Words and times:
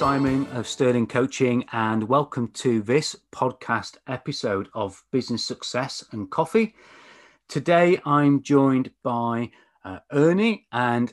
Simon 0.00 0.46
of 0.52 0.66
Sterling 0.66 1.06
Coaching, 1.06 1.66
and 1.72 2.04
welcome 2.04 2.48
to 2.54 2.80
this 2.80 3.14
podcast 3.32 3.98
episode 4.06 4.70
of 4.72 5.04
Business 5.12 5.44
Success 5.44 6.02
and 6.12 6.30
Coffee. 6.30 6.74
Today, 7.50 8.00
I'm 8.06 8.42
joined 8.42 8.92
by 9.02 9.50
uh, 9.84 9.98
Ernie, 10.10 10.66
and 10.72 11.12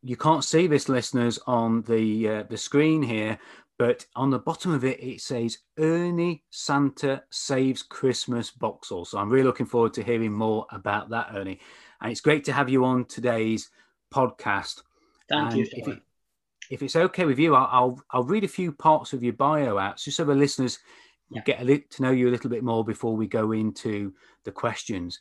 you 0.00 0.16
can't 0.16 0.44
see 0.44 0.68
this, 0.68 0.88
listeners, 0.88 1.40
on 1.48 1.82
the 1.82 2.28
uh, 2.28 2.42
the 2.44 2.56
screen 2.56 3.02
here, 3.02 3.36
but 3.80 4.06
on 4.14 4.30
the 4.30 4.38
bottom 4.38 4.70
of 4.72 4.84
it, 4.84 5.02
it 5.02 5.20
says 5.20 5.58
Ernie 5.76 6.44
Santa 6.50 7.24
Saves 7.30 7.82
Christmas 7.82 8.48
Boxall. 8.48 9.06
So 9.06 9.18
I'm 9.18 9.28
really 9.28 9.42
looking 9.42 9.66
forward 9.66 9.92
to 9.94 10.04
hearing 10.04 10.32
more 10.32 10.66
about 10.70 11.10
that, 11.10 11.30
Ernie. 11.34 11.58
And 12.00 12.12
it's 12.12 12.20
great 12.20 12.44
to 12.44 12.52
have 12.52 12.68
you 12.68 12.84
on 12.84 13.06
today's 13.06 13.70
podcast. 14.14 14.82
Thank 15.28 15.54
and 15.54 15.66
you. 15.66 16.00
If, 16.74 16.82
it's 16.82 16.96
okay 16.96 17.24
with 17.24 17.38
you, 17.38 17.54
I'll, 17.54 17.68
I'll, 17.70 18.02
I'll 18.10 18.24
read 18.24 18.42
a 18.42 18.48
few 18.48 18.72
parts 18.72 19.12
of 19.12 19.22
your 19.22 19.32
bio 19.32 19.78
out 19.78 19.98
just 19.98 20.16
so 20.16 20.24
the 20.24 20.34
listeners 20.34 20.80
yeah. 21.30 21.42
get 21.42 21.60
a 21.60 21.64
li- 21.64 21.84
to 21.90 22.02
know 22.02 22.10
you 22.10 22.28
a 22.28 22.32
little 22.32 22.50
bit 22.50 22.64
more 22.64 22.84
before 22.84 23.16
we 23.16 23.28
go 23.28 23.52
into 23.52 24.12
the 24.44 24.50
questions. 24.50 25.20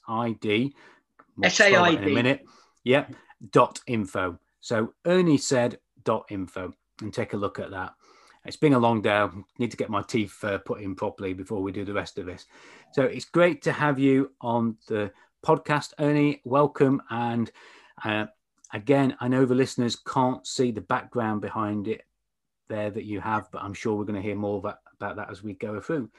I 0.09 0.33
D. 0.41 0.75
S 3.43 3.57
A 3.57 3.63
I 3.63 3.67
D. 3.73 3.81
info. 3.87 4.39
So 4.61 4.95
Ernie 5.05 5.39
said 5.39 5.79
Dot 6.05 6.27
info. 6.31 6.73
And 7.01 7.13
take 7.13 7.33
a 7.33 7.37
look 7.37 7.59
at 7.59 7.71
that. 7.71 7.95
It's 8.45 8.57
been 8.57 8.75
a 8.75 8.79
long 8.79 9.03
day. 9.03 9.17
I 9.17 9.31
need 9.59 9.71
to 9.71 9.77
get 9.77 9.91
my 9.91 10.03
teeth 10.03 10.43
uh, 10.45 10.59
put 10.59 10.81
in 10.81 10.95
properly 10.95 11.33
before 11.33 11.63
we 11.63 11.73
do 11.73 11.85
the 11.85 11.93
rest 11.93 12.19
of 12.19 12.27
this. 12.27 12.47
So 12.93 13.03
it's 13.03 13.25
great 13.25 13.63
to 13.63 13.73
have 13.73 13.99
you 13.99 14.33
on 14.41 14.77
the 14.89 15.13
podcast, 15.45 15.93
Ernie. 15.99 16.43
Welcome. 16.45 17.03
And 17.11 17.51
uh, 18.05 18.27
again, 18.73 19.17
I 19.21 19.29
know 19.29 19.45
the 19.45 19.55
listeners 19.55 19.97
can't 19.97 20.47
see 20.47 20.71
the 20.71 20.81
background 20.81 21.41
behind 21.41 21.89
it 21.89 22.03
there 22.69 22.91
that 22.91 23.05
you 23.05 23.21
have, 23.21 23.51
but 23.53 23.63
I'm 23.63 23.75
sure 23.75 23.97
we're 23.97 24.05
going 24.05 24.21
to 24.21 24.29
hear 24.29 24.37
more 24.37 24.59
about, 24.59 24.79
about 24.95 25.17
that 25.17 25.31
as 25.31 25.43
we 25.43 25.55
go 25.55 25.81
through. 25.81 26.11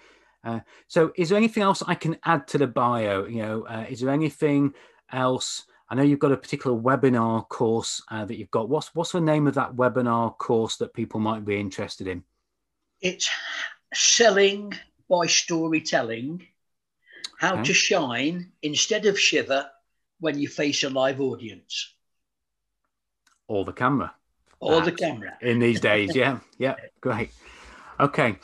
Uh, 0.44 0.60
so, 0.88 1.14
is 1.16 1.30
there 1.30 1.38
anything 1.38 1.64
else 1.64 1.84
I 1.88 1.96
can 1.96 2.18
add 2.26 2.48
to 2.50 2.58
the 2.58 2.68
bio? 2.68 3.26
You 3.26 3.42
know, 3.42 3.62
uh, 3.64 3.86
is 3.90 4.02
there 4.02 4.10
anything 4.10 4.74
else? 5.12 5.66
I 5.90 5.96
know 5.96 6.04
you've 6.04 6.20
got 6.20 6.32
a 6.32 6.38
particular 6.38 6.80
webinar 6.80 7.48
course 7.48 8.02
uh, 8.10 8.26
that 8.26 8.38
you've 8.38 8.52
got. 8.52 8.70
What's 8.70 8.94
what's 8.96 9.12
the 9.12 9.22
name 9.22 9.48
of 9.48 9.56
that 9.56 9.76
webinar 9.76 10.38
course 10.38 10.78
that 10.78 10.94
people 10.94 11.20
might 11.20 11.46
be 11.46 11.60
interested 11.60 12.08
in? 12.08 12.24
It's 13.02 13.30
selling 13.94 14.74
by 15.10 15.28
storytelling. 15.28 16.48
How 17.38 17.56
okay. 17.56 17.64
to 17.64 17.74
shine 17.74 18.52
instead 18.62 19.06
of 19.06 19.20
shiver 19.20 19.70
when 20.20 20.40
you 20.40 20.48
face 20.48 20.84
a 20.84 20.90
live 20.90 21.20
audience. 21.20 21.94
Or 23.48 23.66
the 23.66 23.74
camera. 23.74 24.14
Or 24.62 24.82
the 24.82 24.94
camera. 24.94 25.38
In 25.42 25.60
these 25.60 25.82
days, 25.82 26.16
yeah, 26.16 26.40
yeah, 26.58 26.76
great. 27.02 27.32
Okay 28.00 28.38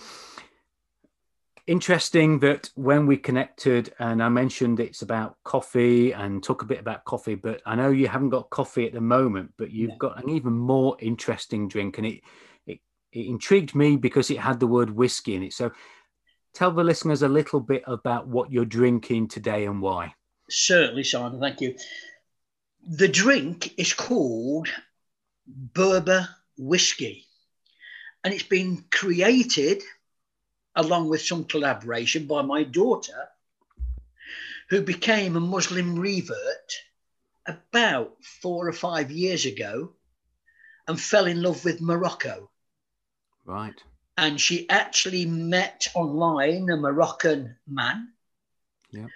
interesting 1.69 2.39
that 2.39 2.67
when 2.73 3.05
we 3.05 3.15
connected 3.15 3.93
and 3.99 4.23
I 4.23 4.29
mentioned 4.29 4.79
it's 4.79 5.03
about 5.03 5.37
coffee 5.43 6.13
and 6.13 6.43
talk 6.43 6.63
a 6.63 6.65
bit 6.65 6.79
about 6.79 7.05
coffee, 7.05 7.35
but 7.35 7.61
I 7.63 7.75
know 7.75 7.91
you 7.91 8.07
haven't 8.07 8.29
got 8.29 8.49
coffee 8.49 8.87
at 8.87 8.93
the 8.93 9.01
moment, 9.01 9.53
but 9.55 9.69
you've 9.69 9.97
got 9.99 10.21
an 10.21 10.31
even 10.31 10.53
more 10.53 10.97
interesting 10.99 11.67
drink 11.67 11.99
and 11.99 12.07
it, 12.07 12.21
it, 12.65 12.79
it 13.11 13.27
intrigued 13.27 13.75
me 13.75 13.97
because 13.97 14.31
it 14.31 14.39
had 14.39 14.59
the 14.59 14.65
word 14.65 14.89
whiskey 14.89 15.35
in 15.35 15.43
it. 15.43 15.53
So 15.53 15.71
tell 16.55 16.71
the 16.71 16.83
listeners 16.83 17.21
a 17.21 17.27
little 17.27 17.59
bit 17.59 17.83
about 17.85 18.27
what 18.27 18.51
you're 18.51 18.65
drinking 18.65 19.27
today 19.27 19.67
and 19.67 19.79
why. 19.79 20.15
Certainly, 20.49 21.03
Simon, 21.03 21.39
thank 21.39 21.61
you. 21.61 21.75
The 22.81 23.07
drink 23.07 23.77
is 23.77 23.93
called 23.93 24.69
Berber 25.45 26.29
Whiskey 26.57 27.27
and 28.23 28.33
it's 28.33 28.41
been 28.41 28.85
created– 28.89 29.83
along 30.79 31.09
with 31.09 31.21
some 31.21 31.43
collaboration 31.43 32.25
by 32.25 32.41
my 32.41 32.63
daughter, 32.63 33.27
who 34.69 34.81
became 34.81 35.35
a 35.35 35.39
Muslim 35.41 35.99
revert 35.99 36.73
about 37.45 38.15
four 38.41 38.67
or 38.67 38.73
five 38.73 39.11
years 39.11 39.45
ago 39.45 39.91
and 40.87 40.99
fell 40.99 41.25
in 41.25 41.41
love 41.41 41.65
with 41.65 41.81
Morocco. 41.81 42.49
Right. 43.45 43.75
And 44.17 44.39
she 44.39 44.69
actually 44.69 45.25
met 45.25 45.87
online 45.95 46.69
a 46.69 46.77
Moroccan 46.77 47.57
man. 47.67 48.09
Yeah. 48.91 49.07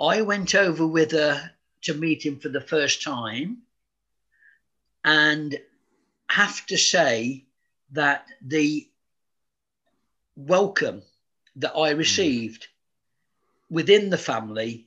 I 0.00 0.22
went 0.22 0.54
over 0.54 0.86
with 0.86 1.12
her 1.12 1.50
to 1.82 1.94
meet 1.94 2.24
him 2.24 2.38
for 2.38 2.48
the 2.48 2.60
first 2.60 3.02
time 3.02 3.58
and 5.04 5.58
have 6.28 6.64
to 6.66 6.78
say 6.78 7.44
that 7.92 8.26
the 8.40 8.88
welcome 10.36 11.02
that 11.56 11.76
I 11.76 11.92
hmm. 11.92 11.98
received 11.98 12.68
within 13.70 14.10
the 14.10 14.18
family 14.18 14.86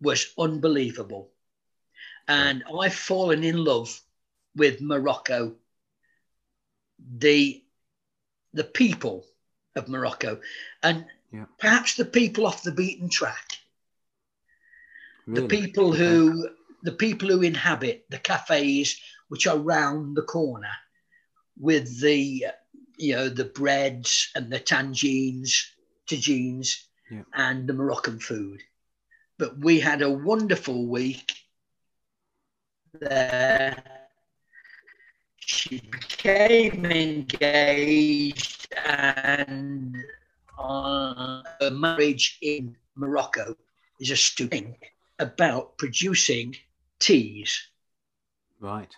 was 0.00 0.32
unbelievable. 0.38 1.30
And 2.26 2.64
I've 2.80 2.94
fallen 2.94 3.44
in 3.44 3.56
love 3.56 4.00
with 4.56 4.80
Morocco, 4.80 5.54
the 7.18 7.60
the 8.54 8.64
people 8.64 9.26
of 9.74 9.88
Morocco, 9.88 10.40
and 10.82 11.04
yeah. 11.32 11.46
perhaps 11.58 11.96
the 11.96 12.04
people 12.04 12.46
off 12.46 12.62
the 12.62 12.72
beaten 12.72 13.08
track. 13.08 13.58
Really? 15.26 15.42
The 15.42 15.48
people 15.48 15.92
who 15.92 16.48
the 16.82 16.92
people 16.92 17.28
who 17.28 17.42
inhabit 17.42 18.06
the 18.10 18.18
cafes 18.18 19.00
which 19.28 19.46
are 19.46 19.58
round 19.58 20.16
the 20.16 20.22
corner 20.22 20.72
with 21.58 22.00
the 22.00 22.46
you 22.96 23.14
know 23.16 23.28
the 23.28 23.44
breads 23.44 24.30
and 24.34 24.50
the 24.50 24.60
tangines, 24.60 25.70
tagines, 26.06 26.84
yeah. 27.10 27.22
and 27.34 27.66
the 27.66 27.74
Moroccan 27.74 28.18
food. 28.18 28.62
But 29.38 29.58
we 29.58 29.80
had 29.80 30.02
a 30.02 30.10
wonderful 30.10 30.86
week 30.86 31.32
there. 32.92 33.82
She 35.36 35.82
became 35.90 36.86
engaged 36.86 38.72
and 38.86 39.96
uh, 40.58 41.42
her 41.60 41.70
marriage 41.70 42.38
in 42.40 42.76
Morocco 42.94 43.54
is 44.00 44.10
a 44.10 44.16
stupid 44.16 44.74
about 45.18 45.76
producing 45.78 46.56
teas. 46.98 47.68
Right. 48.60 48.94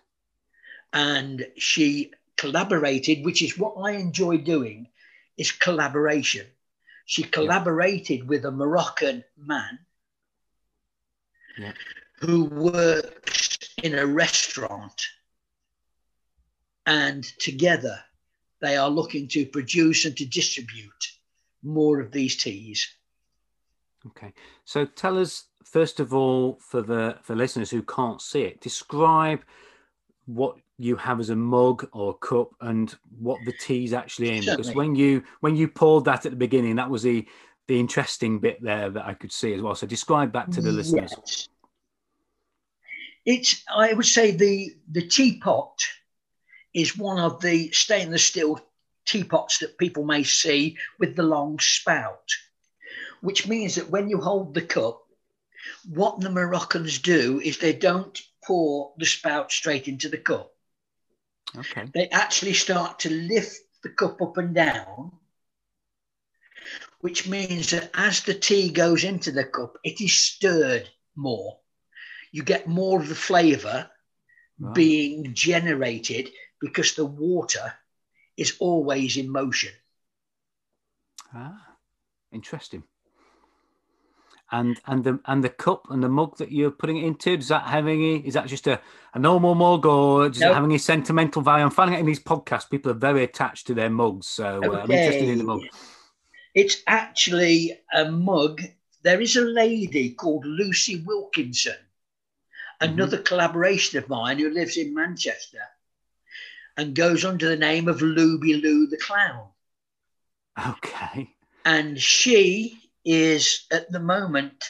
And 0.92 1.46
she 1.56 2.12
collaborated, 2.36 3.24
which 3.24 3.42
is 3.42 3.58
what 3.58 3.74
I 3.74 3.92
enjoy 3.92 4.38
doing, 4.38 4.88
is 5.36 5.52
collaboration. 5.52 6.46
She 7.06 7.22
collaborated 7.22 8.20
yeah. 8.20 8.24
with 8.26 8.44
a 8.44 8.50
Moroccan 8.50 9.24
man 9.38 9.78
yeah. 11.56 11.72
who 12.18 12.44
works 12.44 13.58
in 13.82 13.94
a 13.94 14.04
restaurant. 14.04 15.00
And 16.84 17.24
together 17.38 18.00
they 18.60 18.76
are 18.76 18.90
looking 18.90 19.28
to 19.28 19.46
produce 19.46 20.04
and 20.04 20.16
to 20.16 20.26
distribute 20.26 20.92
more 21.62 22.00
of 22.00 22.10
these 22.10 22.36
teas. 22.36 22.88
Okay. 24.06 24.32
So 24.64 24.84
tell 24.84 25.18
us, 25.18 25.44
first 25.64 26.00
of 26.00 26.12
all, 26.12 26.58
for 26.60 26.82
the 26.82 27.18
for 27.22 27.34
listeners 27.34 27.70
who 27.70 27.82
can't 27.82 28.20
see 28.20 28.42
it, 28.42 28.60
describe 28.60 29.42
what 30.26 30.56
you 30.78 30.96
have 30.96 31.20
as 31.20 31.30
a 31.30 31.36
mug 31.36 31.88
or 31.92 32.16
cup 32.18 32.50
and 32.60 32.96
what 33.18 33.38
the 33.44 33.52
tea's 33.52 33.92
actually 33.92 34.36
in 34.36 34.42
Certainly. 34.42 34.56
because 34.56 34.74
when 34.74 34.94
you 34.94 35.22
when 35.40 35.56
you 35.56 35.68
poured 35.68 36.04
that 36.04 36.26
at 36.26 36.32
the 36.32 36.36
beginning 36.36 36.76
that 36.76 36.90
was 36.90 37.02
the 37.02 37.26
the 37.68 37.78
interesting 37.80 38.38
bit 38.38 38.62
there 38.62 38.90
that 38.90 39.06
i 39.06 39.14
could 39.14 39.32
see 39.32 39.54
as 39.54 39.62
well 39.62 39.74
so 39.74 39.86
describe 39.86 40.32
that 40.32 40.52
to 40.52 40.60
the 40.60 40.70
yes. 40.70 40.76
listeners 40.76 41.48
it's 43.24 43.64
i 43.74 43.92
would 43.92 44.06
say 44.06 44.30
the 44.32 44.74
the 44.90 45.06
teapot 45.06 45.82
is 46.74 46.96
one 46.96 47.18
of 47.18 47.40
the 47.40 47.70
stainless 47.72 48.24
steel 48.24 48.60
teapots 49.06 49.58
that 49.58 49.78
people 49.78 50.04
may 50.04 50.22
see 50.22 50.76
with 50.98 51.16
the 51.16 51.22
long 51.22 51.58
spout 51.58 52.30
which 53.22 53.48
means 53.48 53.76
that 53.76 53.88
when 53.88 54.10
you 54.10 54.20
hold 54.20 54.52
the 54.52 54.62
cup 54.62 55.02
what 55.88 56.20
the 56.20 56.30
moroccans 56.30 56.98
do 56.98 57.40
is 57.40 57.58
they 57.58 57.72
don't 57.72 58.20
pour 58.44 58.92
the 58.98 59.06
spout 59.06 59.50
straight 59.50 59.88
into 59.88 60.08
the 60.08 60.18
cup 60.18 60.52
Okay. 61.54 61.90
They 61.94 62.08
actually 62.08 62.54
start 62.54 63.00
to 63.00 63.10
lift 63.10 63.60
the 63.82 63.90
cup 63.90 64.20
up 64.20 64.36
and 64.36 64.54
down, 64.54 65.12
which 67.00 67.28
means 67.28 67.70
that 67.70 67.90
as 67.94 68.22
the 68.22 68.34
tea 68.34 68.70
goes 68.70 69.04
into 69.04 69.30
the 69.30 69.44
cup, 69.44 69.78
it 69.84 70.00
is 70.00 70.14
stirred 70.14 70.88
more. 71.14 71.58
You 72.32 72.42
get 72.42 72.66
more 72.66 73.00
of 73.00 73.08
the 73.08 73.14
flavour 73.14 73.90
right. 74.58 74.74
being 74.74 75.34
generated 75.34 76.30
because 76.60 76.94
the 76.94 77.06
water 77.06 77.72
is 78.36 78.56
always 78.58 79.16
in 79.16 79.30
motion. 79.30 79.72
Ah, 81.32 81.76
interesting 82.32 82.82
and 84.52 84.80
and 84.86 85.02
the 85.04 85.18
and 85.26 85.42
the 85.42 85.48
cup 85.48 85.86
and 85.90 86.02
the 86.02 86.08
mug 86.08 86.36
that 86.38 86.52
you're 86.52 86.70
putting 86.70 86.98
it 86.98 87.04
into 87.04 87.36
does 87.36 87.48
that 87.48 87.64
have 87.64 87.86
any 87.86 88.18
is 88.18 88.34
that 88.34 88.46
just 88.46 88.66
a, 88.66 88.80
a 89.14 89.18
normal 89.18 89.54
mug 89.54 89.84
or 89.84 90.28
does 90.28 90.40
nope. 90.40 90.50
it 90.50 90.54
have 90.54 90.64
any 90.64 90.78
sentimental 90.78 91.42
value 91.42 91.64
i'm 91.64 91.70
finding 91.70 91.96
out 91.96 92.00
in 92.00 92.06
these 92.06 92.22
podcasts 92.22 92.70
people 92.70 92.90
are 92.90 92.94
very 92.94 93.24
attached 93.24 93.66
to 93.66 93.74
their 93.74 93.90
mugs 93.90 94.26
so 94.26 94.58
okay. 94.58 94.68
uh, 94.68 94.80
i'm 94.82 94.90
interested 94.90 95.28
in 95.28 95.38
the 95.38 95.44
mug 95.44 95.62
it's 96.54 96.82
actually 96.86 97.78
a 97.94 98.10
mug 98.10 98.62
there 99.02 99.20
is 99.20 99.36
a 99.36 99.40
lady 99.40 100.10
called 100.10 100.44
lucy 100.44 101.02
wilkinson 101.04 101.76
another 102.80 103.16
mm-hmm. 103.16 103.24
collaboration 103.24 103.98
of 103.98 104.08
mine 104.08 104.38
who 104.38 104.50
lives 104.50 104.76
in 104.76 104.94
manchester 104.94 105.62
and 106.76 106.94
goes 106.94 107.24
under 107.24 107.48
the 107.48 107.56
name 107.56 107.88
of 107.88 108.00
Luby 108.00 108.62
Lou 108.62 108.86
the 108.86 108.98
clown 108.98 109.48
okay 110.68 111.30
and 111.64 112.00
she 112.00 112.85
is 113.06 113.66
at 113.70 113.90
the 113.90 114.00
moment 114.00 114.62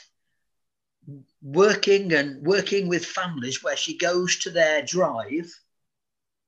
working 1.43 2.13
and 2.13 2.47
working 2.47 2.89
with 2.89 3.05
families 3.05 3.63
where 3.63 3.77
she 3.77 3.97
goes 3.97 4.39
to 4.39 4.51
their 4.51 4.83
drive 4.83 5.51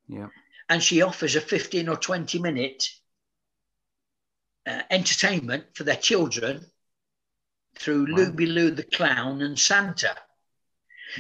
yeah 0.06 0.29
and 0.69 0.82
she 0.82 1.02
offers 1.02 1.35
a 1.35 1.40
15 1.40 1.88
or 1.88 1.96
20 1.96 2.38
minute 2.38 2.85
uh, 4.67 4.82
entertainment 4.90 5.64
for 5.75 5.85
their 5.85 5.96
children 5.96 6.64
through 7.79 8.06
wow. 8.12 8.19
Luby 8.19 8.46
Lou 8.46 8.70
the 8.70 8.82
Clown 8.82 9.40
and 9.43 9.58
Santa. 9.58 10.14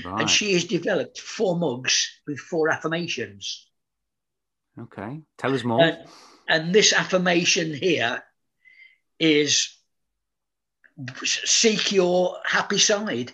Right. 0.04 0.20
And 0.20 0.30
she 0.30 0.52
has 0.52 0.64
developed 0.64 1.18
four 1.18 1.56
mugs 1.56 2.20
with 2.26 2.38
four 2.38 2.68
affirmations. 2.68 3.66
Okay, 4.78 5.22
tell 5.38 5.54
us 5.54 5.64
more. 5.64 5.96
and 6.48 6.74
this 6.74 6.92
affirmation 6.92 7.72
here 7.74 8.22
is 9.18 9.77
seek 11.24 11.92
your 11.92 12.38
happy 12.44 12.78
side. 12.78 13.32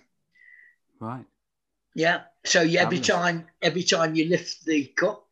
Right. 1.00 1.24
Yeah. 1.94 2.22
So 2.44 2.62
every 2.62 3.00
time 3.00 3.46
every 3.62 3.82
time 3.82 4.14
you 4.14 4.28
lift 4.28 4.64
the 4.64 4.86
cup, 4.86 5.26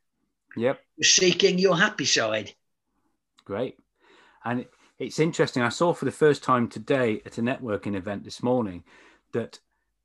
yep, 0.57 0.81
you're 0.97 1.05
seeking 1.05 1.59
your 1.59 1.77
happy 1.77 2.05
side. 2.05 2.55
Great. 3.45 3.79
And 4.45 4.67
it's 4.99 5.19
interesting. 5.19 5.63
I 5.63 5.69
saw 5.69 5.93
for 5.93 6.05
the 6.05 6.11
first 6.11 6.43
time 6.43 6.69
today 6.69 7.23
at 7.27 7.39
a 7.39 7.43
networking 7.43 7.97
event 7.97 8.25
this 8.25 8.43
morning 8.43 8.85
that 9.33 9.59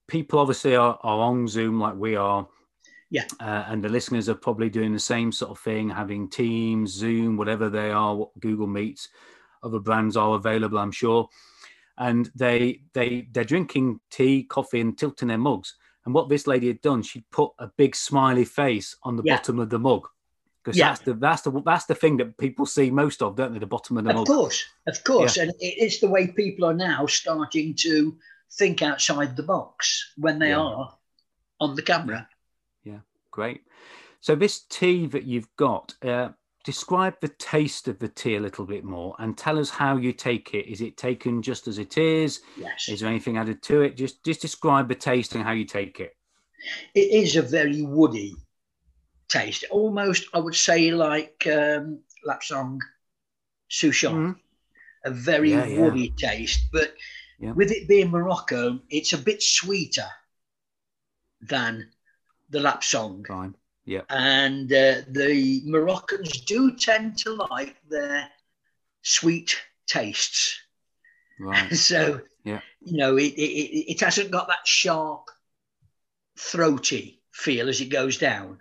people 0.07 0.39
obviously 0.39 0.75
are, 0.75 0.97
are 1.03 1.19
on 1.19 1.47
Zoom 1.47 1.80
like 1.80 1.95
we 1.95 2.15
are. 2.15 2.47
Yeah. 3.09 3.25
Uh, 3.39 3.63
and 3.68 3.83
the 3.83 3.89
listeners 3.89 4.27
are 4.27 4.35
probably 4.35 4.69
doing 4.69 4.91
the 4.91 5.00
same 5.00 5.31
sort 5.31 5.51
of 5.51 5.59
thing, 5.59 5.89
having 5.89 6.30
Teams, 6.30 6.91
Zoom, 6.91 7.38
whatever 7.38 7.69
they 7.69 7.91
are, 7.91 8.15
what 8.15 8.38
Google 8.39 8.68
Meets, 8.68 9.09
other 9.63 9.80
brands 9.80 10.18
are 10.18 10.35
available, 10.35 10.77
I'm 10.77 10.91
sure 10.91 11.30
and 11.97 12.29
they 12.35 12.81
they 12.94 13.27
they're 13.31 13.44
drinking 13.44 13.99
tea, 14.11 14.44
coffee, 14.44 14.79
and 14.81 14.97
tilting 14.97 15.29
their 15.29 15.38
mugs. 15.38 15.75
And 16.05 16.13
what 16.13 16.29
this 16.29 16.47
lady 16.47 16.67
had 16.67 16.81
done, 16.81 17.03
she'd 17.03 17.29
put 17.31 17.51
a 17.59 17.68
big 17.77 17.95
smiley 17.95 18.45
face 18.45 18.95
on 19.04 19.18
the 19.18 19.23
yeah. 19.25 19.35
bottom 19.35 19.59
of 19.59 19.69
the 19.69 19.80
mug 19.80 20.07
because 20.68 20.77
yeah. 20.77 20.89
that's 20.89 20.99
the 21.01 21.13
that's 21.13 21.42
the 21.44 21.61
that's 21.66 21.85
the 21.85 21.95
thing 21.95 22.18
that 22.18 22.37
people 22.37 22.66
see 22.66 22.92
most 22.92 23.21
of, 23.21 23.37
don't 23.37 23.54
they? 23.54 23.59
The 23.59 23.66
bottom 23.66 23.97
of 23.97 24.04
the 24.04 24.09
of 24.09 24.16
mug. 24.18 24.30
Of 24.30 24.35
course, 24.35 24.66
of 24.85 25.01
course, 25.06 25.37
yeah. 25.37 25.44
and 25.44 25.54
it's 25.59 25.99
the 25.99 26.09
way 26.09 26.27
people 26.27 26.66
are 26.66 26.73
now 26.73 27.06
starting 27.06 27.73
to 27.80 28.18
think 28.51 28.81
outside 28.81 29.37
the 29.37 29.44
box 29.44 30.13
when 30.18 30.39
they 30.39 30.51
are 30.51 30.94
on 31.61 31.75
the 31.75 31.81
camera. 31.81 32.27
Yeah, 32.83 32.99
great. 33.31 33.61
So 34.19 34.35
this 34.35 34.66
tea 34.69 35.07
that 35.07 35.23
you've 35.23 35.56
got, 35.56 35.94
uh, 36.04 36.30
describe 36.68 37.16
the 37.21 37.30
taste 37.30 37.88
of 37.88 37.97
the 37.97 38.09
tea 38.09 38.36
a 38.36 38.42
little 38.42 38.66
bit 38.66 38.83
more 38.83 39.16
and 39.19 39.38
tell 39.38 39.57
us 39.57 39.69
how 39.69 39.95
you 39.95 40.12
take 40.12 40.54
it. 40.54 40.69
Is 40.69 40.81
it 40.81 40.97
taken 40.97 41.42
just 41.42 41.66
as 41.66 41.78
it 41.78 41.97
is? 41.97 42.42
Yes. 42.57 42.90
Is 42.90 43.00
there 43.00 43.07
anything 43.07 43.38
added 43.38 43.64
to 43.64 43.83
it? 43.83 43.95
Just 43.95 44.21
just 44.26 44.42
describe 44.42 44.90
the 44.90 44.95
taste 45.09 45.33
and 45.33 45.45
how 45.45 45.54
you 45.54 45.64
take 45.64 46.02
it. 46.02 46.12
It 46.94 47.09
is 47.24 47.38
a 47.38 47.42
very 47.42 47.83
woody 47.83 48.36
taste, 49.30 49.64
almost 49.71 50.28
I 50.33 50.40
would 50.40 50.56
say 50.56 50.92
like 50.92 51.47
um, 51.47 52.02
Lapsang 52.28 52.80
Souchong, 53.71 54.18
mm-hmm. 54.18 54.31
a 55.06 55.12
very 55.12 55.52
yeah, 55.52 55.80
woody 55.80 56.09
taste. 56.18 56.68
But 56.74 56.95
yeah. 57.40 57.54
with 57.54 57.71
it 57.71 57.88
being 57.88 58.12
Morocco, 58.12 58.81
it's 58.90 59.14
a 59.14 59.18
bit 59.30 59.42
sweeter 59.42 60.09
than 61.40 61.92
the 62.50 62.59
Lapsang. 62.59 63.26
Fine. 63.26 63.56
Yeah. 63.87 64.01
And 64.09 64.71
uh, 64.71 65.01
the 65.07 65.61
Moroccans 65.63 66.41
do 66.41 66.75
tend 66.75 67.17
to 67.19 67.33
like 67.49 67.77
their 67.89 68.29
sweet 69.01 69.57
tastes. 69.87 70.59
Right. 71.39 71.73
so, 71.73 72.19
yeah. 72.44 72.59
you 72.81 72.97
know, 72.97 73.15
it, 73.15 73.31
it, 73.33 73.91
it 73.94 74.01
hasn't 74.01 74.29
got 74.29 74.49
that 74.49 74.67
sharp, 74.67 75.29
throaty 76.37 77.21
feel 77.31 77.69
as 77.69 77.79
it 77.79 77.85
goes 77.85 78.17
down. 78.17 78.59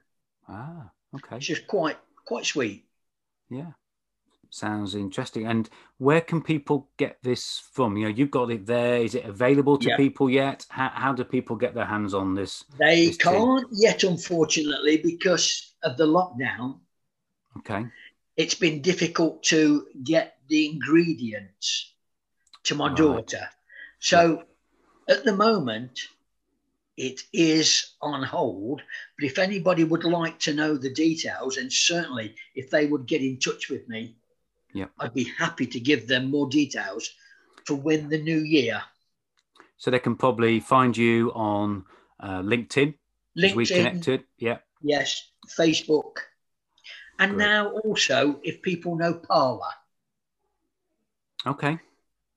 Ah, 0.49 0.91
okay. 1.17 1.39
It's 1.39 1.47
just 1.47 1.67
quite 1.67 1.99
quite 2.25 2.47
sweet. 2.47 2.87
Yeah. 3.51 3.73
Sounds 4.57 4.95
interesting. 4.95 5.47
And 5.47 5.69
where 5.99 6.23
can 6.23 6.41
people 6.41 6.89
get 6.97 7.19
this 7.23 7.63
from? 7.73 7.99
You 7.99 8.05
know, 8.05 8.15
you've 8.15 8.31
got 8.31 8.51
it 8.51 8.65
there. 8.65 9.03
Is 9.03 9.15
it 9.15 9.27
available 9.27 9.77
to 9.77 9.95
people 9.99 10.31
yet? 10.31 10.65
How, 10.71 10.91
how 10.95 11.13
do 11.13 11.25
people 11.25 11.57
get 11.57 11.75
their 11.75 11.85
hands 11.85 12.15
on 12.15 12.35
this? 12.35 12.65
They 12.79 13.09
this 13.09 13.19
can't 13.19 13.67
yet, 13.71 14.03
unfortunately, 14.03 14.97
because 14.97 15.75
of 15.83 15.99
the 15.99 16.07
lockdown. 16.07 16.79
Okay. 17.59 17.85
It's 18.39 18.55
been 18.55 18.81
difficult 18.81 19.43
to 19.45 19.89
get 20.03 20.39
the 20.49 20.71
ingredients 20.71 21.93
to 22.63 22.75
my 22.75 22.89
right. 22.89 22.97
daughter. 22.97 23.51
So 23.99 24.45
at 25.07 25.23
the 25.23 25.37
moment, 25.37 26.01
it 26.97 27.25
is 27.35 27.93
on 28.01 28.23
hold. 28.23 28.81
But 29.19 29.27
if 29.27 29.39
anybody 29.39 29.85
would 29.85 30.05
like 30.05 30.39
to 30.41 30.55
know 30.55 30.79
the 30.79 30.95
details, 30.95 31.59
and 31.59 31.71
certainly 31.71 32.37
if 32.55 32.71
they 32.71 32.87
would 32.87 33.05
get 33.05 33.21
in 33.21 33.39
touch 33.39 33.69
with 33.69 33.87
me, 33.87 34.17
yeah, 34.77 34.87
I'd 34.99 35.15
be 35.15 35.25
happy 35.39 35.67
to 35.67 35.81
give 35.81 36.07
them 36.07 36.31
more 36.31 36.49
details 36.49 37.11
for 37.67 37.75
when 37.75 38.09
the 38.09 38.21
new 38.23 38.39
year. 38.39 38.83
So 39.79 39.91
they 39.91 39.99
can 39.99 40.17
probably 40.17 40.61
find 40.61 40.97
you 40.97 41.33
on 41.35 41.85
uh, 42.21 42.41
LinkedIn. 42.43 42.95
LinkedIn, 43.37 43.55
we 43.55 43.67
connected. 43.67 44.25
Yeah. 44.39 44.59
Yes, 44.83 45.31
Facebook, 45.59 46.19
and 47.19 47.33
Great. 47.35 47.45
now 47.45 47.69
also 47.71 48.41
if 48.43 48.63
people 48.63 48.97
know 48.97 49.15
Parler, 49.15 49.73
Okay. 51.47 51.79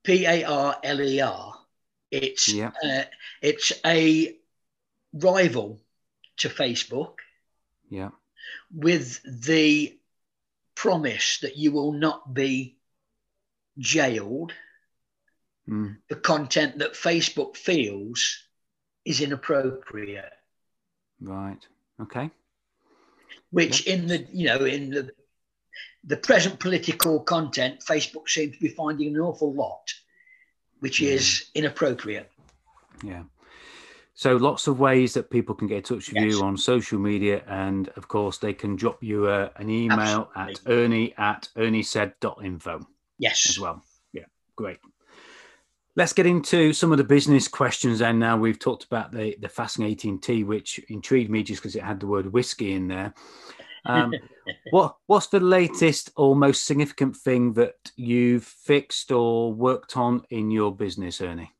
P 0.04 0.24
A 0.26 0.44
R 0.44 0.76
L 0.82 1.00
E 1.00 1.20
R, 1.20 1.54
it's 2.10 2.48
Yeah. 2.48 2.70
uh, 2.82 3.04
it's 3.42 3.72
a 3.84 4.36
rival 5.12 5.80
to 6.38 6.48
Facebook 6.48 7.16
Yeah. 7.88 8.10
with 8.72 9.20
the 9.24 9.98
promise 10.82 11.38
that 11.42 11.56
you 11.58 11.72
will 11.72 11.92
not 11.92 12.32
be 12.34 12.76
jailed 13.78 14.52
Mm. 15.68 15.98
the 16.08 16.16
content 16.16 16.78
that 16.78 16.94
Facebook 16.94 17.54
feels 17.54 18.18
is 19.04 19.20
inappropriate, 19.20 20.32
Right. 21.20 21.62
Okay. 22.00 22.30
which 23.50 23.86
in 23.86 24.06
the 24.06 24.18
you 24.32 24.46
know 24.46 24.64
in 24.64 24.90
the 24.90 25.10
the 26.02 26.16
present 26.16 26.58
political 26.58 27.20
content, 27.20 27.74
Facebook 27.84 28.26
seems 28.28 28.54
to 28.56 28.60
be 28.60 28.68
finding 28.82 29.08
an 29.14 29.20
awful 29.20 29.52
lot, 29.52 29.86
which 30.80 31.02
is 31.02 31.50
inappropriate. 31.54 32.30
Yeah. 33.04 33.24
So 34.14 34.36
lots 34.36 34.66
of 34.66 34.80
ways 34.80 35.14
that 35.14 35.30
people 35.30 35.54
can 35.54 35.66
get 35.66 35.78
in 35.78 35.82
touch 35.82 36.08
with 36.08 36.22
Yes. 36.22 36.34
you 36.34 36.42
on 36.42 36.56
social 36.56 36.98
media, 36.98 37.42
and 37.46 37.88
of 37.90 38.08
course 38.08 38.38
they 38.38 38.52
can 38.52 38.76
drop 38.76 39.02
you 39.02 39.28
a, 39.28 39.50
an 39.56 39.70
email 39.70 40.30
at 40.36 40.60
ernie 40.66 41.14
at 41.16 41.48
erniesaid.info 41.56 42.86
Yes. 43.18 43.46
as 43.48 43.58
well. 43.58 43.82
Yeah, 44.12 44.24
great. 44.56 44.78
Let's 45.96 46.12
get 46.12 46.26
into 46.26 46.72
some 46.72 46.92
of 46.92 46.98
the 46.98 47.04
business 47.04 47.48
questions 47.48 47.98
then. 48.00 48.18
Now 48.18 48.36
we've 48.36 48.58
talked 48.58 48.84
about 48.84 49.10
the 49.12 49.36
the 49.40 49.48
fascinating 49.48 50.18
tea, 50.20 50.44
which 50.44 50.78
intrigued 50.88 51.30
me 51.30 51.42
just 51.42 51.62
because 51.62 51.76
it 51.76 51.82
had 51.82 52.00
the 52.00 52.06
word 52.06 52.32
whiskey 52.32 52.72
in 52.72 52.88
there. 52.88 53.14
Um, 53.86 54.12
what 54.70 54.96
what's 55.06 55.28
the 55.28 55.40
latest 55.40 56.10
or 56.16 56.36
most 56.36 56.66
significant 56.66 57.16
thing 57.16 57.54
that 57.54 57.74
you've 57.96 58.44
fixed 58.44 59.10
or 59.10 59.52
worked 59.52 59.96
on 59.96 60.22
in 60.30 60.50
your 60.50 60.74
business, 60.74 61.20
Ernie? 61.20 61.50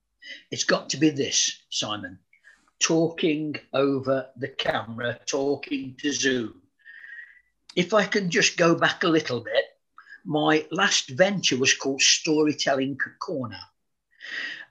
It's 0.51 0.65
got 0.65 0.91
to 0.91 0.97
be 0.97 1.11
this, 1.11 1.63
Simon. 1.71 2.19
Talking 2.81 3.57
over 3.73 4.31
the 4.37 4.49
camera, 4.49 5.21
talking 5.27 5.95
to 6.01 6.13
Zoom. 6.13 6.63
If 7.77 7.95
I 7.95 8.05
can 8.05 8.31
just 8.31 8.57
go 8.57 8.75
back 8.75 9.05
a 9.05 9.09
little 9.09 9.41
bit, 9.41 9.65
my 10.25 10.67
last 10.71 11.11
venture 11.11 11.57
was 11.59 11.75
called 11.75 12.01
Storytelling 12.01 12.99
Corner. 13.21 13.61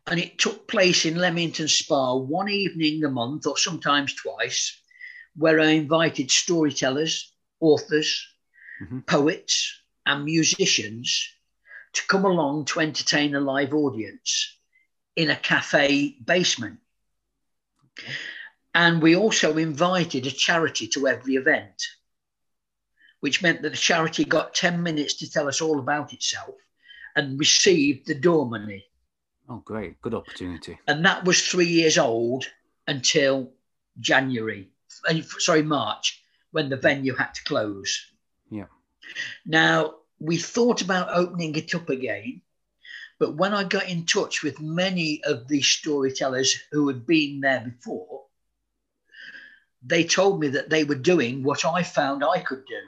And 0.08 0.20
it 0.20 0.38
took 0.40 0.68
place 0.68 1.06
in 1.06 1.18
Leamington 1.18 1.68
Spa 1.68 2.16
one 2.16 2.50
evening 2.50 3.04
a 3.04 3.10
month 3.10 3.46
or 3.46 3.58
sometimes 3.58 4.14
twice, 4.16 4.82
where 5.36 5.60
I 5.60 5.72
invited 5.72 6.32
storytellers, 6.32 7.32
authors, 7.60 8.28
Mhm. 8.82 9.06
poets, 9.06 9.82
and 10.06 10.26
musicians 10.26 11.30
to 11.94 12.02
come 12.08 12.26
along 12.26 12.66
to 12.66 12.80
entertain 12.80 13.36
a 13.36 13.40
live 13.40 13.74
audience 13.74 14.58
in 15.16 15.30
a 15.30 15.36
cafe 15.36 16.18
basement. 16.26 16.80
And 18.74 19.02
we 19.02 19.16
also 19.16 19.58
invited 19.58 20.26
a 20.26 20.32
charity 20.32 20.88
to 20.90 21.08
every 21.08 21.36
event, 21.36 21.88
which 23.20 23.42
meant 23.42 23.62
that 23.62 23.72
the 23.72 23.78
charity 23.78 24.26
got 24.26 24.54
10 24.54 24.84
minutes 24.84 25.16
to 25.16 25.30
tell 25.30 25.48
us 25.48 25.62
all 25.62 25.80
about 25.80 26.14
itself 26.14 26.56
and 27.16 27.40
received 27.40 28.08
the 28.08 28.16
door 28.16 28.46
money. 28.46 28.86
Oh, 29.50 29.62
great. 29.66 30.00
Good 30.02 30.14
opportunity. 30.14 30.80
And 30.88 31.04
that 31.06 31.26
was 31.26 31.42
three 31.42 31.68
years 31.68 31.98
old 31.98 32.46
until 32.88 33.52
January, 34.00 34.70
uh, 35.10 35.22
sorry, 35.40 35.64
March, 35.64 36.24
when 36.52 36.70
the 36.70 36.78
venue 36.78 37.16
had 37.16 37.34
to 37.34 37.44
close. 37.44 38.12
Yeah. 38.52 38.66
Now, 39.46 39.96
we 40.20 40.38
thought 40.38 40.82
about 40.82 41.10
opening 41.12 41.56
it 41.56 41.74
up 41.74 41.90
again, 41.90 42.42
but 43.20 43.36
when 43.36 43.54
I 43.54 43.66
got 43.66 43.90
in 43.90 44.06
touch 44.06 44.44
with 44.44 44.62
many 44.62 45.22
of 45.26 45.48
the 45.50 45.62
storytellers 45.62 46.56
who 46.72 46.88
had 46.88 47.06
been 47.06 47.42
there 47.42 47.60
before, 47.60 48.24
they 49.84 50.06
told 50.06 50.40
me 50.40 50.48
that 50.50 50.70
they 50.70 50.86
were 50.86 50.96
doing 50.96 51.44
what 51.44 51.66
I 51.66 51.84
found 51.84 52.24
I 52.24 52.40
could 52.40 52.66
do. 52.66 52.82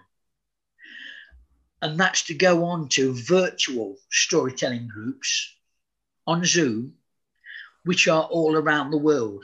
And 1.81 2.00
that's 2.00 2.23
to 2.23 2.33
go 2.33 2.65
on 2.65 2.88
to 2.89 3.13
virtual 3.13 3.97
storytelling 4.09 4.88
groups 4.88 5.53
on 6.25 6.45
Zoom, 6.45 6.93
which 7.83 8.07
are 8.07 8.23
all 8.23 8.55
around 8.55 8.91
the 8.91 8.97
world. 8.97 9.43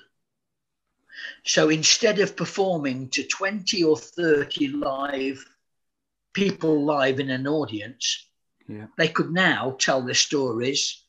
So 1.44 1.70
instead 1.70 2.20
of 2.20 2.38
performing 2.38 3.10
to 3.10 3.24
20 3.24 3.84
or 3.84 3.98
30 3.98 4.67
live 4.70 5.46
people 6.34 6.86
live 6.86 7.20
in 7.20 7.32
an 7.32 7.48
audience, 7.48 8.26
Yeah. 8.67 8.88
they 8.97 9.07
could 9.07 9.31
now 9.31 9.75
tell 9.79 10.01
their 10.01 10.13
stories 10.13 11.03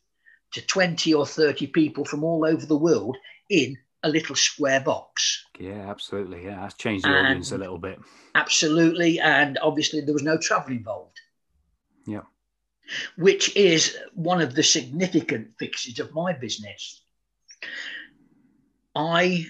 to 0.52 0.64
20 0.64 1.12
or 1.14 1.26
30 1.26 1.66
people 1.68 2.04
from 2.04 2.22
all 2.24 2.44
over 2.46 2.64
the 2.64 2.76
world 2.76 3.16
in 3.50 3.76
a 4.02 4.08
little 4.08 4.36
square 4.36 4.80
box. 4.80 5.44
Yeah, 5.58 5.90
absolutely. 5.90 6.44
Yeah, 6.44 6.60
that's 6.60 6.74
changed 6.74 7.04
the 7.04 7.08
And- 7.08 7.26
audience 7.26 7.50
a 7.52 7.58
little 7.58 7.78
bit. 7.78 7.98
Absolutely. 8.34 9.18
And 9.18 9.58
obviously, 9.58 10.00
there 10.00 10.14
was 10.14 10.22
no 10.22 10.38
travel 10.38 10.70
involved. 10.72 11.18
Yeah. 12.06 12.22
Which 13.16 13.54
is 13.56 13.96
one 14.14 14.40
of 14.40 14.54
the 14.54 14.62
significant 14.62 15.58
fixes 15.58 15.98
of 15.98 16.14
my 16.14 16.32
business. 16.32 17.02
I 18.94 19.46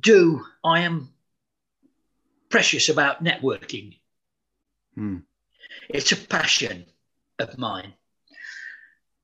do, 0.00 0.44
I 0.64 0.80
am 0.80 1.12
precious 2.48 2.88
about 2.88 3.22
networking. 3.22 3.98
Hmm. 4.94 5.18
It's 5.88 6.12
a 6.12 6.16
passion 6.16 6.86
of 7.38 7.56
mine. 7.58 7.94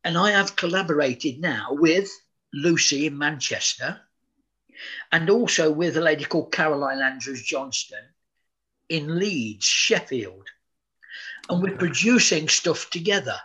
And 0.02 0.16
I 0.16 0.32
have 0.32 0.56
collaborated 0.56 1.40
now 1.40 1.68
with 1.70 2.10
Lucy 2.52 3.06
in 3.06 3.18
Manchester 3.18 4.00
and 5.12 5.30
also 5.30 5.70
with 5.70 5.96
a 5.96 6.00
lady 6.00 6.24
called 6.24 6.52
Caroline 6.52 7.00
Andrews 7.00 7.42
Johnston 7.42 8.04
in 8.88 9.18
Leeds, 9.18 9.64
Sheffield. 9.64 10.48
And 11.48 11.62
we're 11.62 11.76
producing 11.76 12.48
stuff 12.48 12.90
together. 12.90 13.36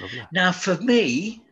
Lovely. 0.00 0.26
Now, 0.32 0.52
for 0.52 0.76
me 0.76 1.42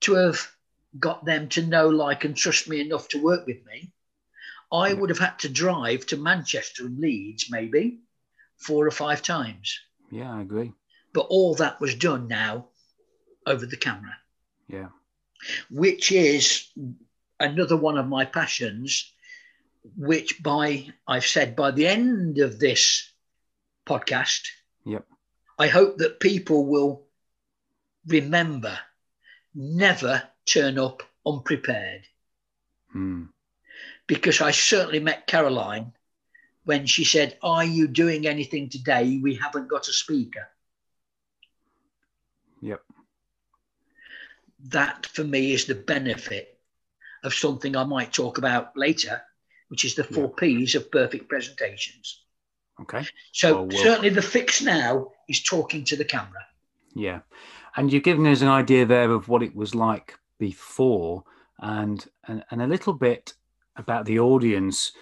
to 0.00 0.14
have 0.14 0.50
got 0.98 1.24
them 1.24 1.48
to 1.50 1.66
know, 1.66 1.88
like, 1.88 2.24
and 2.24 2.36
trust 2.36 2.68
me 2.68 2.80
enough 2.80 3.08
to 3.08 3.22
work 3.22 3.46
with 3.46 3.64
me, 3.66 3.92
I 4.72 4.92
would 4.92 5.10
have 5.10 5.18
had 5.18 5.38
to 5.40 5.48
drive 5.48 6.06
to 6.06 6.16
Manchester 6.16 6.86
and 6.86 6.98
Leeds 6.98 7.50
maybe 7.50 8.00
four 8.58 8.86
or 8.86 8.90
five 8.90 9.22
times. 9.22 9.78
Yeah, 10.10 10.32
I 10.32 10.42
agree. 10.42 10.72
But 11.12 11.26
all 11.30 11.54
that 11.56 11.80
was 11.80 11.94
done 11.94 12.28
now 12.28 12.68
over 13.46 13.64
the 13.66 13.76
camera, 13.76 14.16
Yeah. 14.68 14.88
which 15.70 16.12
is 16.12 16.68
another 17.40 17.76
one 17.76 17.96
of 17.98 18.06
my 18.06 18.24
passions. 18.24 19.12
Which, 19.96 20.42
by 20.42 20.92
I've 21.06 21.24
said, 21.24 21.56
by 21.56 21.70
the 21.70 21.86
end 21.86 22.38
of 22.38 22.58
this 22.58 23.10
podcast, 23.86 24.48
Yep. 24.84 25.06
I 25.58 25.68
hope 25.68 25.98
that 25.98 26.20
people 26.20 26.66
will 26.66 27.06
remember 28.06 28.78
never 29.54 30.28
turn 30.46 30.78
up 30.78 31.02
unprepared. 31.24 32.06
Hmm. 32.92 33.24
Because 34.06 34.40
I 34.40 34.50
certainly 34.50 35.00
met 35.00 35.26
Caroline 35.26 35.92
when 36.68 36.84
she 36.84 37.02
said, 37.02 37.38
Are 37.42 37.64
you 37.64 37.88
doing 37.88 38.26
anything 38.26 38.68
today? 38.68 39.18
We 39.22 39.36
haven't 39.36 39.68
got 39.68 39.88
a 39.88 39.92
speaker. 39.92 40.46
Yep. 42.60 42.82
That 44.64 45.06
for 45.06 45.24
me 45.24 45.54
is 45.54 45.64
the 45.64 45.74
benefit 45.74 46.58
of 47.24 47.32
something 47.32 47.74
I 47.74 47.84
might 47.84 48.12
talk 48.12 48.36
about 48.36 48.76
later, 48.76 49.22
which 49.68 49.86
is 49.86 49.94
the 49.94 50.04
four 50.04 50.28
P's 50.28 50.74
of 50.74 50.90
perfect 50.90 51.30
presentations. 51.30 52.24
Okay. 52.82 53.06
So, 53.32 53.62
we'll- 53.62 53.82
certainly 53.82 54.10
the 54.10 54.20
fix 54.20 54.60
now 54.60 55.12
is 55.26 55.42
talking 55.42 55.84
to 55.84 55.96
the 55.96 56.04
camera. 56.04 56.44
Yeah. 56.94 57.20
And 57.76 57.90
you've 57.90 58.02
given 58.02 58.26
us 58.26 58.42
an 58.42 58.48
idea 58.48 58.84
there 58.84 59.10
of 59.10 59.28
what 59.28 59.42
it 59.42 59.56
was 59.56 59.74
like 59.74 60.18
before 60.38 61.24
and 61.60 62.06
and, 62.26 62.44
and 62.50 62.60
a 62.60 62.66
little 62.66 62.92
bit 62.92 63.32
about 63.76 64.04
the 64.04 64.18
audience 64.18 64.92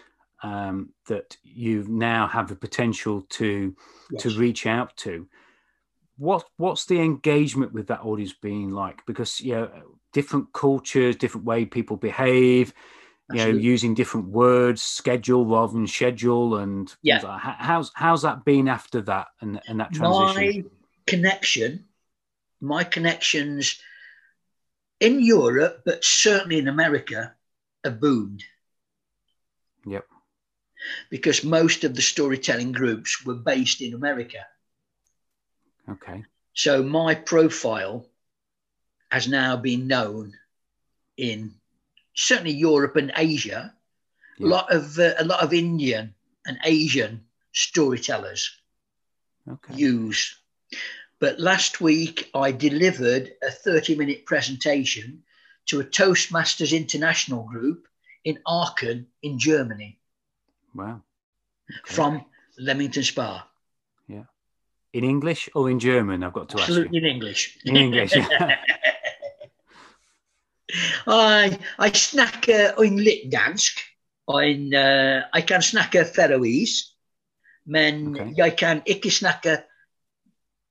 um, 0.42 0.90
that 1.08 1.36
you 1.42 1.84
now 1.88 2.26
have 2.26 2.48
the 2.48 2.56
potential 2.56 3.22
to 3.30 3.74
to 4.18 4.30
reach 4.38 4.66
out 4.66 4.96
to. 4.98 5.28
What 6.18 6.44
what's 6.56 6.86
the 6.86 7.00
engagement 7.00 7.72
with 7.72 7.88
that 7.88 8.00
audience 8.00 8.32
being 8.32 8.70
like? 8.70 9.04
Because 9.06 9.40
you 9.40 9.54
know, 9.54 9.70
different 10.12 10.52
cultures, 10.52 11.16
different 11.16 11.46
way 11.46 11.64
people 11.64 11.96
behave. 11.96 12.72
You 13.32 13.38
know, 13.38 13.58
using 13.58 13.94
different 13.94 14.28
words, 14.28 14.82
schedule 14.82 15.44
rather 15.44 15.72
than 15.72 15.88
schedule, 15.88 16.58
and 16.58 16.94
yeah. 17.02 17.20
Like 17.22 17.40
how's 17.40 17.90
how's 17.94 18.22
that 18.22 18.44
been 18.44 18.68
after 18.68 19.00
that 19.02 19.28
and 19.40 19.60
and 19.66 19.80
that 19.80 19.92
transition? 19.92 20.62
My 20.62 20.64
connection, 21.08 21.86
my 22.60 22.84
connections 22.84 23.80
in 25.00 25.20
Europe, 25.20 25.82
but 25.84 26.04
certainly 26.04 26.58
in 26.58 26.68
America, 26.68 27.34
have 27.82 28.00
boomed. 28.00 28.44
Yep. 29.86 30.04
Because 31.10 31.44
most 31.44 31.84
of 31.84 31.94
the 31.94 32.02
storytelling 32.02 32.72
groups 32.72 33.24
were 33.24 33.34
based 33.34 33.80
in 33.80 33.94
America. 33.94 34.46
Okay. 35.88 36.24
So 36.54 36.82
my 36.82 37.14
profile 37.14 38.06
has 39.10 39.28
now 39.28 39.56
been 39.56 39.86
known 39.86 40.34
in 41.16 41.54
certainly 42.14 42.52
Europe 42.52 42.96
and 42.96 43.12
Asia. 43.16 43.74
Yeah. 44.38 44.46
A 44.46 44.48
lot 44.48 44.72
of 44.72 44.98
uh, 44.98 45.14
a 45.18 45.24
lot 45.24 45.42
of 45.42 45.52
Indian 45.52 46.14
and 46.46 46.58
Asian 46.64 47.24
storytellers 47.52 48.50
okay. 49.48 49.74
use. 49.74 50.36
But 51.18 51.40
last 51.40 51.80
week 51.80 52.30
I 52.34 52.52
delivered 52.52 53.32
a 53.42 53.50
30 53.50 53.94
minute 53.96 54.26
presentation 54.26 55.22
to 55.66 55.80
a 55.80 55.84
Toastmasters 55.84 56.76
International 56.76 57.44
group 57.44 57.86
in 58.24 58.38
Aachen 58.46 59.06
in 59.22 59.38
Germany. 59.38 59.98
Wow. 60.76 61.02
Okay. 61.70 61.94
From 61.94 62.24
Leamington 62.58 63.02
Spa. 63.02 63.48
Yeah. 64.08 64.24
In 64.92 65.04
English 65.04 65.48
or 65.54 65.70
in 65.70 65.78
German? 65.78 66.22
I've 66.22 66.32
got 66.32 66.48
to 66.50 66.58
Absolutely 66.58 66.86
ask 66.86 66.94
you. 66.94 67.00
in 67.00 67.06
English. 67.06 67.58
In 67.64 67.76
English. 67.76 68.12
I, 71.06 71.58
I 71.78 71.90
snakke 71.92 72.74
in 72.78 73.00
litdansk. 73.00 73.94
En, 74.26 74.72
uh, 74.74 75.22
ik 75.32 75.46
kan 75.46 75.62
snakken 75.62 76.06
Faroese. 76.06 76.94
Men 77.62 78.08
okay. 78.08 78.32
jij 78.34 78.54
kan 78.54 78.80
ikke 78.84 79.10
snakke 79.10 79.66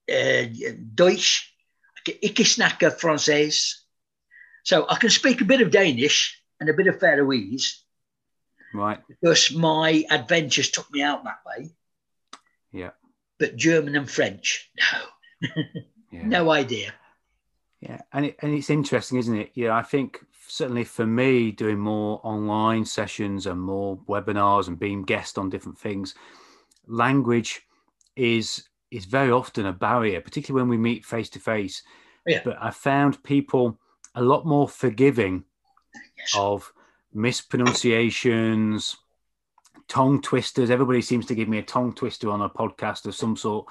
uh, 0.05 0.45
Duits. 0.77 1.55
Ikke 2.19 2.45
snakke 2.45 2.91
Fransees. 2.99 3.89
So 4.63 4.85
I 4.89 4.95
can 4.97 5.09
speak 5.09 5.41
a 5.41 5.45
bit 5.45 5.61
of 5.61 5.69
Danish 5.69 6.43
and 6.59 6.69
a 6.69 6.73
bit 6.73 6.87
of 6.87 6.99
Faroese. 6.99 7.84
Right. 8.75 8.99
Because 9.07 9.53
my 9.53 10.05
adventures 10.09 10.69
took 10.69 10.91
me 10.91 11.01
out 11.01 11.23
that 11.23 11.39
way. 11.45 11.71
Yeah. 12.71 12.91
But 13.39 13.55
German 13.55 13.95
and 13.95 14.09
French, 14.09 14.71
no. 14.77 15.49
yeah. 15.51 15.61
No 16.25 16.49
idea. 16.49 16.93
Yeah, 17.81 18.01
and 18.13 18.27
it, 18.27 18.37
and 18.41 18.53
it's 18.53 18.69
interesting, 18.69 19.17
isn't 19.17 19.37
it? 19.37 19.51
Yeah, 19.53 19.75
I 19.75 19.81
think 19.81 20.19
certainly 20.47 20.83
for 20.85 21.05
me, 21.05 21.51
doing 21.51 21.77
more 21.77 22.19
online 22.23 22.85
sessions 22.85 23.45
and 23.45 23.59
more 23.59 23.97
webinars 24.07 24.67
and 24.67 24.79
being 24.79 25.03
guest 25.03 25.37
on 25.37 25.49
different 25.49 25.77
things, 25.77 26.15
language 26.87 27.61
is 28.15 28.69
is 28.91 29.05
very 29.05 29.31
often 29.31 29.65
a 29.65 29.73
barrier, 29.73 30.21
particularly 30.21 30.61
when 30.61 30.69
we 30.69 30.77
meet 30.77 31.05
face 31.05 31.29
to 31.29 31.39
face. 31.39 31.83
Yeah. 32.25 32.41
But 32.43 32.57
I 32.61 32.71
found 32.71 33.21
people 33.23 33.79
a 34.15 34.21
lot 34.21 34.45
more 34.45 34.67
forgiving 34.67 35.43
yes. 36.17 36.33
of 36.37 36.71
mispronunciations, 37.15 38.97
tongue 39.87 40.21
twisters. 40.21 40.69
Everybody 40.69 41.01
seems 41.01 41.25
to 41.27 41.35
give 41.35 41.47
me 41.47 41.57
a 41.57 41.63
tongue 41.63 41.93
twister 41.93 42.29
on 42.29 42.41
a 42.41 42.49
podcast 42.49 43.05
of 43.05 43.15
some 43.15 43.35
sort. 43.35 43.67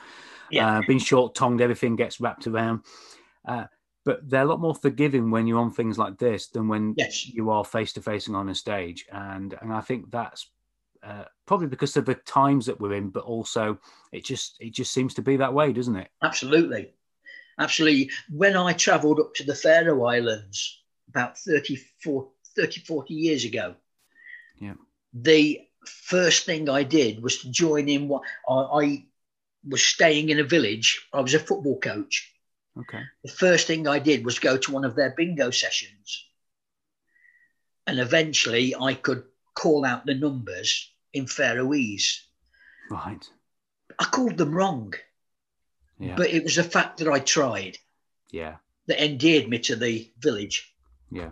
Yeah. 0.51 0.79
Uh, 0.79 0.83
being 0.87 0.99
short 0.99 1.35
tongued, 1.35 1.61
everything 1.61 1.97
gets 1.97 2.21
wrapped 2.21 2.47
around. 2.47 2.81
Uh, 3.47 3.65
but 4.05 4.29
they're 4.29 4.43
a 4.43 4.47
lot 4.47 4.61
more 4.61 4.75
forgiving 4.75 5.31
when 5.31 5.47
you're 5.47 5.59
on 5.59 5.73
things 5.73 5.99
like 5.99 6.19
this 6.19 6.49
than 6.49 6.69
when 6.69 6.95
yes. 6.97 7.27
you 7.27 7.51
are 7.51 7.65
face 7.65 7.93
to 7.95 8.03
face 8.03 8.27
and 8.27 8.37
on 8.37 8.51
a 8.51 8.55
stage. 8.55 9.07
And 9.11 9.55
and 9.61 9.73
I 9.73 9.81
think 9.81 10.11
that's 10.11 10.51
uh, 11.03 11.25
probably 11.47 11.67
because 11.69 11.97
of 11.97 12.05
the 12.05 12.15
times 12.15 12.67
that 12.67 12.81
we're 12.81 12.95
in, 12.95 13.11
but 13.11 13.25
also 13.25 13.79
it 14.13 14.25
just 14.25 14.57
it 14.61 14.75
just 14.75 14.93
seems 14.93 15.15
to 15.15 15.23
be 15.23 15.37
that 15.37 15.55
way, 15.55 15.73
doesn't 15.73 15.97
it? 15.97 16.09
Absolutely, 16.23 16.93
absolutely. 17.59 18.11
When 18.31 18.57
I 18.57 18.75
travelled 18.75 19.21
up 19.21 19.35
to 19.35 19.45
the 19.45 19.55
Faroe 19.55 20.05
Islands 20.05 20.83
about 21.09 21.39
30, 21.39 21.77
40, 22.03 22.29
30, 22.57 22.81
40 22.81 23.15
years 23.15 23.45
ago, 23.45 23.75
yeah, 24.59 24.75
the 25.13 25.61
first 25.87 26.47
thing 26.47 26.69
I 26.69 26.83
did 26.83 27.23
was 27.23 27.39
to 27.39 27.51
join 27.51 27.89
in. 27.89 28.09
What 28.09 28.23
I, 28.49 28.55
I 28.55 29.07
was 29.69 29.85
staying 29.85 30.29
in 30.31 30.39
a 30.39 30.45
village. 30.45 31.07
I 31.13 31.21
was 31.21 31.35
a 31.35 31.39
football 31.39 31.79
coach 31.81 32.35
Okay. 32.79 33.03
The 33.23 33.31
first 33.31 33.67
thing 33.67 33.87
I 33.87 33.99
did 33.99 34.25
was 34.25 34.39
go 34.39 34.57
to 34.57 34.73
one 34.73 34.85
of 34.85 34.97
their 34.97 35.11
bingo 35.11 35.51
sessions. 35.51 36.27
And 37.87 38.01
eventually 38.01 38.75
I 38.75 38.95
could 38.95 39.25
call 39.55 39.85
out 39.85 40.07
the 40.07 40.15
numbers 40.15 40.91
in 41.13 41.27
Faroese. 41.27 42.27
Right. 42.91 43.25
I 43.99 44.05
called 44.05 44.37
them 44.37 44.55
wrong. 44.55 44.95
Yeah. 45.99 46.17
But 46.17 46.31
it 46.31 46.43
was 46.43 46.57
the 46.57 46.65
fact 46.65 46.99
that 46.99 47.09
I 47.09 47.21
tried. 47.21 47.79
Yeah. 48.31 48.57
That 48.87 49.03
endeared 49.03 49.49
me 49.49 49.61
to 49.61 49.77
the 49.77 50.11
village. 50.19 50.75
Yeah. 51.11 51.31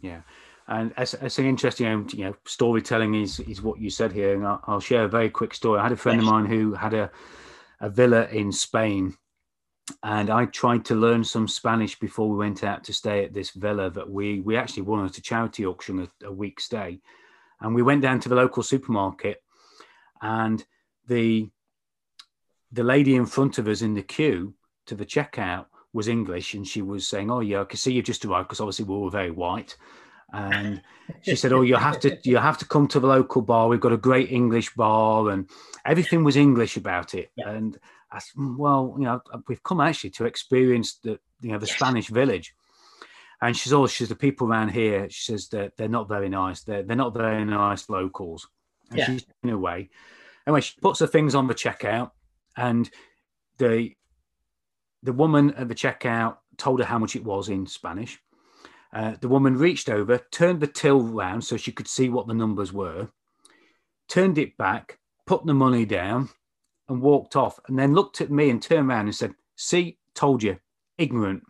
Yeah. 0.00 0.20
And 0.68 0.92
as, 0.98 1.14
as 1.14 1.38
an 1.38 1.46
interesting, 1.46 1.86
um, 1.86 2.06
you 2.12 2.24
know, 2.24 2.36
storytelling 2.44 3.14
is 3.14 3.40
is 3.40 3.62
what 3.62 3.80
you 3.80 3.88
said 3.88 4.12
here, 4.12 4.34
and 4.34 4.46
I'll, 4.46 4.60
I'll 4.66 4.80
share 4.80 5.04
a 5.04 5.08
very 5.08 5.30
quick 5.30 5.54
story. 5.54 5.80
I 5.80 5.84
had 5.84 5.92
a 5.92 5.96
friend 5.96 6.20
yes. 6.20 6.28
of 6.28 6.32
mine 6.32 6.46
who 6.46 6.74
had 6.74 6.92
a 6.92 7.10
a 7.80 7.88
villa 7.88 8.26
in 8.26 8.52
Spain, 8.52 9.16
and 10.02 10.28
I 10.28 10.44
tried 10.44 10.84
to 10.86 10.94
learn 10.94 11.24
some 11.24 11.48
Spanish 11.48 11.98
before 11.98 12.28
we 12.28 12.36
went 12.36 12.64
out 12.64 12.84
to 12.84 12.92
stay 12.92 13.24
at 13.24 13.32
this 13.32 13.50
villa 13.50 13.88
that 13.90 14.10
we 14.10 14.40
we 14.40 14.58
actually 14.58 14.82
won 14.82 15.06
at 15.06 15.16
a 15.16 15.22
charity 15.22 15.64
auction 15.64 16.00
a, 16.00 16.26
a 16.26 16.32
week 16.32 16.60
stay, 16.60 17.00
and 17.60 17.74
we 17.74 17.82
went 17.82 18.02
down 18.02 18.20
to 18.20 18.28
the 18.28 18.36
local 18.36 18.62
supermarket, 18.62 19.42
and 20.20 20.66
the 21.06 21.48
the 22.72 22.84
lady 22.84 23.16
in 23.16 23.24
front 23.24 23.56
of 23.56 23.68
us 23.68 23.80
in 23.80 23.94
the 23.94 24.02
queue 24.02 24.52
to 24.84 24.94
the 24.94 25.06
checkout 25.06 25.66
was 25.98 26.08
English, 26.08 26.54
and 26.54 26.66
she 26.66 26.80
was 26.80 27.06
saying, 27.06 27.30
"Oh 27.30 27.40
yeah, 27.40 27.60
I 27.60 27.64
can 27.64 27.76
see 27.76 27.92
you've 27.92 28.04
just 28.12 28.24
arrived," 28.24 28.48
because 28.48 28.60
obviously 28.60 28.84
we 28.84 28.96
were 28.96 29.10
very 29.10 29.32
white, 29.32 29.76
and 30.32 30.80
she 31.22 31.34
said, 31.34 31.52
"Oh, 31.52 31.62
you 31.62 31.74
have 31.74 31.98
to 32.00 32.16
you 32.24 32.36
have 32.38 32.56
to 32.58 32.64
come 32.64 32.86
to 32.88 33.00
the 33.00 33.08
local 33.08 33.42
bar. 33.42 33.66
We've 33.68 33.80
got 33.80 33.92
a 33.92 34.06
great 34.08 34.30
English 34.30 34.72
bar, 34.74 35.30
and 35.30 35.50
everything 35.84 36.22
was 36.22 36.36
English 36.36 36.76
about 36.76 37.14
it." 37.14 37.30
Yeah. 37.36 37.50
And 37.50 37.76
I 38.12 38.20
said, 38.20 38.36
mm, 38.38 38.56
"Well, 38.56 38.94
you 38.96 39.04
know, 39.04 39.20
we've 39.48 39.62
come 39.62 39.80
actually 39.80 40.10
to 40.10 40.24
experience 40.24 40.98
the 41.02 41.18
you 41.40 41.50
know 41.50 41.58
the 41.58 41.66
yes. 41.66 41.76
Spanish 41.76 42.08
village." 42.08 42.54
And 43.42 43.56
she's 43.56 43.72
all 43.72 43.86
she's 43.88 44.08
the 44.08 44.16
people 44.16 44.48
around 44.48 44.70
here. 44.70 45.10
She 45.10 45.32
says 45.32 45.48
that 45.48 45.76
they're 45.76 45.88
not 45.88 46.08
very 46.08 46.28
nice. 46.28 46.62
They're 46.62 46.84
they're 46.84 46.96
not 46.96 47.14
very 47.14 47.44
nice 47.44 47.88
locals. 47.88 48.48
And 48.90 48.98
yeah. 48.98 49.06
she's 49.06 49.26
in 49.42 49.50
a 49.50 49.58
way. 49.58 49.90
Anyway, 50.46 50.60
she 50.60 50.80
puts 50.80 51.00
her 51.00 51.06
things 51.06 51.34
on 51.34 51.46
the 51.46 51.54
checkout, 51.54 52.12
and 52.56 52.88
the 53.58 53.92
the 55.02 55.12
woman 55.12 55.54
at 55.54 55.68
the 55.68 55.74
checkout 55.74 56.38
told 56.56 56.80
her 56.80 56.86
how 56.86 56.98
much 56.98 57.16
it 57.16 57.24
was 57.24 57.48
in 57.48 57.66
Spanish 57.66 58.20
uh, 58.92 59.14
the 59.20 59.28
woman 59.28 59.56
reached 59.56 59.88
over, 59.88 60.18
turned 60.30 60.60
the 60.60 60.66
till 60.66 61.00
round 61.00 61.44
so 61.44 61.56
she 61.56 61.72
could 61.72 61.88
see 61.88 62.08
what 62.08 62.26
the 62.26 62.34
numbers 62.34 62.72
were, 62.72 63.08
turned 64.08 64.38
it 64.38 64.56
back, 64.56 64.98
put 65.26 65.44
the 65.44 65.54
money 65.54 65.84
down, 65.84 66.30
and 66.88 67.02
walked 67.02 67.36
off. 67.36 67.60
And 67.68 67.78
then 67.78 67.94
looked 67.94 68.20
at 68.20 68.30
me 68.30 68.48
and 68.48 68.62
turned 68.62 68.88
around 68.88 69.06
and 69.06 69.14
said, 69.14 69.34
See, 69.56 69.98
told 70.14 70.42
you, 70.42 70.58
ignorant. 70.96 71.42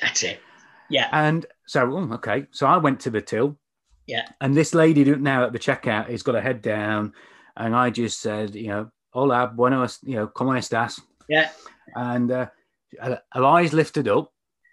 That's 0.00 0.22
it. 0.22 0.40
Yeah. 0.88 1.08
And 1.10 1.46
so, 1.66 1.90
oh, 1.90 2.14
okay. 2.14 2.46
So 2.52 2.66
I 2.66 2.76
went 2.76 3.00
to 3.00 3.10
the 3.10 3.22
till. 3.22 3.58
Yeah. 4.06 4.28
And 4.40 4.56
this 4.56 4.72
lady 4.72 5.04
now 5.04 5.44
at 5.46 5.52
the 5.52 5.58
checkout 5.58 6.10
has 6.10 6.22
got 6.22 6.36
her 6.36 6.40
head 6.40 6.62
down. 6.62 7.12
And 7.56 7.74
I 7.74 7.90
just 7.90 8.20
said, 8.20 8.54
you 8.54 8.68
know, 8.68 8.90
hola, 9.10 9.48
buenos, 9.52 9.98
you 10.02 10.14
know, 10.14 10.28
¿cómo 10.28 10.56
estás? 10.56 11.00
Yeah. 11.28 11.50
And 11.94 12.30
uh, 12.30 12.46
her 13.00 13.44
eyes 13.44 13.72
lifted 13.72 14.08
up 14.08 14.32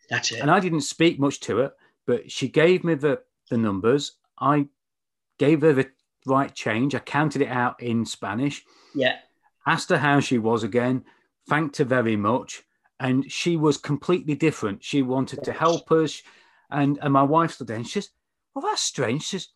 that's 0.09 0.31
it. 0.31 0.39
And 0.39 0.51
I 0.51 0.59
didn't 0.59 0.81
speak 0.81 1.19
much 1.19 1.39
to 1.41 1.57
her, 1.57 1.73
but 2.05 2.31
she 2.31 2.47
gave 2.47 2.83
me 2.83 2.95
the, 2.95 3.21
the 3.49 3.57
numbers. 3.57 4.13
I 4.39 4.67
gave 5.39 5.61
her 5.61 5.73
the 5.73 5.89
right 6.25 6.53
change. 6.53 6.95
I 6.95 6.99
counted 6.99 7.41
it 7.41 7.49
out 7.49 7.81
in 7.81 8.05
Spanish. 8.05 8.63
Yeah. 8.93 9.17
Asked 9.65 9.89
her 9.89 9.97
how 9.97 10.19
she 10.19 10.37
was 10.37 10.63
again, 10.63 11.05
thanked 11.49 11.77
her 11.77 11.85
very 11.85 12.15
much. 12.15 12.63
And 12.99 13.31
she 13.31 13.57
was 13.57 13.77
completely 13.77 14.35
different. 14.35 14.83
She 14.83 15.01
wanted 15.01 15.43
to 15.45 15.51
help 15.51 15.91
us. 15.91 16.21
And, 16.69 16.99
and 17.01 17.11
my 17.11 17.23
wife 17.23 17.53
stood 17.53 17.67
there 17.67 17.77
and 17.77 17.87
she 17.87 18.01
says, 18.01 18.11
Well, 18.53 18.63
that's 18.63 18.81
strange. 18.81 19.23
She 19.23 19.39
says, 19.39 19.47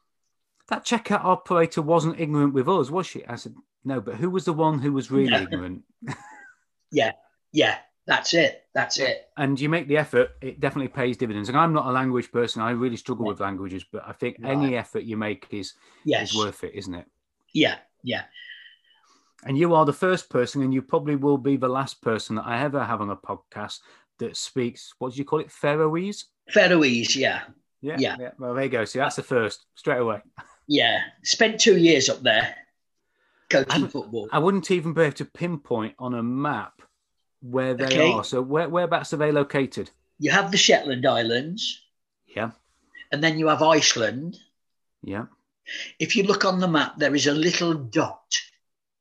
That 0.70 0.86
checkout 0.86 1.24
operator 1.24 1.82
wasn't 1.82 2.20
ignorant 2.20 2.54
with 2.54 2.68
us, 2.68 2.90
was 2.90 3.06
she? 3.06 3.26
I 3.26 3.36
said, 3.36 3.54
No, 3.86 4.02
but 4.02 4.16
who 4.16 4.30
was 4.30 4.46
the 4.46 4.54
one 4.54 4.80
who 4.80 4.92
was 4.92 5.12
really 5.12 5.34
ignorant? 5.34 5.84
yeah. 6.91 7.12
Yeah. 7.52 7.78
That's 8.08 8.34
it. 8.34 8.63
That's 8.73 9.00
it. 9.00 9.30
And 9.36 9.60
you 9.60 9.67
make 9.67 9.89
the 9.89 9.97
effort, 9.97 10.32
it 10.41 10.62
definitely 10.62 10.88
pays 10.88 11.17
dividends. 11.17 11.50
And 11.50 11.58
I'm 11.58 11.73
not 11.73 11.88
a 11.88 11.91
language 11.91 12.32
person. 12.32 12.62
I 12.62 12.71
really 12.71 12.95
struggle 12.95 13.26
yeah. 13.26 13.32
with 13.32 13.41
languages, 13.41 13.84
but 13.91 14.04
I 14.08 14.13
think 14.13 14.38
right. 14.39 14.54
any 14.54 14.78
effort 14.78 15.04
you 15.04 15.17
make 15.17 15.45
is 15.52 15.73
yes. 16.06 16.32
is 16.32 16.38
worth 16.38 16.63
it, 16.63 16.73
isn't 16.73 16.93
it? 16.93 17.06
Yeah, 17.54 17.76
yeah. 18.04 18.23
And 19.43 19.58
you 19.58 19.76
are 19.76 19.86
the 19.86 19.93
first 19.93 20.30
person, 20.30 20.62
and 20.62 20.73
you 20.73 20.82
probably 20.82 21.17
will 21.17 21.38
be 21.38 21.58
the 21.58 21.67
last 21.67 22.02
person 22.02 22.38
that 22.38 22.47
I 22.47 22.62
ever 22.63 22.84
have 22.84 23.02
on 23.02 23.10
a 23.10 23.15
podcast 23.15 23.80
that 24.19 24.38
speaks. 24.38 24.93
What 25.00 25.13
do 25.13 25.19
you 25.19 25.26
call 25.26 25.39
it? 25.39 25.52
Faroese. 25.52 26.26
Faroese, 26.50 27.15
yeah. 27.17 27.41
Yeah, 27.82 27.97
Yeah. 28.00 28.15
yeah. 28.19 28.32
Well, 28.39 28.54
there 28.54 28.63
you 28.63 28.69
go. 28.69 28.86
See, 28.86 29.00
that's 29.00 29.17
the 29.17 29.23
first 29.23 29.65
straight 29.76 30.00
away. 30.00 30.21
Yeah. 30.69 31.00
Spent 31.23 31.62
two 31.62 31.78
years 31.78 32.10
up 32.10 32.21
there 32.23 32.54
coaching 33.50 33.84
I'm- 33.84 33.90
football. 33.90 34.28
I 34.32 34.40
wouldn't 34.40 34.70
even 34.72 34.94
be 34.94 35.02
able 35.04 35.14
to 35.14 35.26
pinpoint 35.26 35.96
on 36.00 36.14
a 36.14 36.24
map 36.24 36.82
where 37.42 37.74
they 37.74 37.86
Okay. 37.86 38.12
are. 38.12 38.24
So 38.24 38.42
where, 38.42 38.68
whereabouts 38.70 39.14
are 39.14 39.18
they 39.18 39.32
located? 39.32 39.92
You 40.20 40.32
have 40.32 40.52
the 40.52 40.58
Shetland 40.58 41.06
Islands, 41.06 41.82
Yeah, 42.26 42.52
and 43.12 43.24
then 43.24 43.38
you 43.38 43.48
have 43.48 43.62
Iceland. 43.62 44.38
yeah. 45.04 45.26
If 46.00 46.16
you 46.16 46.24
look 46.24 46.46
on 46.46 46.60
the 46.60 46.68
map, 46.68 46.98
there 46.98 47.14
is 47.14 47.28
a 47.28 47.34
little 47.34 47.74
dot, 47.74 48.34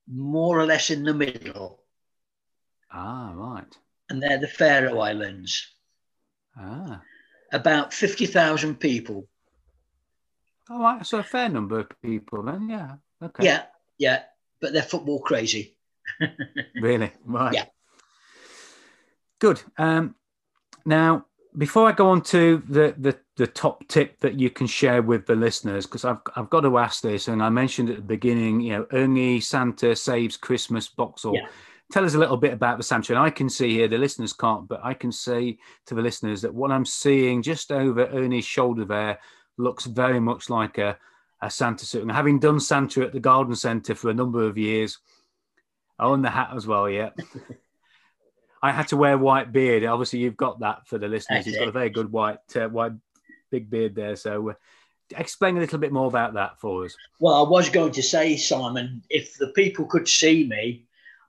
more 0.07 0.59
or 0.59 0.67
less 0.67 0.91
in 0.91 1.05
the 1.05 1.15
middle, 1.15 1.81
Ah, 2.91 3.33
right. 3.35 3.79
and 4.11 4.23
they're 4.23 4.39
the 4.39 4.49
Faroe 4.49 4.99
Islands. 5.01 5.73
Ah, 6.57 7.03
About 7.53 7.95
50,000 7.95 8.77
people. 8.81 9.29
all 10.69 10.81
right. 10.81 11.07
So 11.07 11.19
a 11.19 11.23
fair 11.23 11.49
number 11.49 11.79
of 11.79 11.89
people 12.03 12.43
then. 12.43 12.69
Yeah. 12.69 12.97
Okay. 13.23 13.45
Yeah, 13.45 13.67
yeah, 13.99 14.25
but 14.61 14.73
they're 14.73 14.83
football 14.83 15.21
crazy. 15.21 15.77
Really? 16.81 17.11
Right. 17.25 17.55
Yeah. 17.55 17.65
Good. 19.41 19.63
Um, 19.77 20.15
now, 20.85 21.27
before 21.59 21.89
I 21.89 21.93
go 21.93 22.09
on 22.11 22.23
to 22.23 22.63
the, 22.69 22.95
the, 22.99 23.19
the 23.37 23.47
top 23.47 23.87
tip 23.89 24.21
that 24.21 24.39
you 24.39 24.51
can 24.51 24.67
share 24.67 25.03
with 25.03 25.27
the 25.27 25.35
listeners, 25.35 25.87
because 25.87 26.05
I've, 26.05 26.19
I've 26.37 26.51
got 26.51 26.61
to 26.61 26.79
ask 26.79 27.03
this, 27.03 27.29
and 27.29 27.43
I 27.43 27.49
mentioned 27.49 27.91
at 27.91 27.97
the 27.97 28.03
beginning, 28.03 28.61
you 28.61 28.73
know, 28.73 28.87
Ernie 28.93 29.41
Santa 29.41 29.97
saves 29.97 30.37
Christmas 30.37 30.89
Boxall 30.89 31.35
Yeah. 31.35 31.47
tell 31.93 32.05
us 32.05 32.15
a 32.15 32.19
little 32.19 32.37
bit 32.37 32.53
about 32.53 32.77
the 32.79 32.85
Santa. 32.85 33.13
And 33.15 33.23
I 33.23 33.31
can 33.31 33.49
see 33.49 33.73
here, 33.75 33.89
the 33.89 33.99
listeners 33.99 34.33
can't, 34.33 34.69
but 34.69 34.81
I 34.85 34.95
can 34.95 35.13
say 35.13 35.59
to 35.87 35.95
the 35.95 36.03
listeners 36.03 36.43
that 36.43 36.55
what 36.55 36.71
I'm 36.71 36.85
seeing 36.87 37.43
just 37.43 37.73
over 37.73 38.07
Ernie's 38.07 38.45
shoulder 38.47 38.85
there 38.85 39.19
looks 39.59 39.87
very 39.87 40.21
much 40.21 40.51
like 40.51 40.79
a, 40.79 40.99
a 41.47 41.51
Santa 41.51 41.87
suit. 41.87 42.03
And 42.03 42.13
having 42.13 42.39
done 42.39 42.61
Santa 42.61 43.03
at 43.03 43.13
the 43.13 43.21
Garden 43.21 43.55
Centre 43.55 43.95
for 43.95 44.11
a 44.11 44.15
number 44.15 44.43
of 44.45 44.59
years, 44.59 44.99
I 45.99 46.05
own 46.05 46.23
the 46.23 46.31
hat 46.31 46.51
as 46.55 46.67
well, 46.67 46.89
yeah. 46.89 47.11
I 48.63 48.73
had 48.73 48.89
to 48.89 48.97
wear 48.97 49.17
white 49.17 49.53
beard. 49.53 49.85
Obviously, 49.85 50.19
you've 50.19 50.37
got 50.37 50.61
that 50.61 50.87
for 50.87 50.99
the 50.99 51.09
listeners. 51.09 51.45
That's 51.45 51.47
He's 51.47 51.59
got 51.59 51.69
a 51.69 51.73
very 51.73 51.91
good 51.91 52.11
white, 52.11 52.39
uh, 52.57 52.69
white, 52.69 52.93
big 53.51 53.71
beard 53.71 53.95
there. 53.95 54.17
So, 54.17 54.51
uh, 54.51 54.55
explain 55.17 55.57
a 55.57 55.61
little 55.61 55.79
bit 55.79 55.93
more 55.93 56.07
about 56.09 56.35
that 56.35 56.59
for 56.61 56.85
us. 56.85 56.97
Well, 57.21 57.47
I 57.47 57.49
was 57.49 57.69
going 57.69 57.93
to 57.93 58.03
say, 58.03 58.37
Simon, 58.37 59.03
if 59.09 59.37
the 59.39 59.49
people 59.49 59.87
could 59.87 60.09
see 60.09 60.47
me, 60.49 60.85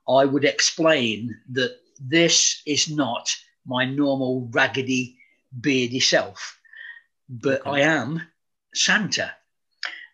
I 0.08 0.24
would 0.24 0.44
explain 0.44 1.36
that 1.52 1.76
this 2.00 2.62
is 2.66 2.90
not 2.90 3.34
my 3.66 3.84
normal 3.84 4.48
raggedy, 4.50 5.16
beardy 5.60 6.00
self, 6.00 6.58
but 7.28 7.60
Okay. 7.60 7.70
I 7.70 7.80
am 7.80 8.22
Santa. 8.74 9.32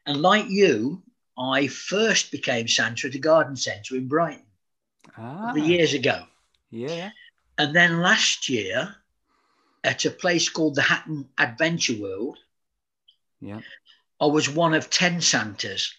And 0.07 0.21
like 0.21 0.47
you, 0.49 1.03
I 1.39 1.67
first 1.69 2.31
became 2.31 2.69
Santa 2.69 3.09
at 3.09 3.15
a 3.15 3.19
garden 3.19 3.57
centre 3.57 3.97
in 3.97 4.07
Brighton 4.09 4.45
Ah, 5.17 5.55
years 5.55 5.95
ago. 5.95 6.27
yeah. 6.71 7.11
And 7.59 7.75
then 7.75 8.01
last 8.01 8.49
year, 8.49 8.97
at 9.85 10.05
a 10.05 10.11
place 10.11 10.49
called 10.49 10.75
the 10.75 10.83
Hatton 10.83 11.29
Adventure 11.39 11.97
World, 12.01 12.39
Yeah. 13.41 13.61
I 14.21 14.27
was 14.27 14.49
one 14.49 14.75
of 14.75 14.91
10 14.91 15.21
Santas. 15.21 15.93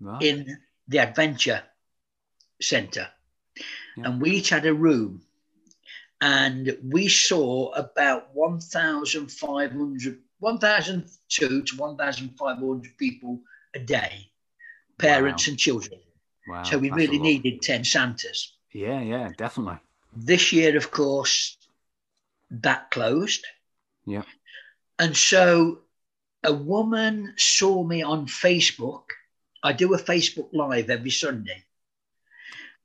Right. 0.00 0.22
in 0.22 0.58
the 0.88 0.98
adventure 0.98 1.62
center 2.60 3.08
Yeah. 3.96 4.04
and 4.10 4.20
we 4.20 4.32
each 4.32 4.50
had 4.50 4.66
a 4.66 4.74
room 4.74 5.24
and 6.20 6.76
we 6.82 7.08
saw 7.08 7.72
about 7.72 8.34
1500 8.34 10.23
1002 10.44 11.62
to 11.62 11.76
1500 11.76 12.98
people 12.98 13.40
a 13.74 13.78
day 13.78 14.30
parents 14.98 15.46
Wow. 15.46 15.50
and 15.50 15.58
children 15.58 16.00
wow. 16.48 16.62
so 16.62 16.78
we 16.78 16.90
really 16.90 17.18
needed 17.18 17.62
10 17.62 17.84
santas 17.84 18.38
Yeah, 18.72 19.00
yeah, 19.00 19.30
definitely. 19.44 19.80
this 20.30 20.52
year 20.52 20.76
of 20.76 20.90
course 20.90 21.56
that 22.50 22.90
closed 22.90 23.44
Yeah. 24.06 24.24
and 24.98 25.16
so 25.16 25.80
a 26.46 26.52
woman 26.52 27.32
saw 27.38 27.82
me 27.82 28.02
on 28.02 28.26
Facebook. 28.26 29.04
I 29.62 29.72
do 29.72 29.94
a 29.94 29.98
Facebook 30.10 30.50
Live 30.52 30.90
every 30.90 31.10
Sunday. 31.10 31.60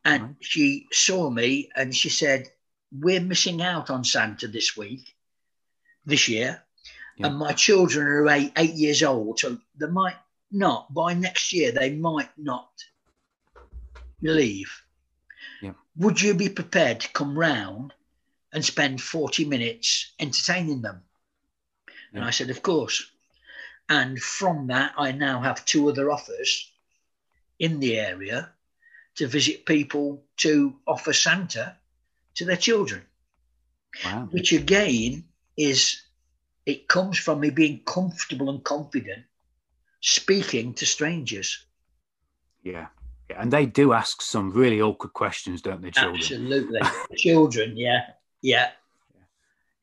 And 0.06 0.24
Right. 0.24 0.36
she 0.52 0.88
saw 0.94 1.30
me 1.30 1.70
and 1.76 1.94
she 1.94 2.08
said, 2.10 2.42
We're 3.06 3.20
missing 3.34 3.62
out 3.62 3.90
on 3.90 4.04
Santa 4.06 4.48
this 4.48 4.78
week, 4.78 5.06
this 6.06 6.30
year. 6.30 6.64
Yeah. 7.20 7.28
And 7.28 7.38
my 7.38 7.52
children 7.52 8.08
are 8.08 8.30
eight, 8.30 8.54
eight 8.58 8.74
years 8.76 9.04
old. 9.04 9.40
So 9.40 9.58
they 9.78 9.88
might 9.88 10.16
not, 10.52 10.94
by 10.94 11.14
next 11.14 11.52
year, 11.52 11.72
they 11.72 11.92
might 11.92 12.30
not 12.38 12.72
leave. 14.22 14.72
Yeah. 15.62 15.74
Would 15.98 16.22
you 16.22 16.34
be 16.34 16.48
prepared 16.48 17.02
to 17.02 17.12
come 17.12 17.38
round 17.38 17.94
and 18.54 18.64
spend 18.64 19.02
40 19.02 19.46
minutes 19.46 20.14
entertaining 20.18 20.82
them? 20.82 21.04
And 22.14 22.24
I 22.24 22.32
said, 22.32 22.50
Of 22.50 22.62
course. 22.64 23.12
And 23.90 24.20
from 24.20 24.68
that, 24.68 24.94
I 24.98 25.12
now 25.12 25.42
have 25.42 25.66
two 25.66 25.90
other 25.90 26.10
offers 26.10 26.72
in 27.60 27.80
the 27.80 28.00
area 28.00 28.50
to 29.16 29.28
visit 29.28 29.66
people 29.66 30.24
to 30.38 30.76
offer 30.88 31.12
Santa 31.12 31.76
to 32.36 32.46
their 32.46 32.56
children, 32.56 33.02
Wow. 34.06 34.30
which 34.32 34.54
again 34.54 35.26
is 35.58 36.02
it 36.70 36.88
comes 36.88 37.18
from 37.18 37.40
me 37.40 37.50
being 37.50 37.82
comfortable 37.86 38.50
and 38.50 38.64
confident 38.64 39.24
speaking 40.02 40.74
to 40.76 40.86
strangers. 40.86 41.66
Yeah. 42.64 42.88
yeah. 43.30 43.42
And 43.42 43.52
they 43.52 43.66
do 43.66 43.94
ask 43.94 44.22
some 44.22 44.52
really 44.52 44.82
awkward 44.82 45.14
questions, 45.14 45.62
don't 45.62 45.82
they, 45.82 45.92
children? 45.92 46.18
Absolutely. 46.18 46.80
children, 47.18 47.76
yeah. 47.76 48.02
Yeah. 48.42 48.70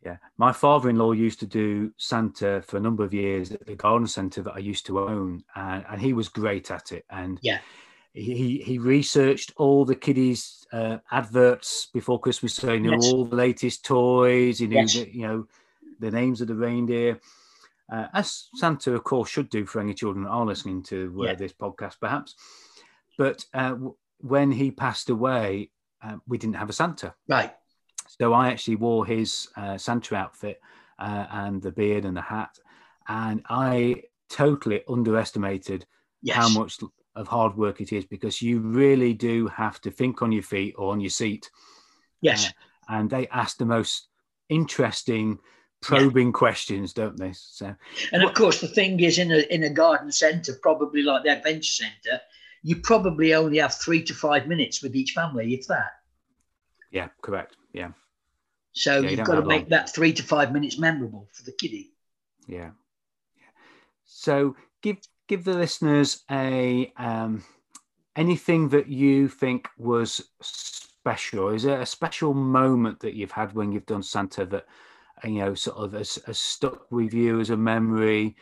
Yeah. 0.04 0.16
My 0.38 0.52
father 0.52 0.88
in 0.88 0.96
law 0.96 1.12
used 1.12 1.40
to 1.40 1.46
do 1.46 1.92
Santa 1.96 2.62
for 2.62 2.76
a 2.76 2.80
number 2.80 3.02
of 3.02 3.12
years 3.12 3.50
at 3.50 3.66
the 3.66 3.74
garden 3.74 4.06
centre 4.06 4.42
that 4.42 4.54
I 4.54 4.58
used 4.58 4.86
to 4.86 5.00
own, 5.00 5.42
and, 5.56 5.84
and 5.90 6.00
he 6.00 6.12
was 6.12 6.28
great 6.28 6.70
at 6.70 6.92
it. 6.92 7.04
And 7.10 7.40
Yeah. 7.42 7.58
he, 8.14 8.34
he, 8.36 8.58
he 8.58 8.78
researched 8.78 9.52
all 9.56 9.84
the 9.84 9.96
kiddies' 9.96 10.64
uh, 10.72 10.98
adverts 11.10 11.88
before 11.92 12.20
Christmas, 12.20 12.54
so 12.54 12.72
he 12.72 12.78
knew 12.78 12.92
Yes. 12.92 13.12
all 13.12 13.24
the 13.24 13.36
latest 13.36 13.84
toys, 13.84 14.60
he 14.60 14.68
knew, 14.68 14.76
Yes. 14.76 14.94
the, 14.94 15.12
you 15.12 15.26
know, 15.26 15.48
the 16.00 16.10
names 16.10 16.40
of 16.40 16.48
the 16.48 16.54
reindeer. 16.54 17.20
Uh, 17.92 18.06
as 18.14 18.48
Santa, 18.54 18.92
of 18.94 19.04
course, 19.04 19.28
should 19.30 19.48
do 19.48 19.64
for 19.64 19.80
any 19.80 19.94
children 19.94 20.24
that 20.24 20.30
are 20.30 20.44
listening 20.46 20.82
to 20.84 21.14
uh, 21.20 21.24
Yeah. 21.26 21.34
this 21.34 21.52
podcast, 21.52 22.00
perhaps. 22.00 22.34
But 23.16 23.44
uh, 23.54 23.70
w- 23.70 23.96
when 24.18 24.50
he 24.50 24.70
passed 24.70 25.08
away, 25.10 25.70
uh, 26.02 26.16
we 26.26 26.36
didn't 26.38 26.56
have 26.56 26.68
a 26.70 26.72
Santa. 26.72 27.14
Right. 27.28 27.52
So 28.18 28.32
I 28.32 28.48
actually 28.48 28.76
wore 28.76 29.06
his 29.06 29.48
uh, 29.56 29.78
Santa 29.78 30.16
outfit 30.16 30.60
uh, 30.98 31.26
and 31.30 31.62
the 31.62 31.70
beard 31.72 32.04
and 32.04 32.16
the 32.16 32.22
hat, 32.22 32.58
and 33.08 33.42
I 33.48 34.02
totally 34.28 34.82
underestimated 34.88 35.86
Yes. 36.22 36.36
how 36.36 36.48
much 36.48 36.80
of 37.14 37.28
hard 37.28 37.56
work 37.56 37.80
it 37.80 37.92
is 37.92 38.04
because 38.04 38.42
you 38.42 38.58
really 38.58 39.12
do 39.14 39.46
have 39.46 39.80
to 39.82 39.90
think 39.92 40.22
on 40.22 40.32
your 40.32 40.42
feet 40.42 40.74
or 40.76 40.90
on 40.92 41.00
your 41.00 41.10
seat, 41.10 41.50
Yes. 42.20 42.52
and 42.88 43.08
they 43.08 43.28
ask 43.28 43.58
the 43.58 43.64
most 43.66 44.08
interesting, 44.48 45.38
probing 45.82 46.32
questions, 46.32 46.92
don't 46.92 47.16
they? 47.16 47.32
So 47.32 47.74
And 48.12 48.22
of 48.22 48.34
course, 48.34 48.60
the 48.60 48.68
thing 48.68 49.00
is, 49.00 49.18
in 49.18 49.30
a 49.32 49.38
in 49.54 49.62
a 49.64 49.70
garden 49.70 50.10
centre, 50.12 50.54
probably 50.62 51.02
like 51.02 51.24
the 51.24 51.30
adventure 51.36 51.72
centre, 51.72 52.20
you 52.62 52.76
probably 52.76 53.34
only 53.34 53.58
have 53.58 53.74
three 53.74 54.02
to 54.04 54.14
five 54.14 54.46
minutes 54.46 54.82
with 54.82 54.96
each 54.96 55.12
family, 55.12 55.54
if 55.54 55.66
that. 55.68 55.90
yeah, 56.90 57.08
correct. 57.22 57.56
Yeah, 57.72 57.90
So 58.72 58.96
Yeah, 58.96 59.00
you 59.02 59.08
you've 59.08 59.16
don't 59.18 59.26
got 59.26 59.34
to 59.36 59.46
make 59.46 59.62
long. 59.62 59.68
that 59.70 59.94
three 59.94 60.12
to 60.14 60.22
five 60.22 60.52
minutes 60.52 60.78
memorable 60.78 61.28
for 61.32 61.42
the 61.44 61.52
kiddie. 61.52 61.92
yeah. 62.46 62.70
So 64.04 64.56
give 64.82 64.98
give 65.28 65.44
the 65.44 65.54
listeners 65.54 66.24
a 66.30 66.92
um, 66.96 67.44
anything 68.14 68.68
that 68.70 68.88
you 68.88 69.28
think 69.28 69.68
was 69.76 70.30
special. 70.40 71.48
Is 71.50 71.64
there 71.64 71.80
a 71.80 71.86
special 71.86 72.34
moment 72.34 73.00
that 73.00 73.14
you've 73.14 73.32
had 73.32 73.52
when 73.54 73.72
you've 73.72 73.86
done 73.86 74.02
Santa 74.02 74.46
that 74.46 74.66
you 75.24 75.38
know 75.40 75.54
sort 75.54 75.76
of 75.78 75.92
has 75.92 76.18
stuck 76.32 76.90
with 76.90 77.14
you 77.14 77.40
as 77.40 77.50
a 77.50 77.56
memory 77.56 78.36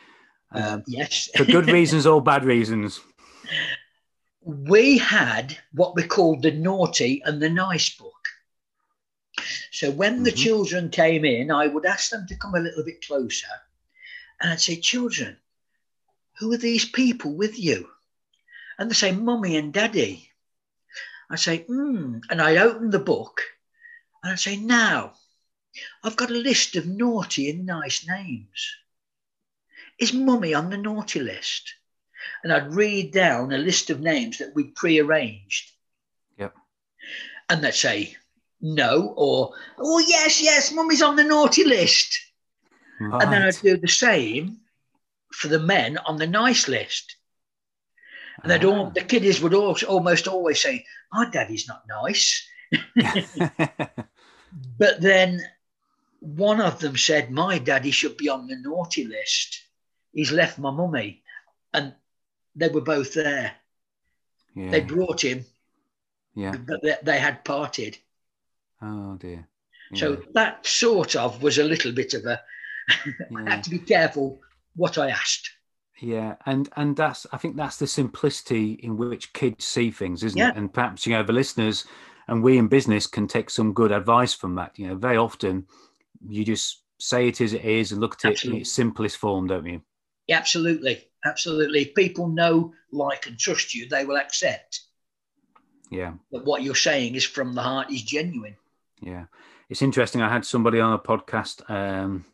um, 0.51 0.83
yes. 0.87 1.29
for 1.35 1.45
good 1.45 1.67
reasons 1.67 2.05
or 2.05 2.21
bad 2.21 2.43
reasons? 2.45 2.99
we 4.41 4.97
had 4.97 5.57
what 5.73 5.95
we 5.95 6.03
called 6.03 6.43
the 6.43 6.51
naughty 6.51 7.21
and 7.25 7.41
the 7.41 7.49
nice 7.49 7.89
book. 7.95 8.11
So 9.71 9.91
when 9.91 10.23
the 10.23 10.31
Mhm. 10.31 10.37
children 10.37 10.89
came 10.89 11.25
in, 11.25 11.51
I 11.51 11.67
would 11.67 11.85
ask 11.85 12.09
them 12.09 12.25
to 12.27 12.37
come 12.37 12.55
a 12.55 12.59
little 12.59 12.83
bit 12.83 13.05
closer 13.05 13.47
and 14.39 14.51
I'd 14.51 14.61
say, 14.61 14.79
Children, 14.79 15.37
who 16.39 16.53
are 16.53 16.57
these 16.57 16.85
people 16.85 17.33
with 17.35 17.57
you? 17.57 17.89
And 18.77 18.89
they 18.89 18.95
say, 18.95 19.11
Mummy 19.11 19.57
and 19.57 19.73
Daddy. 19.73 20.31
I 21.29 21.37
say, 21.37 21.59
Hmm. 21.63 22.19
And 22.29 22.41
I'd 22.41 22.57
open 22.57 22.91
the 22.91 22.99
book 22.99 23.41
and 24.23 24.33
I'd 24.33 24.39
say, 24.39 24.57
Now, 24.57 25.15
I've 26.03 26.15
got 26.15 26.31
a 26.31 26.35
list 26.35 26.75
of 26.75 26.85
naughty 26.85 27.49
and 27.49 27.65
nice 27.65 28.07
names. 28.07 28.75
Is 29.99 30.13
mummy 30.13 30.53
on 30.53 30.69
the 30.69 30.77
naughty 30.77 31.19
list? 31.19 31.73
And 32.43 32.51
I'd 32.51 32.73
read 32.73 33.11
down 33.11 33.51
a 33.51 33.57
list 33.57 33.89
of 33.89 34.01
names 34.01 34.39
that 34.39 34.53
we'd 34.55 34.75
pre-arranged. 34.75 35.71
Yep. 36.37 36.53
And 37.49 37.63
they'd 37.63 37.73
say 37.73 38.15
no 38.61 39.13
or 39.15 39.53
oh 39.77 39.99
yes, 39.99 40.41
yes, 40.41 40.71
mummy's 40.71 41.01
on 41.01 41.15
the 41.15 41.23
naughty 41.23 41.63
list. 41.63 42.19
Right. 42.99 43.23
And 43.23 43.31
then 43.31 43.41
I'd 43.43 43.55
do 43.61 43.77
the 43.77 43.87
same 43.87 44.57
for 45.31 45.49
the 45.49 45.59
men 45.59 45.97
on 45.97 46.17
the 46.17 46.27
nice 46.27 46.67
list. 46.67 47.17
And 48.41 48.51
they'd 48.51 48.65
all, 48.65 48.87
Ah. 48.87 48.89
the 48.89 49.01
kiddies 49.01 49.41
would 49.41 49.53
also, 49.53 49.85
almost 49.87 50.27
always 50.27 50.61
say, 50.61 50.85
My 51.11 51.29
daddy's 51.29 51.67
not 51.67 51.83
nice. 51.87 52.47
But 54.77 55.01
then 55.01 55.41
one 56.25 56.59
of 56.59 56.79
them 56.79 56.97
said, 56.97 57.31
My 57.31 57.59
daddy 57.59 57.91
should 57.91 58.17
be 58.17 58.29
on 58.29 58.47
the 58.47 58.55
naughty 58.55 59.05
list. 59.05 59.63
He's 60.11 60.31
left 60.31 60.57
my 60.57 60.71
mummy. 60.71 61.21
And 61.73 61.93
they 62.55 62.69
were 62.69 62.81
both 62.81 63.13
there. 63.13 63.53
yeah. 64.55 64.71
They 64.71 64.81
brought 64.81 65.23
him, 65.23 65.45
yeah. 66.33 66.55
but 66.55 66.81
they, 66.81 66.95
they 67.03 67.19
had 67.19 67.43
parted. 67.43 67.97
Oh 68.81 69.15
dear. 69.15 69.47
Yeah. 69.91 69.99
So 69.99 70.23
that 70.33 70.65
sort 70.65 71.15
of 71.15 71.43
was 71.43 71.57
a 71.57 71.63
little 71.63 71.91
bit 71.91 72.13
of 72.13 72.25
a, 72.25 72.41
I 73.35 73.49
had 73.49 73.63
to 73.65 73.69
be 73.69 73.79
careful 73.79 74.41
what 74.75 74.97
I 74.97 75.09
asked. 75.09 75.51
Yeah, 75.99 76.35
and 76.45 76.69
and 76.75 76.95
that's 76.95 77.25
I 77.31 77.37
think 77.37 77.55
that's 77.55 77.77
the 77.77 77.87
simplicity 77.87 78.73
in 78.73 78.97
which 78.97 79.31
kids 79.33 79.65
see 79.65 79.91
things, 79.91 80.23
isn't 80.23 80.41
it? 80.41 80.55
And 80.55 80.73
perhaps 80.73 81.05
you 81.05 81.13
know 81.13 81.23
the 81.23 81.33
listeners 81.33 81.85
and 82.27 82.43
we 82.43 82.57
in 82.57 82.67
business 82.67 83.07
can 83.07 83.27
take 83.27 83.49
some 83.49 83.73
good 83.73 83.91
advice 83.91 84.33
from 84.33 84.55
that. 84.55 84.77
You 84.77 84.87
know, 84.87 84.95
very 84.95 85.17
often 85.17 85.67
you 86.27 86.43
just 86.45 86.81
say 86.99 87.27
it 87.27 87.41
as 87.41 87.53
it 87.53 87.63
is 87.65 87.91
and 87.91 88.01
look 88.01 88.15
at 88.23 88.31
it 88.31 88.45
in 88.45 88.55
its 88.55 88.71
simplest 88.71 89.17
form, 89.17 89.47
don't 89.47 89.65
you? 89.65 89.81
Yeah, 90.27 90.37
absolutely. 90.37 91.03
Absolutely. 91.25 91.81
If 91.81 91.95
people 91.95 92.27
know, 92.27 92.73
like, 92.91 93.27
and 93.27 93.37
trust 93.37 93.73
you, 93.73 93.87
they 93.89 94.05
will 94.05 94.17
accept 94.17 94.81
Yeah, 95.91 96.13
that 96.31 96.45
what 96.45 96.63
you're 96.63 96.75
saying 96.75 97.15
is 97.15 97.23
from 97.23 97.53
the 97.53 97.61
heart, 97.61 97.91
is 97.91 98.01
genuine. 98.03 98.55
yeah. 99.01 99.25
It's 99.69 99.81
interesting. 99.81 100.21
I 100.21 100.29
had 100.31 100.45
somebody 100.45 100.79
on 100.79 100.93
a 100.93 100.99
podcast, 100.99 101.67
um, 101.69 102.25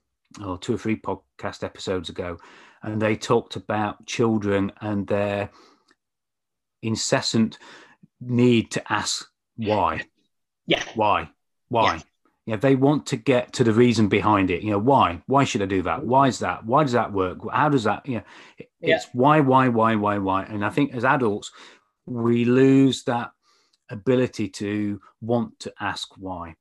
or 0.45 0.57
two 0.57 0.73
or 0.73 0.77
three 0.77 0.97
podcast 0.97 1.63
episodes 1.63 2.09
ago, 2.09 2.37
and 2.83 3.01
they 3.01 3.15
talked 3.15 3.55
about 3.55 4.05
children 4.05 4.71
and 4.81 5.07
their 5.07 5.49
incessant 6.81 7.57
need 8.19 8.71
to 8.71 8.91
ask 8.93 9.27
why. 9.55 10.01
Yeah. 10.65 10.83
why 10.95 11.29
why 11.69 11.95
Yeah. 11.95 12.01
Yeah 12.45 12.55
they 12.55 12.75
want 12.75 13.05
to 13.07 13.15
get 13.17 13.53
to 13.53 13.63
the 13.63 13.73
reason 13.73 14.07
behind 14.07 14.49
it 14.49 14.63
you 14.63 14.71
know 14.71 14.79
why 14.79 15.21
why 15.27 15.43
should 15.43 15.61
i 15.61 15.65
do 15.65 15.81
that 15.81 16.03
why 16.05 16.27
is 16.27 16.39
that 16.39 16.65
why 16.65 16.83
does 16.83 16.93
that 16.93 17.11
work 17.13 17.37
how 17.51 17.69
does 17.69 17.83
that 17.83 18.05
you 18.07 18.15
know 18.15 18.23
it- 18.57 18.69
Yeah. 18.81 18.95
it's 18.95 19.07
why 19.13 19.39
why 19.41 19.67
why 19.69 19.95
why 19.95 20.17
why 20.17 20.43
and 20.43 20.65
i 20.65 20.69
think 20.69 20.93
as 20.93 21.05
adults 21.05 21.51
we 22.05 22.45
lose 22.45 23.03
that 23.03 23.31
ability 23.89 24.49
to 24.49 24.99
want 25.21 25.59
to 25.59 25.73
ask 25.79 26.07
why 26.17 26.55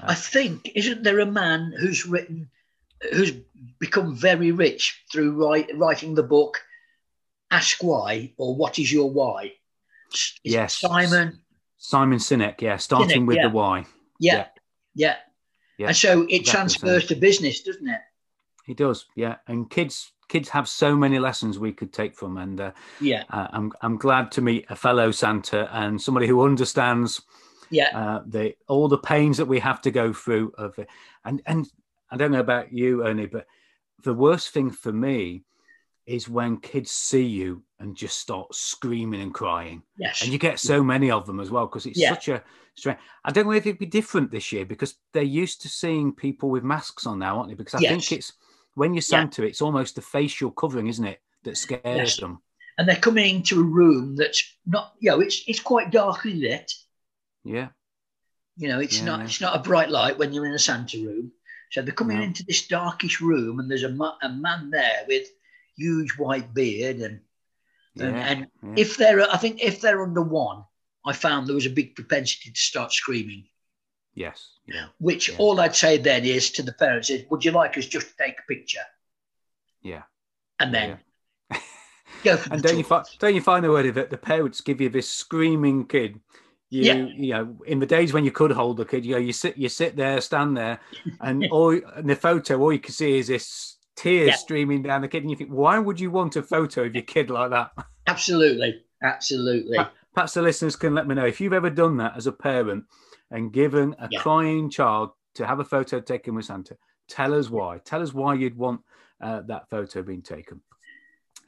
I 0.00 0.12
uh, 0.12 0.14
think, 0.14 0.70
isn't 0.76 1.02
there 1.02 1.18
a 1.18 1.26
man 1.26 1.72
who's 1.80 2.06
written, 2.06 2.48
who's 3.12 3.32
become 3.80 4.14
very 4.14 4.52
rich 4.52 5.02
through 5.10 5.32
write, 5.32 5.68
writing 5.76 6.14
the 6.14 6.22
book 6.22 6.62
Ask 7.50 7.82
Why 7.82 8.32
or 8.38 8.54
What 8.54 8.78
is 8.78 8.92
Your 8.92 9.10
Why? 9.10 9.52
Is 10.12 10.34
Yes. 10.44 10.78
Simon. 10.78 11.40
simon 11.76 12.18
sinek 12.20 12.60
yeah 12.62 12.76
starting 12.76 13.22
Sinek, 13.22 13.26
with 13.26 13.36
yeah. 13.36 13.48
the 13.48 13.54
why 13.54 13.84
Yeah. 14.20 14.34
Yeah. 14.36 14.46
Yeah. 14.94 15.16
Yeah, 15.78 15.88
And 15.88 15.96
so 15.96 16.22
it 16.22 16.26
exactly 16.42 16.50
transfers 16.52 17.06
to 17.08 17.16
business, 17.16 17.62
doesn't 17.62 17.88
it? 17.88 18.00
he 18.66 18.72
does 18.72 19.04
yeah 19.14 19.36
and 19.46 19.68
kids 19.68 20.12
kids 20.28 20.48
have 20.48 20.66
so 20.66 20.96
many 20.96 21.18
lessons 21.18 21.58
we 21.58 21.70
could 21.70 21.92
take 21.92 22.14
from 22.16 22.38
and 22.38 22.58
uh, 22.60 22.70
Yeah. 22.98 23.24
uh, 23.28 23.48
i'm 23.52 23.72
i'm 23.82 23.98
glad 23.98 24.32
to 24.32 24.40
meet 24.40 24.64
a 24.70 24.74
fellow 24.76 25.10
santa 25.10 25.68
and 25.76 26.00
somebody 26.00 26.26
who 26.26 26.42
understands 26.42 27.20
Yeah. 27.68 27.90
uh, 27.92 28.22
the 28.26 28.54
all 28.66 28.88
the 28.88 28.96
pains 28.96 29.36
that 29.36 29.44
we 29.48 29.58
have 29.60 29.82
to 29.82 29.90
go 29.90 30.12
through 30.14 30.52
of 30.56 30.78
it. 30.78 30.88
And 31.26 31.42
and 31.44 31.66
I 32.10 32.16
don't 32.16 32.30
know 32.30 32.40
about 32.40 32.72
you, 32.72 33.04
Ernie, 33.04 33.26
but 33.26 33.46
the 34.02 34.14
worst 34.14 34.50
thing 34.50 34.70
for 34.70 34.92
me 34.92 35.42
is 36.06 36.28
when 36.28 36.58
kids 36.58 36.90
see 36.90 37.24
you 37.24 37.62
and 37.78 37.96
just 37.96 38.18
start 38.18 38.54
screaming 38.54 39.22
and 39.22 39.32
crying, 39.32 39.82
Yes. 39.96 40.22
and 40.22 40.30
you 40.32 40.38
get 40.38 40.58
so 40.58 40.82
many 40.82 41.10
of 41.10 41.26
them 41.26 41.40
as 41.40 41.50
well 41.50 41.66
because 41.66 41.86
it's 41.86 41.98
Yeah. 41.98 42.10
such 42.10 42.28
a 42.28 42.44
strange. 42.74 42.98
I 43.24 43.32
don't 43.32 43.46
know 43.46 43.52
if 43.52 43.66
it'd 43.66 43.78
be 43.78 43.86
different 43.86 44.30
this 44.30 44.52
year 44.52 44.66
because 44.66 44.96
they're 45.12 45.22
used 45.22 45.62
to 45.62 45.68
seeing 45.68 46.12
people 46.14 46.50
with 46.50 46.62
masks 46.62 47.06
on 47.06 47.18
now, 47.20 47.38
aren't 47.38 47.48
they? 47.48 47.54
Because 47.54 47.74
I 47.74 47.78
think 47.78 48.12
it's 48.12 48.32
when 48.74 48.92
you're 48.92 48.98
Yeah. 48.98 49.20
Santa, 49.20 49.44
it's 49.44 49.62
almost 49.62 49.94
the 49.94 50.02
facial 50.02 50.50
covering, 50.50 50.88
isn't 50.88 51.04
it, 51.06 51.22
that 51.44 51.56
scares 51.56 51.82
Yes. 51.84 52.16
them. 52.18 52.40
and 52.76 52.88
they're 52.88 52.96
coming 52.96 53.36
into 53.36 53.60
a 53.60 53.62
room 53.62 54.16
that's 54.16 54.42
not, 54.66 54.94
you 54.98 55.08
know, 55.08 55.20
it's 55.20 55.44
it's 55.46 55.60
quite 55.60 55.92
darkly 55.92 56.34
lit. 56.34 56.72
Yeah, 57.44 57.68
You 58.56 58.66
know, 58.68 58.80
it's 58.80 58.98
Yeah, 58.98 59.04
not 59.04 59.18
yeah. 59.20 59.24
it's 59.26 59.40
not 59.40 59.56
a 59.56 59.62
bright 59.62 59.90
light 59.90 60.18
when 60.18 60.32
you're 60.32 60.46
in 60.46 60.54
a 60.54 60.58
Santa 60.58 60.98
room. 60.98 61.30
So 61.70 61.82
they're 61.82 61.94
coming 61.94 62.18
No. 62.18 62.24
into 62.24 62.44
this 62.44 62.66
darkish 62.66 63.20
room, 63.20 63.60
and 63.60 63.70
there's 63.70 63.84
a, 63.84 63.90
ma- 63.90 64.16
a 64.22 64.28
man 64.28 64.70
there 64.70 65.04
with 65.06 65.28
huge 65.76 66.12
white 66.18 66.52
beard, 66.54 66.96
and 66.98 67.20
yeah. 67.94 68.06
and, 68.06 68.16
and 68.16 68.46
yeah. 68.62 68.82
if 68.82 68.96
they're, 68.96 69.22
I 69.22 69.36
think 69.36 69.62
if 69.62 69.80
they're 69.80 70.02
under 70.02 70.22
one, 70.22 70.64
I 71.04 71.12
found 71.12 71.46
there 71.46 71.54
was 71.54 71.66
a 71.66 71.70
big 71.70 71.94
propensity 71.94 72.50
to 72.50 72.58
start 72.60 72.92
screaming. 72.92 73.44
yes, 74.14 74.52
yeah, 74.66 74.86
Which 74.98 75.28
Yeah. 75.28 75.36
all 75.38 75.60
I'd 75.60 75.76
say 75.76 75.98
then 75.98 76.24
is 76.24 76.50
to 76.52 76.62
the 76.62 76.72
parents 76.72 77.10
is, 77.10 77.24
would 77.30 77.44
you 77.44 77.50
like 77.50 77.76
us 77.76 77.86
just 77.86 78.08
to 78.08 78.14
take 78.16 78.38
a 78.38 78.42
picture 78.48 78.86
yeah. 79.82 80.02
and 80.60 80.72
then 80.72 80.98
go 82.24 82.36
for 82.36 82.52
And 82.52 82.62
don't 82.62 82.78
you 82.78 82.84
find 82.84 83.04
don't 83.18 83.34
you 83.34 83.42
find 83.42 83.64
the 83.64 83.70
way 83.70 83.90
that 83.90 84.10
the 84.10 84.16
parents 84.16 84.60
give 84.60 84.80
you 84.80 84.88
this 84.88 85.10
screaming 85.10 85.86
kid? 85.86 86.20
You 86.70 86.82
Yeah. 86.82 86.94
you 86.94 87.32
know, 87.34 87.56
in 87.66 87.78
the 87.78 87.86
days 87.86 88.12
when 88.12 88.24
you 88.24 88.30
could 88.32 88.50
hold 88.50 88.78
the 88.78 88.84
kid, 88.84 89.04
you 89.04 89.12
know, 89.12 89.20
you 89.20 89.32
sit 89.32 89.56
you 89.58 89.68
sit 89.68 89.94
there, 89.96 90.20
stand 90.20 90.56
there, 90.56 90.80
and 91.20 91.46
all 91.50 91.70
in 91.70 92.06
the 92.06 92.16
photo, 92.16 92.58
all 92.60 92.72
you 92.72 92.78
can 92.80 92.94
see 92.94 93.18
is 93.18 93.26
this 93.26 93.73
tears 93.96 94.28
Yeah. 94.28 94.34
streaming 94.36 94.82
down 94.82 95.02
the 95.02 95.08
kid, 95.08 95.22
and 95.22 95.30
you 95.30 95.36
think, 95.36 95.50
why 95.50 95.78
would 95.78 96.00
you 96.00 96.10
want 96.10 96.36
a 96.36 96.42
photo 96.42 96.84
of 96.84 96.94
your 96.94 97.04
kid 97.04 97.30
like 97.30 97.50
that? 97.50 97.72
Absolutely, 98.06 98.82
absolutely. 99.02 99.78
Perhaps 100.14 100.34
the 100.34 100.42
listeners 100.42 100.76
can 100.76 100.94
let 100.94 101.06
me 101.08 101.14
know 101.14 101.24
if 101.26 101.40
you've 101.40 101.52
ever 101.54 101.70
done 101.70 101.96
that 101.96 102.16
as 102.16 102.26
a 102.26 102.32
parent 102.32 102.84
and 103.30 103.52
given 103.52 103.96
a 103.98 104.08
Yeah. 104.10 104.20
crying 104.20 104.68
child 104.68 105.10
to 105.34 105.46
have 105.46 105.58
a 105.58 105.64
photo 105.64 106.00
taken 106.00 106.34
with 106.34 106.44
Santa. 106.44 106.76
Tell 107.08 107.32
us 107.34 107.48
why. 107.50 107.78
Tell 107.78 108.02
us 108.02 108.12
why 108.12 108.34
you'd 108.34 108.56
want 108.58 108.82
uh, 109.22 109.40
that 109.46 109.70
photo 109.70 110.02
being 110.02 110.20
taken. 110.22 110.60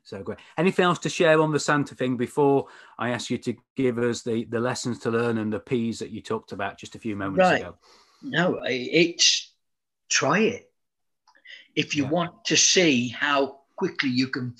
So 0.02 0.22
great. 0.22 0.38
Anything 0.56 0.84
else 0.86 0.98
to 1.00 1.08
share 1.10 1.40
on 1.42 1.52
the 1.52 1.60
Santa 1.60 1.94
thing 1.94 2.16
before 2.16 2.66
I 2.98 3.10
ask 3.10 3.28
you 3.28 3.38
to 3.38 3.54
give 3.76 3.98
us 3.98 4.22
the, 4.22 4.44
the 4.46 4.60
lessons 4.60 4.98
to 5.00 5.10
learn 5.10 5.36
and 5.38 5.52
the 5.52 5.60
P's 5.60 5.98
that 5.98 6.10
you 6.10 6.22
talked 6.22 6.52
about 6.52 6.78
just 6.78 6.94
a 6.94 6.98
few 6.98 7.16
moments 7.16 7.40
Right. 7.40 7.60
ago? 7.60 7.76
No, 8.22 8.60
it's 8.64 9.52
try 10.08 10.38
it. 10.38 10.70
If 11.76 11.94
you 11.94 12.04
Yeah. 12.04 12.10
want 12.10 12.44
to 12.46 12.56
see 12.56 13.08
how 13.08 13.60
quickly 13.76 14.08
you 14.10 14.28
can 14.28 14.56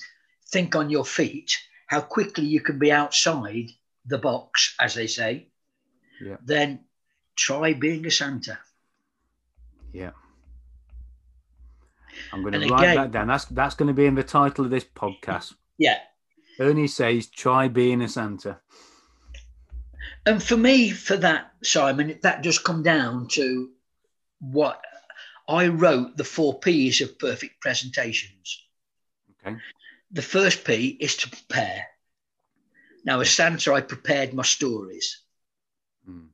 think 0.48 0.76
on 0.76 0.90
your 0.90 1.05
feet, 1.05 1.57
how 1.88 2.00
quickly 2.02 2.44
you 2.44 2.61
can 2.61 2.79
be 2.79 2.92
outside 2.92 3.70
the 4.05 4.18
box, 4.18 4.74
as 4.79 4.94
they 4.94 5.07
say, 5.09 5.48
Yeah. 6.20 6.37
then 6.44 6.85
try 7.35 7.72
being 7.72 8.07
a 8.07 8.11
Santa. 8.11 8.59
Yeah. 9.92 10.12
I'm 12.33 12.42
going 12.42 12.55
And 12.55 12.64
to 12.64 12.68
write 12.70 12.81
again- 12.83 12.96
that 12.96 13.11
down. 13.12 13.26
That's 13.29 13.44
that's 13.46 13.74
going 13.74 13.88
to 13.88 13.94
be 13.94 14.07
in 14.07 14.14
the 14.14 14.22
title 14.24 14.64
of 14.64 14.70
this 14.70 14.85
podcast. 14.85 15.55
Yeah. 15.79 16.00
Ernie 16.59 16.88
says, 16.88 17.26
"Try 17.26 17.68
being 17.68 18.00
a 18.02 18.09
Santa." 18.09 18.61
And 20.24 20.42
for 20.42 20.57
me, 20.57 20.90
for 20.90 21.16
that, 21.18 21.52
Simon, 21.62 22.18
that 22.22 22.42
does 22.42 22.59
come 22.59 22.83
down 22.83 23.29
to 23.29 23.70
what 24.40 24.83
I 25.48 25.68
wrote 25.68 26.16
the 26.16 26.24
four 26.24 26.59
P's 26.59 27.00
of 27.00 27.18
perfect 27.18 27.61
presentations. 27.61 28.64
Okay. 29.46 29.56
The 30.11 30.22
first 30.22 30.64
P 30.64 30.96
is 31.00 31.16
to 31.16 31.30
prepare. 31.30 31.87
Now, 33.04 33.20
as 33.20 33.30
Santa, 33.30 33.72
I 33.72 33.80
prepared 33.80 34.35
my 34.35 34.42
stories. 34.42 35.22
Mm. 36.09 36.28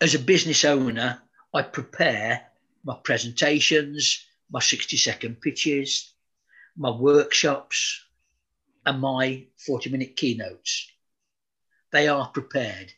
As 0.00 0.14
a 0.14 0.20
business 0.20 0.64
owner, 0.64 1.20
I 1.52 1.62
prepare 1.62 2.46
my 2.84 2.96
presentations, 3.02 4.24
my 4.50 4.60
60 4.60 4.96
second 4.96 5.40
pitches, 5.40 6.12
my 6.76 6.90
workshops, 6.90 8.04
and 8.86 9.00
my 9.00 9.46
40 9.56 9.90
minute 9.90 10.16
keynotes. 10.16 10.90
They 11.90 12.06
are 12.06 12.28
prepared. 12.28 12.92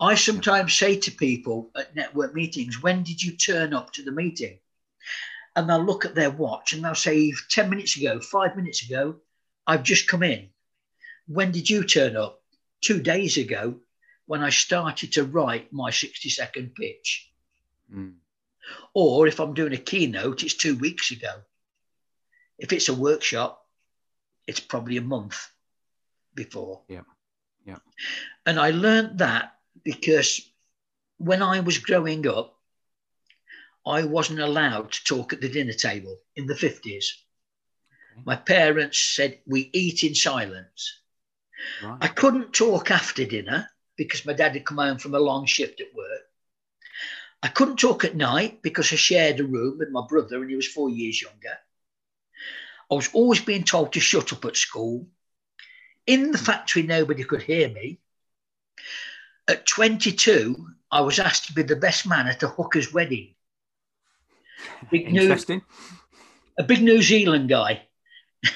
I 0.00 0.14
sometimes 0.14 0.74
say 0.74 0.96
to 0.96 1.10
people 1.12 1.70
at 1.76 1.94
network 1.94 2.34
meetings, 2.34 2.82
When 2.82 3.04
did 3.04 3.22
you 3.22 3.36
turn 3.36 3.72
up 3.72 3.92
to 3.92 4.02
the 4.02 4.12
meeting? 4.12 4.58
And 5.60 5.68
they'll 5.68 5.84
look 5.84 6.06
at 6.06 6.14
their 6.14 6.30
watch 6.30 6.72
and 6.72 6.82
they'll 6.82 6.94
say, 6.94 7.34
10 7.50 7.68
minutes 7.68 7.94
ago, 7.94 8.18
five 8.18 8.56
minutes 8.56 8.82
ago, 8.82 9.16
I've 9.66 9.82
just 9.82 10.08
come 10.08 10.22
in. 10.22 10.48
When 11.28 11.52
did 11.52 11.68
you 11.68 11.84
turn 11.84 12.16
up? 12.16 12.42
Two 12.80 12.98
days 13.02 13.36
ago, 13.36 13.74
when 14.24 14.40
I 14.42 14.48
started 14.48 15.12
to 15.12 15.24
write 15.24 15.70
my 15.70 15.90
60 15.90 16.30
second 16.30 16.74
pitch. 16.74 17.30
Mm. 17.94 18.14
Or 18.94 19.26
if 19.26 19.38
I'm 19.38 19.52
doing 19.52 19.74
a 19.74 19.76
keynote, 19.76 20.42
it's 20.44 20.54
two 20.54 20.76
weeks 20.76 21.10
ago. 21.10 21.42
If 22.58 22.72
it's 22.72 22.88
a 22.88 22.94
workshop, 22.94 23.62
it's 24.46 24.60
probably 24.60 24.96
a 24.96 25.02
month 25.02 25.46
before. 26.34 26.80
Yeah. 26.88 27.02
Yeah. 27.66 27.80
And 28.46 28.58
I 28.58 28.70
learned 28.70 29.18
that 29.18 29.56
because 29.84 30.40
when 31.18 31.42
I 31.42 31.60
was 31.60 31.76
growing 31.76 32.26
up, 32.26 32.56
I 33.86 34.04
wasn't 34.04 34.40
allowed 34.40 34.92
to 34.92 35.04
talk 35.04 35.32
at 35.32 35.40
the 35.40 35.48
dinner 35.48 35.72
table 35.72 36.16
in 36.36 36.46
the 36.46 36.54
50s. 36.54 37.06
My 38.24 38.36
parents 38.36 38.98
said 38.98 39.40
we 39.46 39.70
eat 39.72 40.04
in 40.04 40.14
silence. 40.14 41.00
Right. 41.82 41.98
I 42.00 42.08
couldn't 42.08 42.52
talk 42.52 42.90
after 42.90 43.24
dinner 43.24 43.70
because 43.96 44.26
my 44.26 44.32
dad 44.32 44.52
had 44.52 44.66
come 44.66 44.78
home 44.78 44.98
from 44.98 45.14
a 45.14 45.20
long 45.20 45.46
shift 45.46 45.80
at 45.80 45.94
work. 45.94 46.22
I 47.42 47.48
couldn't 47.48 47.78
talk 47.78 48.04
at 48.04 48.16
night 48.16 48.60
because 48.62 48.92
I 48.92 48.96
shared 48.96 49.40
a 49.40 49.44
room 49.44 49.78
with 49.78 49.90
my 49.90 50.06
brother 50.06 50.40
and 50.40 50.50
he 50.50 50.56
was 50.56 50.68
four 50.68 50.90
years 50.90 51.22
younger. 51.22 51.58
I 52.90 52.94
was 52.94 53.08
always 53.12 53.40
being 53.40 53.64
told 53.64 53.92
to 53.92 54.00
shut 54.00 54.32
up 54.32 54.44
at 54.44 54.56
school. 54.56 55.08
In 56.06 56.32
the 56.32 56.38
factory, 56.38 56.82
nobody 56.82 57.24
could 57.24 57.42
hear 57.42 57.68
me. 57.68 58.00
At 59.48 59.66
22, 59.66 60.66
I 60.90 61.00
was 61.00 61.18
asked 61.18 61.46
to 61.46 61.52
be 61.52 61.62
the 61.62 61.76
best 61.76 62.06
man 62.06 62.26
at 62.26 62.42
a 62.42 62.48
hooker's 62.48 62.92
wedding. 62.92 63.34
Big. 64.90 65.12
New, 65.12 65.36
a 66.58 66.62
big 66.62 66.82
New 66.82 67.02
Zealand 67.02 67.48
guy. 67.48 67.82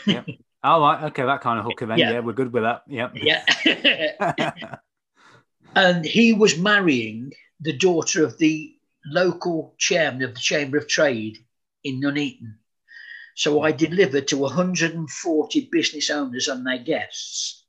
yep. 0.07 0.27
Oh, 0.63 0.81
right. 0.81 1.05
Okay, 1.05 1.25
that 1.25 1.43
kind 1.43 1.59
of 1.59 1.67
hooker 1.67 1.87
then. 1.87 1.99
Yeah, 1.99 2.13
yeah 2.13 2.21
we're 2.21 2.33
good 2.33 2.53
with 2.53 2.63
that. 2.63 2.83
Yep. 2.89 3.13
Yeah. 3.17 4.77
and 5.77 6.05
he 6.05 6.33
was 6.33 6.59
marrying 6.59 7.33
the 7.61 7.77
daughter 7.77 8.25
of 8.25 8.39
the 8.39 8.75
local 9.07 9.75
chairman 9.79 10.23
of 10.23 10.35
the 10.35 10.41
Chamber 10.41 10.79
of 10.79 10.89
Trade 10.89 11.39
in 11.83 12.01
Nuneaton. 12.01 12.55
So 13.35 13.63
I 13.63 13.73
delivered 13.73 14.29
to 14.29 14.39
140 14.39 15.69
business 15.71 16.09
owners 16.09 16.49
and 16.49 16.67
their 16.67 16.79
guests 16.79 17.65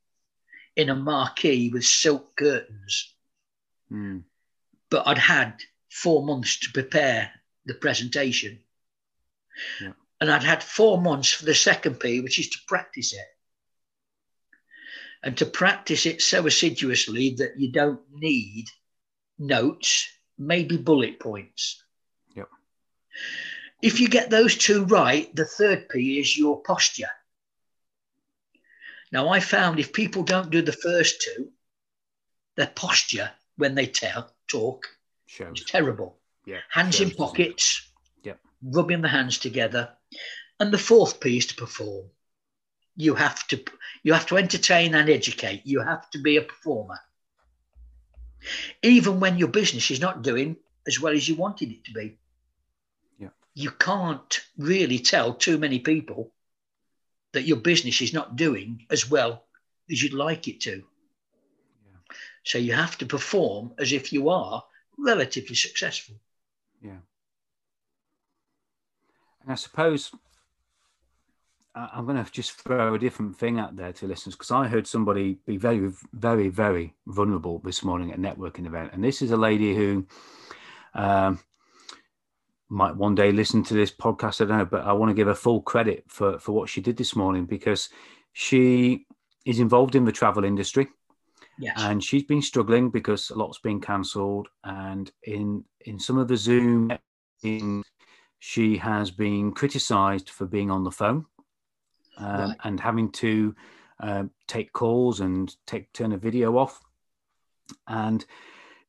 in 0.76 0.88
a 0.88 0.94
marquee 0.94 1.70
with 1.72 1.84
silk 1.84 2.36
curtains. 2.36 3.14
Mm. 3.90 4.22
But 4.90 5.06
I'd 5.06 5.18
had 5.18 5.54
four 5.90 6.24
months 6.24 6.60
to 6.60 6.72
prepare 6.72 7.30
the 7.66 7.74
presentation. 7.74 8.58
Yeah. 9.80 9.92
And 10.20 10.30
I'd 10.30 10.42
had 10.42 10.62
four 10.62 11.00
months 11.00 11.32
for 11.32 11.44
the 11.44 11.54
second 11.54 12.00
P, 12.00 12.20
which 12.20 12.38
is 12.38 12.48
to 12.50 12.58
practice 12.66 13.12
it. 13.12 13.26
And 15.22 15.36
to 15.38 15.46
practice 15.46 16.06
it 16.06 16.22
so 16.22 16.46
assiduously 16.46 17.34
that 17.38 17.58
you 17.58 17.72
don't 17.72 18.00
need 18.12 18.66
notes, 19.38 20.08
maybe 20.38 20.76
bullet 20.76 21.18
points. 21.18 21.82
Yep. 22.34 22.48
If 23.82 24.00
you 24.00 24.08
get 24.08 24.30
those 24.30 24.56
two 24.56 24.84
right, 24.84 25.34
the 25.34 25.44
third 25.44 25.88
P 25.88 26.18
is 26.18 26.36
your 26.36 26.62
posture. 26.62 27.10
Now, 29.12 29.28
I 29.28 29.40
found 29.40 29.78
if 29.78 29.92
people 29.92 30.22
don't 30.22 30.50
do 30.50 30.62
the 30.62 30.72
first 30.72 31.22
two, 31.22 31.50
their 32.56 32.66
posture 32.66 33.30
when 33.56 33.74
they 33.74 33.86
tell 33.86 34.32
talk 34.48 34.86
Shows. 35.26 35.60
is 35.60 35.64
terrible. 35.64 36.18
Yeah. 36.46 36.60
Hands 36.70 37.00
in 37.00 37.10
pockets. 37.10 37.90
Yep. 38.22 38.38
Rubbing 38.62 39.02
the 39.02 39.08
hands 39.08 39.38
together. 39.38 39.90
And 40.58 40.72
the 40.72 40.78
fourth 40.78 41.20
P 41.20 41.36
is 41.36 41.46
to 41.46 41.54
perform. 41.56 42.06
You 42.96 43.14
have 43.14 43.46
to 43.48 43.62
you 44.02 44.14
have 44.14 44.26
to 44.26 44.38
entertain 44.38 44.94
and 44.94 45.10
educate. 45.10 45.62
You 45.64 45.80
have 45.80 46.08
to 46.10 46.18
be 46.18 46.36
a 46.36 46.42
performer. 46.42 46.98
Even 48.82 49.20
when 49.20 49.36
your 49.36 49.48
business 49.48 49.90
is 49.90 50.00
not 50.00 50.22
doing 50.22 50.56
as 50.86 51.00
well 51.00 51.12
as 51.12 51.28
you 51.28 51.34
wanted 51.34 51.72
it 51.72 51.84
to 51.84 51.92
be. 51.92 52.16
Yeah. 53.18 53.30
You 53.54 53.72
can't 53.72 54.40
really 54.56 55.00
tell 55.00 55.34
too 55.34 55.58
many 55.58 55.80
people 55.80 56.32
that 57.32 57.42
your 57.42 57.58
business 57.58 58.00
is 58.00 58.14
not 58.14 58.36
doing 58.36 58.86
as 58.90 59.10
well 59.10 59.44
as 59.90 60.02
you'd 60.02 60.12
like 60.12 60.46
it 60.48 60.60
to. 60.62 60.76
Yeah. 60.76 62.16
So 62.44 62.58
you 62.58 62.72
have 62.72 62.96
to 62.98 63.06
perform 63.06 63.74
as 63.78 63.92
if 63.92 64.12
you 64.12 64.30
are 64.30 64.64
relatively 64.96 65.56
successful. 65.56 66.14
Yeah. 66.82 66.98
And 69.42 69.52
I 69.52 69.54
suppose 69.54 70.12
I'm 71.76 72.06
going 72.06 72.22
to 72.22 72.30
just 72.32 72.52
throw 72.52 72.94
a 72.94 72.98
different 72.98 73.36
thing 73.36 73.58
out 73.58 73.76
there 73.76 73.92
to 73.92 74.06
listeners 74.06 74.34
because 74.34 74.50
I 74.50 74.66
heard 74.66 74.86
somebody 74.86 75.38
be 75.46 75.58
very, 75.58 75.92
very, 76.14 76.48
very 76.48 76.94
vulnerable 77.06 77.58
this 77.58 77.84
morning 77.84 78.12
at 78.12 78.18
a 78.18 78.20
networking 78.20 78.66
event. 78.66 78.92
And 78.94 79.04
this 79.04 79.20
is 79.20 79.30
a 79.30 79.36
lady 79.36 79.74
who 79.74 80.06
um, 80.94 81.38
might 82.70 82.96
one 82.96 83.14
day 83.14 83.30
listen 83.30 83.62
to 83.64 83.74
this 83.74 83.90
podcast. 83.90 84.40
I 84.40 84.46
don't 84.46 84.58
know, 84.58 84.64
but 84.64 84.86
I 84.86 84.94
want 84.94 85.10
to 85.10 85.14
give 85.14 85.28
her 85.28 85.34
full 85.34 85.60
credit 85.60 86.04
for, 86.08 86.38
for 86.38 86.52
what 86.52 86.70
she 86.70 86.80
did 86.80 86.96
this 86.96 87.14
morning 87.14 87.44
because 87.44 87.90
she 88.32 89.06
is 89.44 89.60
involved 89.60 89.94
in 89.94 90.06
the 90.06 90.12
travel 90.12 90.44
industry. 90.44 90.88
Yes. 91.58 91.76
And 91.78 92.02
she's 92.02 92.24
been 92.24 92.42
struggling 92.42 92.90
because 92.90 93.30
a 93.30 93.34
lot's 93.34 93.58
been 93.58 93.80
cancelled. 93.80 94.48
And 94.64 95.10
in 95.22 95.64
in 95.80 95.98
some 95.98 96.18
of 96.18 96.28
the 96.28 96.36
Zoom, 96.36 96.92
she 98.38 98.76
has 98.76 99.10
been 99.10 99.52
criticised 99.52 100.30
for 100.30 100.46
being 100.46 100.70
on 100.70 100.84
the 100.84 100.90
phone 100.90 101.24
um, 102.18 102.40
right. 102.50 102.56
and 102.64 102.80
having 102.80 103.10
to 103.12 103.54
uh, 104.00 104.24
take 104.46 104.72
calls 104.72 105.20
and 105.20 105.54
take 105.66 105.92
turn 105.92 106.12
a 106.12 106.18
video 106.18 106.56
off. 106.56 106.80
And 107.86 108.24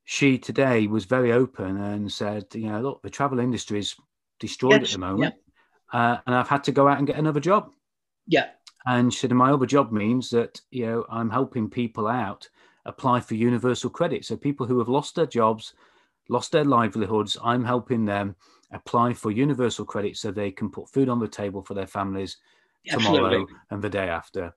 she 0.03 0.37
today 0.37 0.87
was 0.87 1.05
very 1.05 1.31
open 1.31 1.77
and 1.77 2.11
said, 2.11 2.45
you 2.53 2.69
know, 2.69 2.81
look, 2.81 3.01
the 3.01 3.09
travel 3.09 3.39
industry 3.39 3.79
is 3.79 3.95
destroyed 4.39 4.81
yes. 4.81 4.89
at 4.89 4.93
the 4.93 4.99
moment, 4.99 5.35
yeah. 5.93 5.99
uh, 5.99 6.19
and 6.25 6.35
I've 6.35 6.47
had 6.47 6.63
to 6.65 6.71
go 6.71 6.87
out 6.87 6.97
and 6.97 7.07
get 7.07 7.17
another 7.17 7.39
job. 7.39 7.71
Yeah. 8.27 8.49
And 8.85 9.13
she 9.13 9.21
said, 9.21 9.31
my 9.31 9.51
other 9.51 9.65
job 9.65 9.91
means 9.91 10.29
that 10.29 10.61
you 10.71 10.85
know 10.85 11.05
I'm 11.09 11.29
helping 11.29 11.69
people 11.69 12.07
out 12.07 12.47
apply 12.87 13.19
for 13.19 13.35
universal 13.35 13.89
credit. 13.89 14.25
So 14.25 14.35
people 14.35 14.65
who 14.65 14.79
have 14.79 14.89
lost 14.89 15.15
their 15.15 15.25
jobs, 15.25 15.73
lost 16.29 16.51
their 16.51 16.65
livelihoods, 16.65 17.37
I'm 17.43 17.63
helping 17.63 18.05
them 18.05 18.35
apply 18.71 19.13
for 19.13 19.31
universal 19.31 19.85
credit 19.85 20.17
so 20.17 20.31
they 20.31 20.51
can 20.51 20.69
put 20.69 20.89
food 20.89 21.09
on 21.09 21.19
the 21.19 21.27
table 21.27 21.61
for 21.61 21.73
their 21.73 21.87
families 21.87 22.37
tomorrow 22.85 23.25
Absolutely. 23.25 23.55
and 23.69 23.81
the 23.81 23.89
day 23.89 24.09
after. 24.09 24.53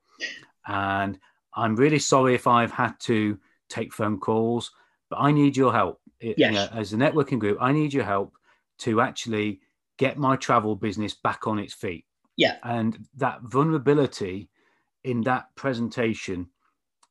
And 0.67 1.19
I'm 1.53 1.75
really 1.75 1.99
sorry 1.99 2.33
if 2.33 2.47
I've 2.47 2.71
had 2.71 2.99
to 3.01 3.37
take 3.69 3.93
phone 3.93 4.19
calls, 4.19 4.71
but 5.09 5.17
I 5.17 5.31
need 5.31 5.55
your 5.55 5.73
help. 5.73 5.99
Yes. 6.21 6.35
You 6.37 6.51
know, 6.51 6.67
as 6.73 6.93
a 6.93 6.97
networking 6.97 7.39
group, 7.39 7.57
I 7.59 7.71
need 7.71 7.93
your 7.93 8.03
help 8.03 8.33
to 8.79 9.01
actually 9.01 9.59
get 9.97 10.17
my 10.17 10.35
travel 10.35 10.75
business 10.75 11.13
back 11.13 11.47
on 11.47 11.59
its 11.59 11.73
feet. 11.73 12.05
Yeah. 12.37 12.55
And 12.63 12.97
that 13.17 13.41
vulnerability 13.43 14.49
in 15.03 15.21
that 15.21 15.53
presentation 15.55 16.47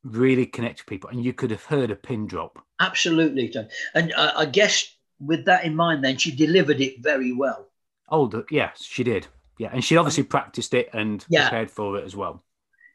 really 0.03 0.45
connected 0.45 0.85
people. 0.85 1.09
And 1.09 1.23
you 1.23 1.33
could 1.33 1.51
have 1.51 1.65
heard 1.65 1.91
a 1.91 1.95
pin 1.95 2.27
drop. 2.27 2.63
Absolutely. 2.79 3.49
John. 3.49 3.67
And 3.93 4.13
uh, 4.13 4.33
I 4.35 4.45
guess 4.45 4.95
with 5.19 5.45
that 5.45 5.65
in 5.65 5.75
mind, 5.75 6.03
then 6.03 6.17
she 6.17 6.35
delivered 6.35 6.81
it 6.81 7.01
very 7.01 7.31
well. 7.31 7.67
Oh, 8.09 8.43
yes, 8.49 8.83
she 8.83 9.03
did. 9.03 9.27
Yeah, 9.57 9.69
and 9.71 9.83
she 9.83 9.95
obviously 9.95 10.23
practiced 10.23 10.73
it 10.73 10.89
and 10.91 11.23
yeah. 11.29 11.47
prepared 11.47 11.69
for 11.69 11.97
it 11.97 12.03
as 12.03 12.15
well. 12.15 12.43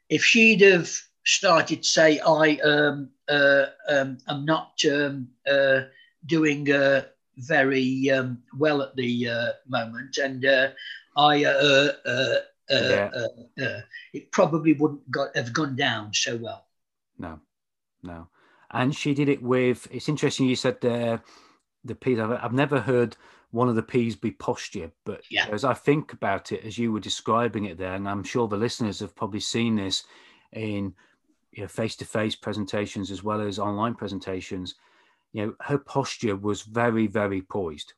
If 0.09 0.23
she'd 0.23 0.61
have 0.61 0.91
started 1.23 1.83
to 1.83 1.87
say, 1.87 2.19
"I 2.19 2.57
um, 2.57 3.09
uh, 3.29 3.67
um, 3.87 4.17
am 4.27 4.45
not 4.45 4.73
um, 4.91 5.29
uh, 5.49 5.83
doing 6.25 6.69
uh, 6.69 7.03
very 7.37 8.09
um, 8.09 8.43
well 8.57 8.81
at 8.81 8.95
the 8.97 9.29
uh, 9.29 9.51
moment," 9.67 10.17
and 10.17 10.45
uh, 10.45 10.69
I, 11.15 11.45
uh, 11.45 11.91
yeah. 12.69 13.81
it 14.13 14.31
probably 14.31 14.73
wouldn't 14.73 15.09
got, 15.09 15.35
have 15.37 15.53
gone 15.53 15.77
down 15.77 16.13
so 16.13 16.35
well. 16.35 16.66
No, 17.19 17.39
no, 18.03 18.27
and 18.71 18.95
she 18.95 19.13
did 19.13 19.29
it 19.29 19.41
with. 19.41 19.87
It's 19.91 20.09
interesting. 20.09 20.47
You 20.47 20.55
said 20.55 20.81
there 20.81 21.21
the 21.83 21.95
piece. 21.95 22.19
I've, 22.19 22.31
I've 22.31 22.53
never 22.53 22.79
heard 22.79 23.17
one 23.51 23.69
of 23.69 23.75
the 23.75 23.83
P's 23.83 24.15
be 24.15 24.31
posture. 24.31 24.91
But 25.05 25.21
yeah. 25.31 25.47
as 25.51 25.63
I 25.63 25.73
think 25.73 26.13
about 26.13 26.51
it, 26.51 26.63
as 26.65 26.77
you 26.77 26.91
were 26.91 26.99
describing 26.99 27.65
it 27.65 27.77
there, 27.77 27.93
and 27.93 28.07
I'm 28.07 28.23
sure 28.23 28.47
the 28.47 28.57
listeners 28.57 28.99
have 28.99 29.15
probably 29.15 29.39
seen 29.39 29.75
this 29.75 30.03
in 30.53 30.93
you 31.51 31.63
know, 31.63 31.67
face-to-face 31.67 32.35
presentations 32.35 33.09
as 33.09 33.23
well 33.23 33.41
as 33.41 33.57
online 33.57 33.95
presentations, 33.95 34.75
you 35.33 35.45
know, 35.45 35.55
her 35.61 35.77
posture 35.77 36.35
was 36.35 36.61
very, 36.61 37.07
very 37.07 37.41
poised. 37.41 37.93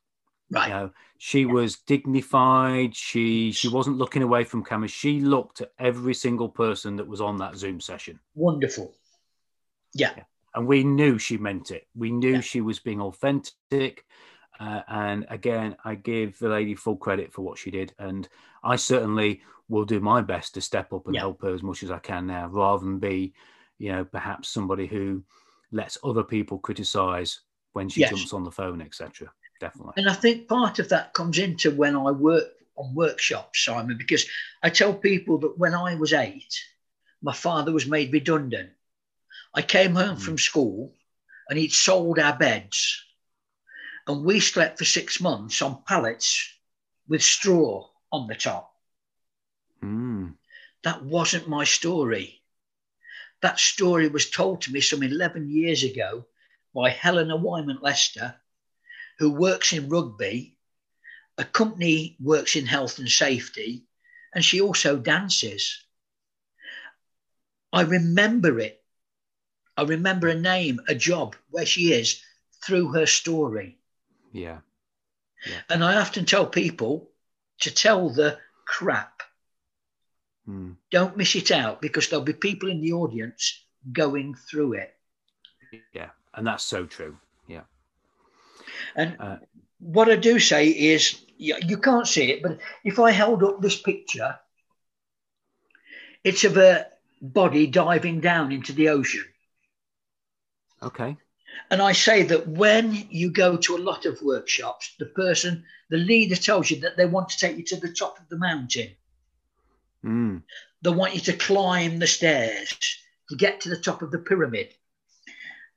Right. 0.50 0.68
You 0.68 0.74
know, 0.74 0.90
she 1.18 1.40
yeah. 1.40 1.52
was 1.52 1.76
dignified. 1.76 2.96
She 2.96 3.52
she 3.52 3.68
wasn't 3.68 3.98
looking 3.98 4.22
away 4.22 4.44
from 4.44 4.64
cameras. 4.64 4.90
She 4.90 5.20
looked 5.20 5.60
at 5.60 5.72
every 5.78 6.14
single 6.14 6.48
person 6.48 6.96
that 6.96 7.06
was 7.06 7.20
on 7.20 7.36
that 7.38 7.56
Zoom 7.56 7.80
session. 7.80 8.18
Wonderful. 8.34 8.94
Yeah. 9.94 10.12
yeah. 10.16 10.24
And 10.54 10.66
we 10.66 10.82
knew 10.84 11.18
she 11.18 11.36
meant 11.36 11.70
it. 11.70 11.86
We 11.94 12.10
knew 12.10 12.34
yeah. 12.34 12.40
she 12.40 12.60
was 12.60 12.78
being 12.78 13.00
authentic. 13.00 14.04
Uh, 14.58 14.82
and 14.88 15.26
again, 15.30 15.76
I 15.84 15.94
give 15.94 16.38
the 16.38 16.48
lady 16.48 16.74
full 16.74 16.96
credit 16.96 17.32
for 17.32 17.42
what 17.42 17.58
she 17.58 17.70
did. 17.70 17.94
And 17.98 18.28
I 18.62 18.76
certainly 18.76 19.42
will 19.68 19.84
do 19.84 20.00
my 20.00 20.20
best 20.20 20.54
to 20.54 20.60
step 20.60 20.92
up 20.92 21.06
and 21.06 21.14
yeah. 21.14 21.20
help 21.20 21.42
her 21.42 21.54
as 21.54 21.62
much 21.62 21.82
as 21.82 21.90
I 21.90 21.98
can 21.98 22.26
now, 22.26 22.48
rather 22.48 22.84
than 22.84 22.98
be, 22.98 23.32
you 23.78 23.92
know, 23.92 24.04
perhaps 24.04 24.48
somebody 24.48 24.86
who 24.86 25.22
lets 25.72 25.96
other 26.02 26.24
people 26.24 26.58
criticize 26.58 27.40
when 27.72 27.88
she 27.88 28.00
yes. 28.00 28.10
jumps 28.10 28.32
on 28.32 28.42
the 28.42 28.50
phone, 28.50 28.82
etc. 28.82 29.30
definitely. 29.60 29.94
And 29.96 30.10
I 30.10 30.14
think 30.14 30.48
part 30.48 30.80
of 30.80 30.88
that 30.88 31.14
comes 31.14 31.38
into 31.38 31.70
when 31.70 31.96
I 31.96 32.10
work 32.10 32.44
on 32.76 32.94
workshops, 32.94 33.64
Simon, 33.64 33.96
because 33.96 34.26
I 34.62 34.70
tell 34.70 34.92
people 34.92 35.38
that 35.38 35.58
when 35.58 35.74
I 35.74 35.94
was 35.94 36.12
eight, 36.12 36.58
my 37.22 37.32
father 37.32 37.72
was 37.72 37.86
made 37.86 38.12
redundant. 38.12 38.70
I 39.54 39.62
came 39.62 39.94
home 39.94 40.16
mm. 40.16 40.20
from 40.20 40.38
school 40.38 40.94
and 41.48 41.58
he'd 41.58 41.72
sold 41.72 42.18
our 42.18 42.36
beds. 42.36 43.04
And 44.06 44.24
we 44.24 44.40
slept 44.40 44.78
for 44.78 44.84
six 44.84 45.20
months 45.20 45.60
on 45.62 45.82
pallets 45.86 46.48
with 47.08 47.22
straw 47.22 47.88
on 48.12 48.28
the 48.28 48.34
top. 48.34 48.72
Mm. 49.82 50.34
That 50.84 51.04
wasn't 51.04 51.48
my 51.48 51.64
story. 51.64 52.42
That 53.42 53.58
story 53.58 54.08
was 54.08 54.30
told 54.30 54.62
to 54.62 54.72
me 54.72 54.80
some 54.80 55.02
11 55.02 55.50
years 55.50 55.82
ago 55.82 56.26
by 56.74 56.90
Helena 56.90 57.36
Wyman 57.36 57.78
Lester, 57.80 58.36
who 59.18 59.30
works 59.30 59.72
in 59.72 59.88
rugby. 59.88 60.56
A 61.38 61.44
company 61.44 62.16
works 62.20 62.54
in 62.54 62.66
health 62.66 62.98
and 62.98 63.08
safety, 63.08 63.86
and 64.34 64.44
she 64.44 64.60
also 64.60 64.98
dances. 64.98 65.84
I 67.72 67.82
remember 67.82 68.58
it. 68.60 68.79
I 69.80 69.84
remember 69.84 70.28
a 70.28 70.34
name, 70.34 70.78
a 70.88 70.94
job, 70.94 71.34
where 71.48 71.64
she 71.64 71.94
is 71.94 72.22
through 72.62 72.92
her 72.92 73.06
story. 73.06 73.78
Yeah. 74.30 74.58
yeah. 75.46 75.60
And 75.70 75.82
I 75.82 75.96
often 75.96 76.26
tell 76.26 76.46
people 76.46 77.08
to 77.60 77.70
tell 77.70 78.10
the 78.10 78.38
crap. 78.66 79.22
Mm. 80.46 80.76
Don't 80.90 81.16
miss 81.16 81.34
it 81.34 81.50
out 81.50 81.80
because 81.80 82.10
there'll 82.10 82.26
be 82.26 82.34
people 82.34 82.68
in 82.68 82.82
the 82.82 82.92
audience 82.92 83.64
going 83.90 84.34
through 84.34 84.74
it. 84.74 84.94
Yeah. 85.94 86.10
And 86.34 86.46
that's 86.46 86.64
so 86.64 86.84
true. 86.84 87.16
Yeah. 87.48 87.62
And 88.94 89.16
uh, 89.18 89.36
what 89.78 90.10
I 90.10 90.16
do 90.16 90.38
say 90.38 90.68
is, 90.68 91.24
you 91.38 91.78
can't 91.78 92.06
see 92.06 92.32
it, 92.32 92.42
but 92.42 92.58
if 92.84 92.98
I 92.98 93.12
held 93.12 93.42
up 93.42 93.62
this 93.62 93.80
picture, 93.80 94.38
it's 96.22 96.44
of 96.44 96.58
a 96.58 96.86
body 97.22 97.66
diving 97.66 98.20
down 98.20 98.52
into 98.52 98.74
the 98.74 98.90
ocean. 98.90 99.24
Okay. 100.82 101.16
And 101.70 101.82
I 101.82 101.92
say 101.92 102.22
that 102.24 102.48
when 102.48 103.06
you 103.10 103.30
go 103.30 103.56
to 103.56 103.76
a 103.76 103.78
lot 103.78 104.06
of 104.06 104.22
workshops, 104.22 104.94
the 104.98 105.06
person, 105.06 105.64
the 105.88 105.98
leader 105.98 106.36
tells 106.36 106.70
you 106.70 106.80
that 106.80 106.96
they 106.96 107.06
want 107.06 107.28
to 107.30 107.38
take 107.38 107.56
you 107.56 107.64
to 107.64 107.76
the 107.76 107.92
top 107.92 108.18
of 108.18 108.28
the 108.28 108.38
mountain. 108.38 108.90
Mm. 110.04 110.42
They 110.82 110.90
want 110.90 111.14
you 111.14 111.20
to 111.22 111.32
climb 111.32 111.98
the 111.98 112.06
stairs 112.06 112.72
to 113.28 113.36
get 113.36 113.60
to 113.62 113.68
the 113.68 113.80
top 113.80 114.02
of 114.02 114.10
the 114.10 114.18
pyramid. 114.18 114.74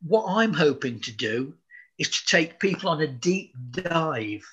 What 0.01 0.25
I'm 0.27 0.53
hoping 0.53 0.99
to 1.01 1.11
do 1.11 1.53
is 1.97 2.09
to 2.09 2.25
take 2.25 2.59
people 2.59 2.89
on 2.89 3.01
a 3.01 3.07
deep 3.07 3.53
dive 3.71 4.45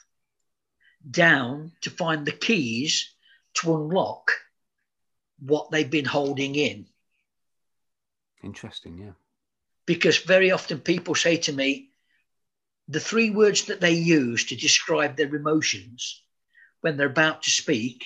down 1.08 1.72
to 1.82 1.90
find 1.90 2.26
the 2.26 2.32
keys 2.32 3.14
to 3.54 3.74
unlock 3.74 4.32
what 5.38 5.70
they've 5.70 5.90
been 5.90 6.04
holding 6.04 6.54
in. 6.54 6.86
Interesting, 8.42 8.98
yeah. 8.98 9.12
Because 9.90 10.18
very 10.18 10.52
often 10.52 10.78
people 10.78 11.16
say 11.16 11.36
to 11.38 11.52
me, 11.52 11.90
the 12.86 13.00
three 13.00 13.30
words 13.30 13.64
that 13.64 13.80
they 13.80 13.90
use 13.90 14.44
to 14.44 14.54
describe 14.54 15.16
their 15.16 15.34
emotions 15.34 16.22
when 16.80 16.96
they're 16.96 17.08
about 17.08 17.42
to 17.42 17.50
speak 17.50 18.04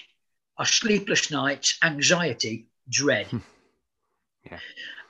are 0.56 0.64
sleepless 0.64 1.30
nights, 1.30 1.76
anxiety, 1.82 2.68
dread. 2.88 3.26
yeah. 4.50 4.58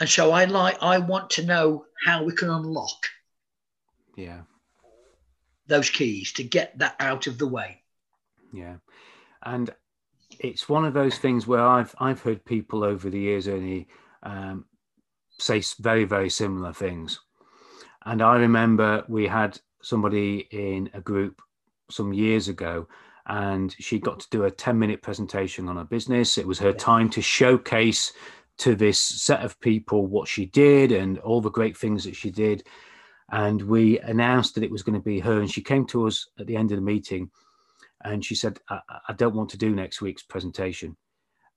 And 0.01 0.09
so 0.09 0.33
I 0.33 0.47
like 0.47 0.83
I 0.83 0.99
want 0.99 1.31
to 1.31 1.47
know 1.47 1.85
how 2.05 2.25
we 2.25 2.35
can 2.35 2.51
unlock 2.51 3.07
yeah 4.17 4.41
those 5.69 5.91
keys 5.91 6.33
to 6.33 6.43
get 6.43 6.77
that 6.81 6.97
out 6.99 7.29
of 7.29 7.39
the 7.39 7.47
way. 7.47 7.83
Yeah. 8.53 8.79
And 9.45 9.71
it's 10.41 10.69
one 10.69 10.85
of 10.85 10.93
those 10.93 11.19
things 11.19 11.47
where 11.47 11.65
I've 11.65 11.95
I've 12.01 12.21
heard 12.21 12.45
people 12.45 12.83
over 12.83 13.09
the 13.11 13.21
years 13.21 13.47
only 13.47 13.87
um, 14.25 14.65
say 15.39 15.63
very 15.81 16.05
very 16.05 16.31
similar 16.31 16.73
things, 16.73 17.21
and 18.05 18.23
I 18.23 18.37
remember 18.37 19.05
we 19.09 19.27
had 19.27 19.61
somebody 19.83 20.49
in 20.51 20.91
a 20.95 21.01
group 21.01 21.41
some 21.91 22.13
years 22.13 22.49
ago, 22.49 22.89
and 23.27 23.75
she 23.79 23.99
got 23.99 24.21
to 24.21 24.31
do 24.31 24.45
a 24.45 24.51
ten 24.51 24.79
minute 24.79 25.03
presentation 25.03 25.69
on 25.69 25.77
her 25.77 25.85
business. 25.85 26.39
It 26.39 26.47
was 26.47 26.59
her 26.59 26.73
time 26.73 27.11
to 27.11 27.23
showcase 27.23 28.13
to 28.59 28.75
this 28.75 29.01
set 29.01 29.43
of 29.45 29.59
people 29.61 30.07
what 30.07 30.29
she 30.29 30.47
did 30.47 30.93
and 30.93 31.19
all 31.19 31.41
the 31.41 31.51
great 31.51 31.77
things 31.77 32.05
that 32.05 32.15
she 32.15 32.31
did. 32.31 32.63
And 33.33 33.61
we 33.63 33.99
announced 34.01 34.55
that 34.55 34.63
it 34.63 34.71
was 34.71 34.83
going 34.83 34.99
to 34.99 35.05
be 35.05 35.19
her, 35.21 35.41
and 35.41 35.51
she 35.51 35.63
came 35.63 35.87
to 35.87 36.07
us 36.07 36.29
at 36.39 36.47
the 36.47 36.57
end 36.57 36.71
of 36.71 36.77
the 36.77 36.83
meeting 36.83 37.31
and 38.05 38.25
she 38.25 38.35
said, 38.35 38.61
I, 38.69 38.81
I 39.09 39.13
don't 39.15 39.35
want 39.35 39.51
to 39.51 39.59
do 39.59 39.75
next 39.75 40.01
week's 40.01 40.23
presentation. 40.23 40.97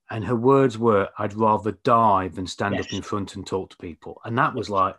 And 0.10 0.26
her 0.26 0.36
words 0.36 0.78
were, 0.78 1.10
I'd 1.18 1.34
rather 1.34 1.74
die 1.84 2.30
than 2.30 2.48
stand 2.48 2.76
yes. 2.76 2.86
up 2.86 2.94
in 2.94 3.02
front 3.02 3.36
and 3.36 3.46
talk 3.46 3.72
to 3.72 3.78
people. 3.78 4.22
And 4.24 4.38
that 4.38 4.54
was 4.54 4.70
like, 4.70 4.96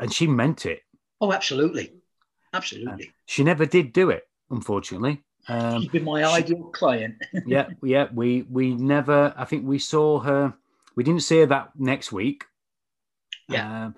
and 0.00 0.12
she 0.12 0.26
meant 0.26 0.64
it. 0.64 0.82
Oh, 1.20 1.32
absolutely. 1.32 1.92
Absolutely. 2.52 3.12
She 3.26 3.44
never 3.44 3.66
did 3.66 3.92
do 3.92 4.10
it, 4.10 4.26
unfortunately. 4.50 5.22
Um, 5.48 5.82
She's 5.82 5.90
been 5.90 6.04
my 6.04 6.22
she, 6.22 6.26
ideal 6.26 6.64
client. 6.64 7.16
yeah, 7.46 7.68
yeah. 7.82 8.08
We 8.12 8.42
we 8.42 8.74
never. 8.74 9.34
I 9.36 9.44
think 9.44 9.66
we 9.66 9.78
saw 9.78 10.20
her. 10.20 10.54
We 10.96 11.04
didn't 11.04 11.22
see 11.22 11.40
her 11.40 11.46
that 11.46 11.72
next 11.76 12.12
week. 12.12 12.44
Yeah. 13.48 13.90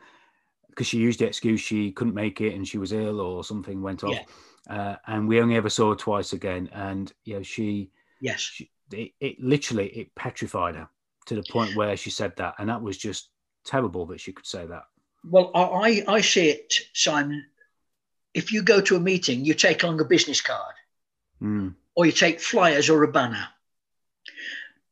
Because 0.68 0.86
um, 0.86 0.88
she 0.88 0.98
used 0.98 1.20
the 1.20 1.26
excuse 1.26 1.60
she 1.60 1.92
couldn't 1.92 2.14
make 2.14 2.40
it 2.40 2.54
and 2.54 2.66
she 2.66 2.78
was 2.78 2.92
ill 2.92 3.20
or 3.20 3.44
something 3.44 3.80
went 3.80 4.02
off. 4.02 4.14
Yeah 4.14 4.22
uh, 4.68 4.96
and 5.06 5.28
we 5.28 5.40
only 5.40 5.56
ever 5.56 5.70
saw 5.70 5.90
her 5.90 5.96
twice 5.96 6.32
again. 6.32 6.68
And 6.72 7.12
you 7.24 7.36
know, 7.36 7.42
she 7.42 7.90
yes, 8.20 8.40
she, 8.40 8.70
it, 8.92 9.12
it 9.20 9.40
literally 9.40 9.88
it 9.88 10.14
petrified 10.14 10.76
her 10.76 10.88
to 11.26 11.34
the 11.34 11.44
point 11.50 11.76
where 11.76 11.96
she 11.96 12.10
said 12.10 12.34
that, 12.36 12.54
and 12.58 12.68
that 12.68 12.82
was 12.82 12.96
just 12.96 13.30
terrible 13.64 14.06
that 14.06 14.20
she 14.20 14.32
could 14.32 14.46
say 14.46 14.66
that. 14.66 14.84
Well, 15.24 15.50
I 15.54 16.04
I 16.06 16.20
see 16.20 16.50
it, 16.50 16.72
Simon. 16.94 17.44
If 18.34 18.52
you 18.52 18.62
go 18.62 18.80
to 18.80 18.96
a 18.96 19.00
meeting, 19.00 19.44
you 19.44 19.54
take 19.54 19.82
along 19.82 20.00
a 20.00 20.04
business 20.04 20.40
card, 20.40 20.74
mm. 21.42 21.74
or 21.94 22.06
you 22.06 22.12
take 22.12 22.40
flyers 22.40 22.90
or 22.90 23.02
a 23.02 23.10
banner, 23.10 23.48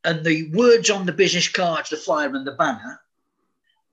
and 0.02 0.24
the 0.24 0.50
words 0.50 0.90
on 0.90 1.06
the 1.06 1.12
business 1.12 1.48
cards, 1.48 1.90
the 1.90 1.96
flyer 1.96 2.34
and 2.34 2.46
the 2.46 2.52
banner, 2.52 3.00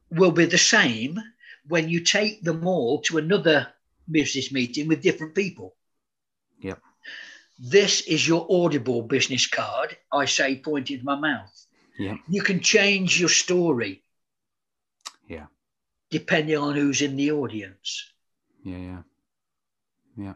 will 0.10 0.32
be 0.32 0.46
the 0.46 0.58
same 0.58 1.20
when 1.68 1.90
you 1.90 2.00
take 2.00 2.44
them 2.44 2.66
all 2.66 3.02
to 3.02 3.18
another 3.18 3.68
business 4.10 4.52
meeting 4.52 4.88
with 4.88 5.02
different 5.02 5.36
people. 5.36 5.76
Yep. 6.60 6.82
This 7.64 8.02
is 8.02 8.28
your 8.28 8.48
audible 8.50 9.04
business 9.04 9.46
card, 9.46 9.96
I 10.12 10.26
say, 10.26 10.56
pointing 10.56 10.98
to 10.98 11.06
my 11.06 11.16
mouth. 11.16 11.66
Yeah. 12.00 12.16
You 12.28 12.42
can 12.42 12.60
change 12.60 13.20
your 13.20 13.30
story. 13.30 14.04
Yeah. 15.28 15.46
Depending 16.10 16.58
on 16.58 16.74
who's 16.74 17.04
in 17.04 17.16
the 17.16 17.32
audience. 17.32 18.12
Yeah, 18.64 18.78
yeah. 18.78 19.02
Yeah. 20.18 20.34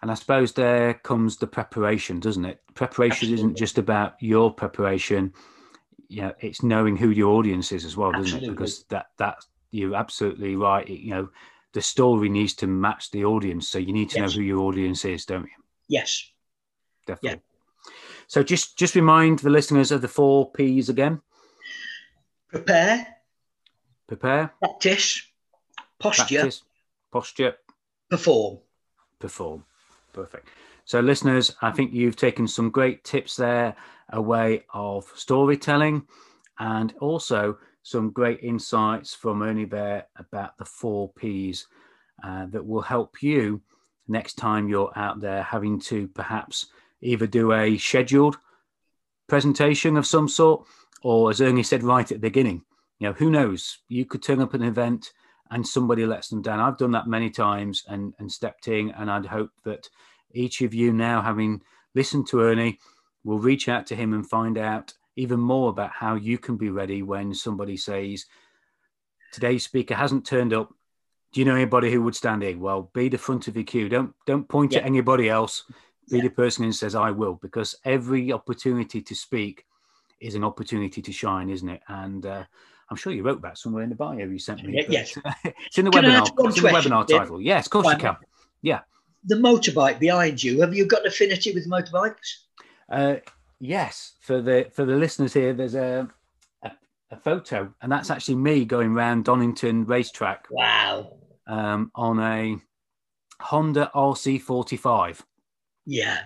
And 0.00 0.10
I 0.12 0.14
suppose 0.14 0.52
there 0.52 0.94
comes 0.94 1.38
the 1.38 1.48
preparation, 1.48 2.20
doesn't 2.20 2.44
it? 2.44 2.60
Preparation 2.74 3.14
Absolutely. 3.14 3.34
isn't 3.34 3.58
just 3.58 3.78
about 3.78 4.14
your 4.20 4.52
preparation. 4.52 5.34
Yeah, 6.08 6.32
it's 6.38 6.62
knowing 6.62 6.96
who 6.96 7.10
your 7.10 7.34
audience 7.34 7.72
is 7.72 7.84
as 7.84 7.96
well, 7.96 8.12
doesn't 8.12 8.44
it? 8.44 8.48
Because 8.48 8.84
that 8.84 9.08
that 9.18 9.44
you're 9.72 9.96
absolutely 9.96 10.54
right. 10.54 10.88
You 10.88 11.10
know, 11.10 11.28
the 11.78 11.82
story 11.82 12.28
needs 12.28 12.54
to 12.54 12.66
match 12.66 13.12
the 13.12 13.24
audience, 13.24 13.68
so 13.68 13.78
you 13.78 13.92
need 13.92 14.10
to 14.10 14.18
yes. 14.18 14.34
know 14.34 14.40
who 14.40 14.42
your 14.42 14.58
audience 14.62 15.04
is, 15.04 15.24
don't 15.24 15.44
you? 15.44 15.62
Yes, 15.86 16.28
definitely. 17.06 17.40
Yeah. 17.84 17.92
So 18.26 18.42
just 18.42 18.76
just 18.76 18.96
remind 18.96 19.38
the 19.38 19.50
listeners 19.50 19.92
of 19.92 20.02
the 20.02 20.08
four 20.08 20.50
P's 20.50 20.88
again. 20.88 21.20
Prepare. 22.48 23.06
Prepare. 24.08 24.52
Practice. 24.58 25.22
Posture. 26.00 26.40
Practice, 26.40 26.62
posture. 27.12 27.54
Perform. 28.10 28.58
Perform. 29.20 29.64
Perfect. 30.12 30.48
So, 30.84 30.98
listeners, 30.98 31.54
I 31.62 31.70
think 31.70 31.92
you've 31.92 32.16
taken 32.16 32.48
some 32.48 32.70
great 32.70 33.04
tips 33.04 33.36
there, 33.36 33.76
a 34.08 34.20
way 34.20 34.64
of 34.74 35.12
storytelling, 35.14 36.08
and 36.58 36.92
also 37.00 37.58
some 37.88 38.10
great 38.10 38.40
insights 38.42 39.14
from 39.14 39.42
Ernie 39.42 39.64
Bear 39.64 40.06
about 40.16 40.58
the 40.58 40.64
four 40.64 41.10
P's 41.14 41.66
uh, 42.22 42.46
that 42.50 42.66
will 42.66 42.82
help 42.82 43.22
you 43.22 43.62
next 44.08 44.34
time 44.34 44.68
you're 44.68 44.92
out 44.94 45.20
there 45.20 45.42
having 45.42 45.80
to 45.80 46.06
perhaps 46.08 46.66
either 47.00 47.26
do 47.26 47.52
a 47.52 47.78
scheduled 47.78 48.36
presentation 49.26 49.96
of 49.96 50.06
some 50.06 50.28
sort 50.28 50.66
or 51.02 51.30
as 51.30 51.40
Ernie 51.40 51.62
said 51.62 51.82
right 51.82 52.10
at 52.10 52.16
the 52.20 52.28
beginning, 52.28 52.62
you 52.98 53.06
know, 53.06 53.14
who 53.14 53.30
knows? 53.30 53.78
You 53.88 54.04
could 54.04 54.22
turn 54.22 54.40
up 54.40 54.54
an 54.54 54.62
event 54.62 55.12
and 55.50 55.66
somebody 55.66 56.04
lets 56.04 56.28
them 56.28 56.42
down. 56.42 56.60
I've 56.60 56.76
done 56.76 56.90
that 56.90 57.06
many 57.06 57.30
times 57.30 57.84
and, 57.88 58.12
and 58.18 58.30
stepped 58.30 58.68
in, 58.68 58.90
and 58.90 59.10
I'd 59.10 59.24
hope 59.24 59.50
that 59.64 59.88
each 60.32 60.60
of 60.60 60.74
you 60.74 60.92
now, 60.92 61.22
having 61.22 61.62
listened 61.94 62.26
to 62.28 62.42
Ernie, 62.42 62.80
will 63.24 63.38
reach 63.38 63.68
out 63.68 63.86
to 63.86 63.96
him 63.96 64.12
and 64.12 64.28
find 64.28 64.58
out 64.58 64.92
even 65.18 65.40
more 65.40 65.70
about 65.70 65.90
how 65.90 66.14
you 66.14 66.38
can 66.38 66.56
be 66.56 66.70
ready 66.70 67.02
when 67.02 67.34
somebody 67.34 67.76
says, 67.76 68.26
today's 69.32 69.64
speaker 69.64 69.94
hasn't 69.94 70.24
turned 70.24 70.52
up 70.52 70.72
do 71.32 71.40
you 71.40 71.44
know 71.44 71.54
anybody 71.54 71.92
who 71.92 72.02
would 72.02 72.16
stand 72.16 72.42
in? 72.42 72.58
Well, 72.58 72.90
be 72.94 73.08
the 73.08 73.18
front 73.18 73.48
of 73.48 73.56
your 73.56 73.64
queue. 73.64 73.88
Don't 73.88 74.14
don't 74.26 74.48
point 74.48 74.72
Yeah. 74.72 74.78
at 74.78 74.86
anybody 74.86 75.28
else. 75.28 75.64
Be 76.10 76.16
Yeah. 76.16 76.22
the 76.22 76.30
person 76.30 76.64
who 76.64 76.72
says 76.72 76.94
I 76.94 77.10
will, 77.10 77.34
because 77.34 77.74
every 77.84 78.32
opportunity 78.32 79.02
to 79.02 79.14
speak 79.14 79.66
is 80.20 80.34
an 80.34 80.42
opportunity 80.42 81.02
to 81.02 81.12
shine, 81.12 81.50
isn't 81.50 81.68
it? 81.68 81.82
And 81.88 82.24
uh, 82.24 82.44
I'm 82.90 82.96
sure 82.96 83.12
you 83.12 83.22
wrote 83.22 83.42
that 83.42 83.58
somewhere 83.58 83.82
in 83.82 83.90
the 83.90 83.94
bio 83.94 84.16
you 84.16 84.38
sent 84.38 84.64
me. 84.64 84.86
Yes. 84.88 85.18
it's 85.44 85.76
in 85.76 85.84
the 85.84 85.90
Can 85.90 86.04
webinar. 86.04 86.22
It's 86.22 86.56
in 86.56 86.62
the 86.64 86.70
webinar 86.70 87.06
title. 87.06 87.40
Yes, 87.42 87.66
of 87.66 87.72
course 87.72 87.88
you 87.88 87.98
can. 87.98 88.16
Yeah. 88.62 88.80
The 89.26 89.36
motorbike 89.36 89.98
behind 89.98 90.42
you, 90.42 90.62
have 90.62 90.74
you 90.74 90.86
got 90.86 91.06
affinity 91.06 91.52
with 91.52 91.68
motorbikes? 91.68 92.46
Uh, 92.90 93.16
yes, 93.60 94.14
for 94.20 94.40
the 94.40 94.68
for 94.72 94.84
the 94.84 94.96
listeners 94.96 95.32
here, 95.34 95.52
there's 95.52 95.74
a, 95.74 96.08
a 96.62 96.70
a 97.10 97.16
photo, 97.16 97.72
and 97.80 97.90
that's 97.90 98.10
actually 98.10 98.36
me 98.36 98.64
going 98.64 98.92
round 98.94 99.24
Donington 99.24 99.84
racetrack 99.86 100.46
Wow. 100.50 101.12
um, 101.46 101.90
on 101.94 102.18
a 102.20 102.56
Honda 103.40 103.90
RC45. 103.94 105.20
Yeah. 105.86 106.18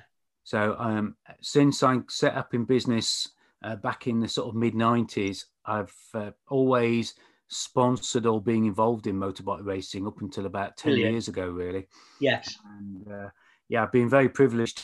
So 0.44 0.74
um, 0.78 1.16
since 1.40 1.82
I 1.82 1.98
set 2.08 2.34
up 2.34 2.52
in 2.54 2.64
business 2.64 3.28
uh, 3.62 3.76
back 3.76 4.06
in 4.08 4.18
the 4.20 4.28
sort 4.28 4.48
of 4.48 4.54
mid 4.56 4.74
90s, 4.74 5.44
I've 5.64 5.94
uh, 6.14 6.32
always 6.50 7.14
sponsored 7.46 8.26
or 8.26 8.40
being 8.42 8.64
involved 8.64 9.06
in 9.06 9.16
motorbike 9.16 9.64
racing 9.64 10.06
up 10.06 10.20
until 10.20 10.46
about 10.46 10.76
10 10.78 10.92
Brilliant. 10.92 11.12
years 11.12 11.28
ago, 11.28 11.46
really. 11.48 11.86
Yes. 12.18 12.56
And 12.80 13.06
uh, 13.12 13.28
yeah, 13.68 13.84
I've 13.84 13.92
been 13.92 14.08
very 14.08 14.28
privileged 14.28 14.82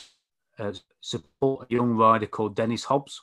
uh, 0.59 0.73
support 1.01 1.67
a 1.69 1.73
young 1.73 1.95
rider 1.95 2.25
called 2.27 2.55
Dennis 2.55 2.83
Hobbs. 2.83 3.21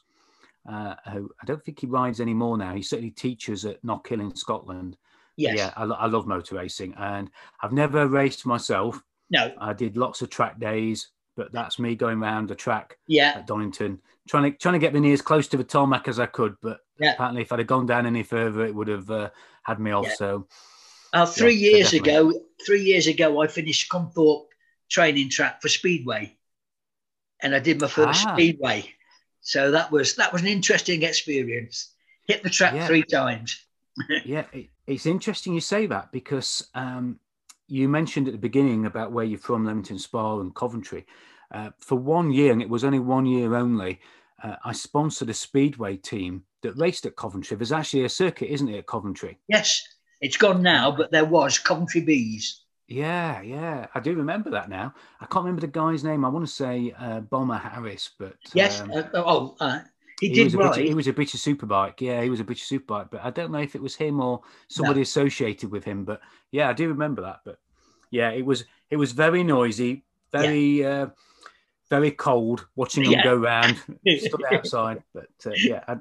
Uh, 0.68 0.96
who 1.12 1.30
I 1.40 1.44
don't 1.44 1.64
think 1.64 1.78
he 1.80 1.86
rides 1.86 2.20
anymore 2.20 2.58
now. 2.58 2.74
He 2.74 2.82
certainly 2.82 3.12
teaches 3.12 3.64
at 3.64 3.80
Knockhill 3.84 4.20
in 4.20 4.34
Scotland. 4.34 4.96
Yes. 5.36 5.56
Yeah, 5.58 5.72
I, 5.76 5.84
I 5.84 6.06
love 6.06 6.26
motor 6.26 6.56
racing, 6.56 6.94
and 6.98 7.30
I've 7.62 7.72
never 7.72 8.08
raced 8.08 8.46
myself. 8.46 9.00
No. 9.30 9.52
I 9.60 9.72
did 9.74 9.96
lots 9.96 10.22
of 10.22 10.30
track 10.30 10.58
days, 10.58 11.08
but 11.36 11.52
that's 11.52 11.78
me 11.78 11.94
going 11.94 12.20
around 12.22 12.48
the 12.48 12.54
track 12.56 12.96
Yeah. 13.06 13.34
at 13.36 13.46
Donington, 13.46 14.00
trying 14.28 14.50
to 14.50 14.58
trying 14.58 14.72
to 14.72 14.78
get 14.80 14.92
me 14.94 15.00
near 15.00 15.12
as 15.12 15.22
close 15.22 15.46
to 15.48 15.56
the 15.56 15.62
tarmac 15.64 16.08
as 16.08 16.18
I 16.18 16.26
could. 16.26 16.56
But 16.62 16.80
Yeah. 16.98 17.12
apparently, 17.12 17.42
if 17.42 17.52
I'd 17.52 17.60
have 17.60 17.68
gone 17.68 17.86
down 17.86 18.06
any 18.06 18.22
further, 18.24 18.64
it 18.64 18.74
would 18.74 18.88
have 18.88 19.08
uh, 19.10 19.30
had 19.62 19.78
me 19.78 19.92
off. 19.92 20.06
Yeah. 20.06 20.14
So 20.14 20.48
Uh, 21.12 21.26
three 21.26 21.54
Yeah, 21.54 21.70
years 21.76 21.90
definitely. 21.92 22.32
ago, 22.32 22.40
three 22.66 22.82
years 22.82 23.06
ago, 23.06 23.40
I 23.40 23.46
finished 23.46 23.88
Scunthorpe 23.88 24.46
training 24.88 25.30
track 25.30 25.62
for 25.62 25.68
Speedway, 25.68 26.36
and 27.42 27.54
I 27.54 27.58
did 27.58 27.80
my 27.80 27.88
first 27.88 28.26
Ah. 28.26 28.34
Speedway. 28.34 28.90
So 29.40 29.70
that 29.70 29.90
was 29.90 30.16
that 30.16 30.32
was 30.32 30.42
an 30.42 30.48
interesting 30.48 31.02
experience. 31.02 31.94
Hit 32.26 32.42
the 32.42 32.50
track 32.50 32.74
Yeah. 32.74 32.86
three 32.86 33.04
times. 33.04 33.64
yeah, 34.24 34.44
it, 34.52 34.70
it's 34.86 35.06
interesting 35.06 35.54
you 35.54 35.60
say 35.60 35.86
that 35.86 36.12
because 36.12 36.68
um, 36.74 37.18
you 37.68 37.88
mentioned 37.88 38.28
at 38.28 38.32
the 38.32 38.38
beginning 38.38 38.86
about 38.86 39.12
where 39.12 39.24
you're 39.24 39.38
from, 39.38 39.64
Leamington 39.64 39.98
Spa 39.98 40.40
and 40.40 40.54
Coventry. 40.54 41.06
Uh, 41.52 41.70
for 41.78 41.96
one 41.96 42.32
year, 42.32 42.52
and 42.52 42.60
it 42.60 42.68
was 42.68 42.82
only 42.84 42.98
one 42.98 43.24
year 43.24 43.54
only, 43.54 44.00
uh, 44.42 44.56
I 44.64 44.72
sponsored 44.72 45.30
a 45.30 45.34
speedway 45.34 45.96
team 45.96 46.42
that 46.62 46.76
raced 46.76 47.06
at 47.06 47.16
Coventry. 47.16 47.56
There's 47.56 47.72
actually 47.72 48.04
a 48.04 48.08
circuit, 48.08 48.52
isn't 48.52 48.68
it, 48.68 48.78
at 48.78 48.86
Coventry? 48.86 49.38
Yes, 49.48 49.86
it's 50.20 50.36
gone 50.36 50.62
now, 50.62 50.90
but 50.90 51.12
there 51.12 51.24
was 51.24 51.58
Coventry 51.58 52.00
Bees. 52.00 52.62
Yeah, 52.88 53.40
yeah, 53.42 53.86
I 53.94 54.00
do 54.00 54.14
remember 54.14 54.50
that 54.50 54.68
now. 54.68 54.94
I 55.20 55.26
can't 55.26 55.44
remember 55.44 55.60
the 55.60 55.66
guy's 55.66 56.04
name. 56.04 56.24
I 56.24 56.28
want 56.28 56.46
to 56.46 56.52
say 56.52 56.94
uh, 56.96 57.20
Bomber 57.20 57.56
Harris, 57.56 58.10
but 58.16 58.36
Yes. 58.54 58.80
um, 58.80 58.92
uh, 58.92 59.02
oh, 59.14 59.56
uh, 59.58 59.80
he, 60.20 60.28
he 60.28 60.34
did 60.34 60.44
was 60.44 60.54
ride. 60.54 60.76
bit, 60.76 60.86
he 60.88 60.94
was 60.94 61.08
a 61.08 61.12
British 61.12 61.42
superbike. 61.42 62.00
Yeah, 62.00 62.22
he 62.22 62.30
was 62.30 62.38
a 62.40 62.44
British 62.44 62.68
superbike, 62.68 63.10
but 63.10 63.24
I 63.24 63.30
don't 63.30 63.50
know 63.50 63.58
if 63.58 63.74
it 63.74 63.82
was 63.82 63.96
him 63.96 64.20
or 64.20 64.42
somebody 64.68 65.00
associated 65.00 65.70
with 65.72 65.84
him. 65.84 66.04
But 66.04 66.20
yeah, 66.52 66.68
I 66.68 66.72
do 66.74 66.88
remember 66.88 67.22
that. 67.22 67.40
But 67.44 67.58
yeah, 68.10 68.30
it 68.30 68.46
was 68.46 68.64
it 68.88 68.96
was 68.96 69.10
very 69.12 69.42
noisy, 69.42 70.04
very 70.30 70.84
uh, 70.84 71.08
very 71.90 72.12
cold 72.12 72.66
watching 72.76 73.02
them 73.02 73.14
Yeah. 73.14 73.24
go 73.24 73.36
round, 73.36 73.78
stood 74.18 74.44
outside. 74.44 75.02
But 75.12 75.28
uh, 75.44 75.50
yeah, 75.56 75.82
I'd, 75.88 76.00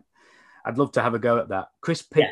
I'd 0.66 0.78
love 0.78 0.92
to 0.94 1.02
have 1.02 1.16
a 1.16 1.20
go 1.20 1.40
at 1.40 1.50
that. 1.50 1.70
Chris 1.82 2.06
Yeah. 2.16 2.32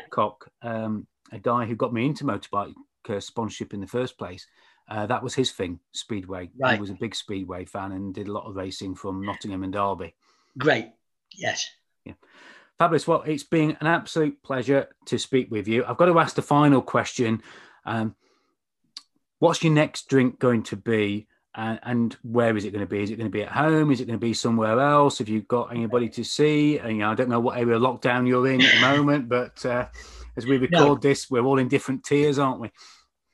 Um, 0.62 1.06
a 1.32 1.38
guy 1.40 1.64
who 1.64 1.74
got 1.74 1.92
me 1.92 2.06
into 2.06 2.24
motorbike 2.24 2.74
uh, 3.10 3.20
sponsorship 3.20 3.74
in 3.74 3.80
the 3.80 3.86
first 3.86 4.18
place. 4.18 4.46
Uh, 4.88 5.06
that 5.06 5.22
was 5.22 5.34
his 5.34 5.50
thing, 5.50 5.80
speedway. 5.92 6.50
He 6.72 6.80
was 6.80 6.90
a 6.90 6.94
big 6.94 7.14
speedway 7.14 7.64
fan 7.64 7.92
and 7.92 8.14
did 8.14 8.28
a 8.28 8.32
lot 8.32 8.46
of 8.46 8.56
racing 8.56 8.94
from 8.94 9.22
Nottingham 9.22 9.64
and 9.64 9.72
Derby. 9.72 10.14
Great. 10.58 10.90
Yes. 11.32 11.70
Yeah. 12.04 12.12
Fabulous. 12.78 13.06
Well, 13.06 13.22
it's 13.22 13.44
been 13.44 13.76
an 13.80 13.86
absolute 13.86 14.42
pleasure 14.42 14.88
to 15.06 15.18
speak 15.18 15.50
with 15.50 15.66
you. 15.68 15.84
I've 15.86 15.96
got 15.96 16.06
to 16.06 16.18
ask 16.18 16.36
the 16.36 16.42
final 16.42 16.82
question. 16.82 17.42
Um, 17.86 18.14
what's 19.38 19.62
your 19.62 19.72
next 19.72 20.08
drink 20.08 20.38
going 20.38 20.64
to 20.64 20.76
be? 20.76 21.28
And, 21.54 21.78
and 21.84 22.16
where 22.22 22.56
is 22.56 22.64
it 22.64 22.72
going 22.72 22.84
to 22.84 22.90
be? 22.90 23.02
Is 23.02 23.10
it 23.10 23.16
going 23.16 23.30
to 23.30 23.32
be 23.32 23.44
at 23.44 23.52
home? 23.52 23.92
Is 23.92 24.00
it 24.00 24.06
going 24.06 24.18
to 24.18 24.26
be 24.26 24.34
somewhere 24.34 24.80
else? 24.80 25.18
Have 25.18 25.28
you 25.28 25.42
got 25.42 25.70
anybody 25.70 26.08
to 26.08 26.24
see? 26.24 26.78
And, 26.78 26.92
you 26.92 26.98
know, 26.98 27.10
I 27.10 27.14
don't 27.14 27.28
know 27.28 27.40
what 27.40 27.56
area 27.56 27.76
of 27.76 27.82
lockdown 27.82 28.26
you're 28.26 28.48
in 28.48 28.60
at 28.60 28.74
the 28.74 28.80
moment, 28.80 29.28
but 29.28 29.64
uh, 29.64 29.86
as 30.36 30.46
we 30.46 30.58
record 30.58 31.02
this, 31.02 31.30
we're 31.30 31.44
all 31.44 31.58
in 31.58 31.68
different 31.68 32.04
tiers, 32.04 32.38
aren't 32.38 32.60
we? 32.60 32.70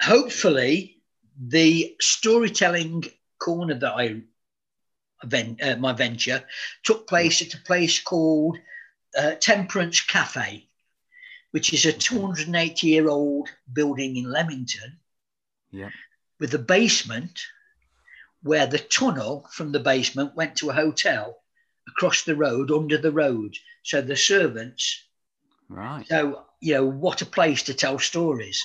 Hopefully, 0.03 0.99
the 1.39 1.95
storytelling 2.01 3.05
corner 3.39 3.75
that 3.75 3.93
I 3.93 4.23
uh, 5.23 5.77
my 5.77 5.93
venture 5.93 6.43
took 6.83 7.07
place 7.07 7.43
at 7.43 7.55
a 7.55 7.63
place 7.65 8.01
called 8.01 8.59
uh, 9.19 9.33
Temperance 9.33 10.01
Cafe, 10.01 10.67
which 11.51 11.73
is 11.75 11.85
a 11.85 11.93
280 11.93 12.87
year 12.87 13.09
old 13.09 13.49
building 13.73 14.17
in 14.17 14.31
Leamington 14.31 14.99
Yeah. 15.71 15.91
with 16.39 16.55
a 16.55 16.59
basement 16.59 17.39
where 18.43 18.67
the 18.67 18.79
tunnel 18.79 19.47
from 19.53 19.73
the 19.73 19.81
basement 19.81 20.35
went 20.35 20.57
to 20.57 20.71
a 20.71 20.75
hotel 20.75 21.43
across 21.87 22.25
the 22.25 22.37
road 22.37 22.71
under 22.71 22.97
the 22.97 23.13
road. 23.13 23.55
So 23.83 24.01
the 24.01 24.17
servants, 24.17 25.05
Right. 25.69 26.07
so 26.07 26.47
you 26.61 26.75
know, 26.75 26.85
what 26.85 27.23
a 27.23 27.27
place 27.27 27.65
to 27.65 27.75
tell 27.75 27.99
stories. 27.99 28.63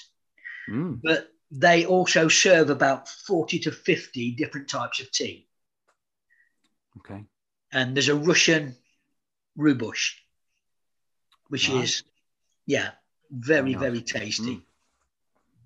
Mm. 0.70 1.00
But 1.04 1.30
they 1.52 1.86
also 1.86 2.28
serve 2.28 2.70
about 2.70 3.08
40 3.08 3.60
to 3.60 3.72
50 3.72 4.32
different 4.32 4.68
types 4.68 5.00
of 5.00 5.12
tea. 5.12 5.48
Okay. 6.98 7.24
And 7.72 7.96
there's 7.96 8.10
a 8.10 8.16
Russian 8.16 8.76
rubush, 9.58 10.14
which 11.50 11.70
is, 11.70 12.04
yeah, 12.66 12.92
very, 13.32 13.74
Very 13.74 13.92
very 13.92 14.02
tasty. 14.02 14.58
Mm. 14.58 14.62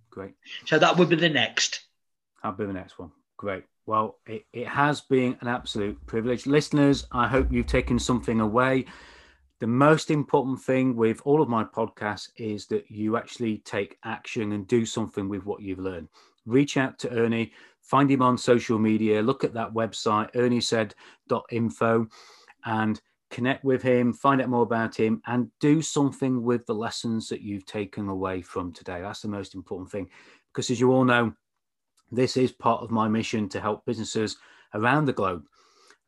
Great. 0.09 0.34
So 0.65 0.80
that 0.80 0.97
would 0.97 1.09
be 1.09 1.15
the 1.15 1.30
next. 1.30 1.82
I'll 2.43 2.51
be 2.51 2.65
the 2.65 2.73
next 2.73 2.97
one. 2.97 3.11
Great. 3.38 3.63
Well, 3.86 4.17
it, 4.25 4.45
it 4.53 4.67
has 4.67 5.01
been 5.01 5.38
an 5.41 5.47
absolute 5.47 6.03
privilege. 6.05 6.45
Listeners, 6.45 7.07
I 7.11 7.27
hope 7.27 7.51
you've 7.51 7.67
taken 7.67 7.99
something 7.99 8.39
away. 8.39 8.86
The 9.60 9.68
most 9.68 10.10
important 10.10 10.62
thing 10.62 10.95
with 10.95 11.22
all 11.26 11.41
of 11.41 11.49
my 11.49 11.66
podcasts 11.66 12.30
is 12.38 12.66
that 12.68 12.89
you 12.89 13.18
actually 13.18 13.57
take 13.60 13.97
action 14.05 14.53
and 14.53 14.66
do 14.66 14.86
something 14.86 15.28
with 15.28 15.45
what 15.45 15.62
you've 15.62 15.80
learned. 15.80 16.07
Reach 16.45 16.78
out 16.78 16.97
to 16.99 17.12
Ernie, 17.12 17.51
find 17.82 18.10
him 18.10 18.22
on 18.22 18.38
social 18.38 18.80
media, 18.80 19.22
look 19.22 19.43
at 19.43 19.53
that 19.53 19.74
website, 19.74 20.32
erniesaid.info, 20.34 22.07
and 22.66 23.01
connect 23.30 23.66
with 23.66 23.82
him, 23.82 24.14
find 24.14 24.41
out 24.41 24.49
more 24.49 24.64
about 24.64 24.95
him, 24.95 25.22
and 25.28 25.51
do 25.60 25.82
something 25.82 26.41
with 26.41 26.66
the 26.66 26.74
lessons 26.74 27.28
that 27.28 27.41
you've 27.41 27.66
taken 27.66 28.07
away 28.07 28.41
from 28.41 28.72
today. 28.72 29.01
That's 29.01 29.22
the 29.22 29.28
most 29.28 29.55
important 29.55 29.91
thing. 29.91 30.10
Because 30.53 30.72
as 30.72 30.80
you 30.80 30.93
all 30.93 31.03
know, 31.03 31.34
this 32.12 32.38
is 32.38 32.53
part 32.53 32.82
of 32.82 32.91
my 32.91 33.10
mission 33.10 33.49
to 33.49 33.60
help 33.60 33.86
businesses 33.86 34.38
around 34.74 35.05
the 35.05 35.14
globe 35.14 35.43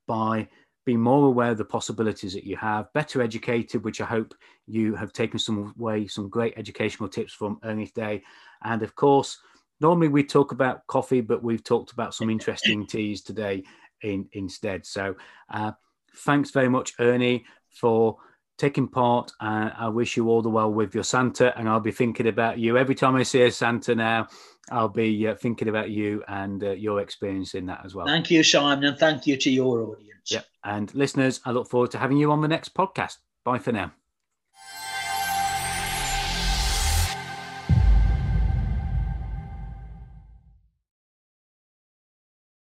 by 0.07 0.47
being 0.85 0.99
more 0.99 1.27
aware 1.27 1.51
of 1.51 1.57
the 1.57 1.65
possibilities 1.65 2.33
that 2.33 2.45
you 2.45 2.57
have, 2.57 2.91
better 2.93 3.21
educated, 3.21 3.83
which 3.83 4.01
I 4.01 4.05
hope 4.05 4.33
you 4.67 4.95
have 4.95 5.13
taken 5.13 5.39
some 5.39 5.73
way, 5.77 6.07
some 6.07 6.29
great 6.29 6.53
educational 6.57 7.09
tips 7.09 7.33
from 7.33 7.59
Ernie 7.63 7.87
today. 7.87 8.23
And 8.63 8.81
of 8.81 8.95
course, 8.95 9.37
normally 9.79 10.07
we 10.07 10.23
talk 10.23 10.51
about 10.51 10.87
coffee, 10.87 11.21
but 11.21 11.43
we've 11.43 11.63
talked 11.63 11.91
about 11.91 12.15
some 12.15 12.29
interesting 12.29 12.87
teas 12.87 13.21
today 13.21 13.63
in, 14.01 14.27
instead. 14.33 14.85
So 14.85 15.15
uh, 15.49 15.73
thanks 16.17 16.51
very 16.51 16.69
much, 16.69 16.93
Ernie, 16.99 17.45
for 17.69 18.17
taking 18.61 18.87
part. 18.87 19.31
And 19.41 19.73
I 19.77 19.89
wish 19.89 20.15
you 20.15 20.29
all 20.29 20.41
the 20.41 20.49
well 20.49 20.71
with 20.71 20.93
your 20.93 21.03
Santa. 21.03 21.57
And 21.57 21.67
I'll 21.67 21.79
be 21.79 21.91
thinking 21.91 22.27
about 22.27 22.59
you 22.59 22.77
every 22.77 22.95
time 22.95 23.15
I 23.15 23.23
see 23.23 23.41
a 23.41 23.51
Santa 23.51 23.95
now. 23.95 24.27
I'll 24.71 24.87
be 24.87 25.27
uh, 25.27 25.35
thinking 25.35 25.67
about 25.67 25.89
you 25.89 26.23
and 26.27 26.63
uh, 26.63 26.71
your 26.71 27.01
experience 27.01 27.55
in 27.55 27.65
that 27.65 27.81
as 27.83 27.95
well. 27.95 28.05
Thank 28.05 28.29
you, 28.29 28.43
Simon, 28.43 28.85
and 28.85 28.97
thank 28.97 29.25
you 29.25 29.35
to 29.37 29.49
your 29.49 29.81
audience. 29.81 30.31
Yep. 30.31 30.45
And 30.63 30.93
listeners, 30.93 31.41
I 31.43 31.51
look 31.51 31.67
forward 31.67 31.91
to 31.91 31.97
having 31.97 32.17
you 32.17 32.31
on 32.31 32.41
the 32.41 32.47
next 32.47 32.73
podcast. 32.75 33.17
Bye 33.43 33.57
for 33.57 33.71
now. 33.71 33.91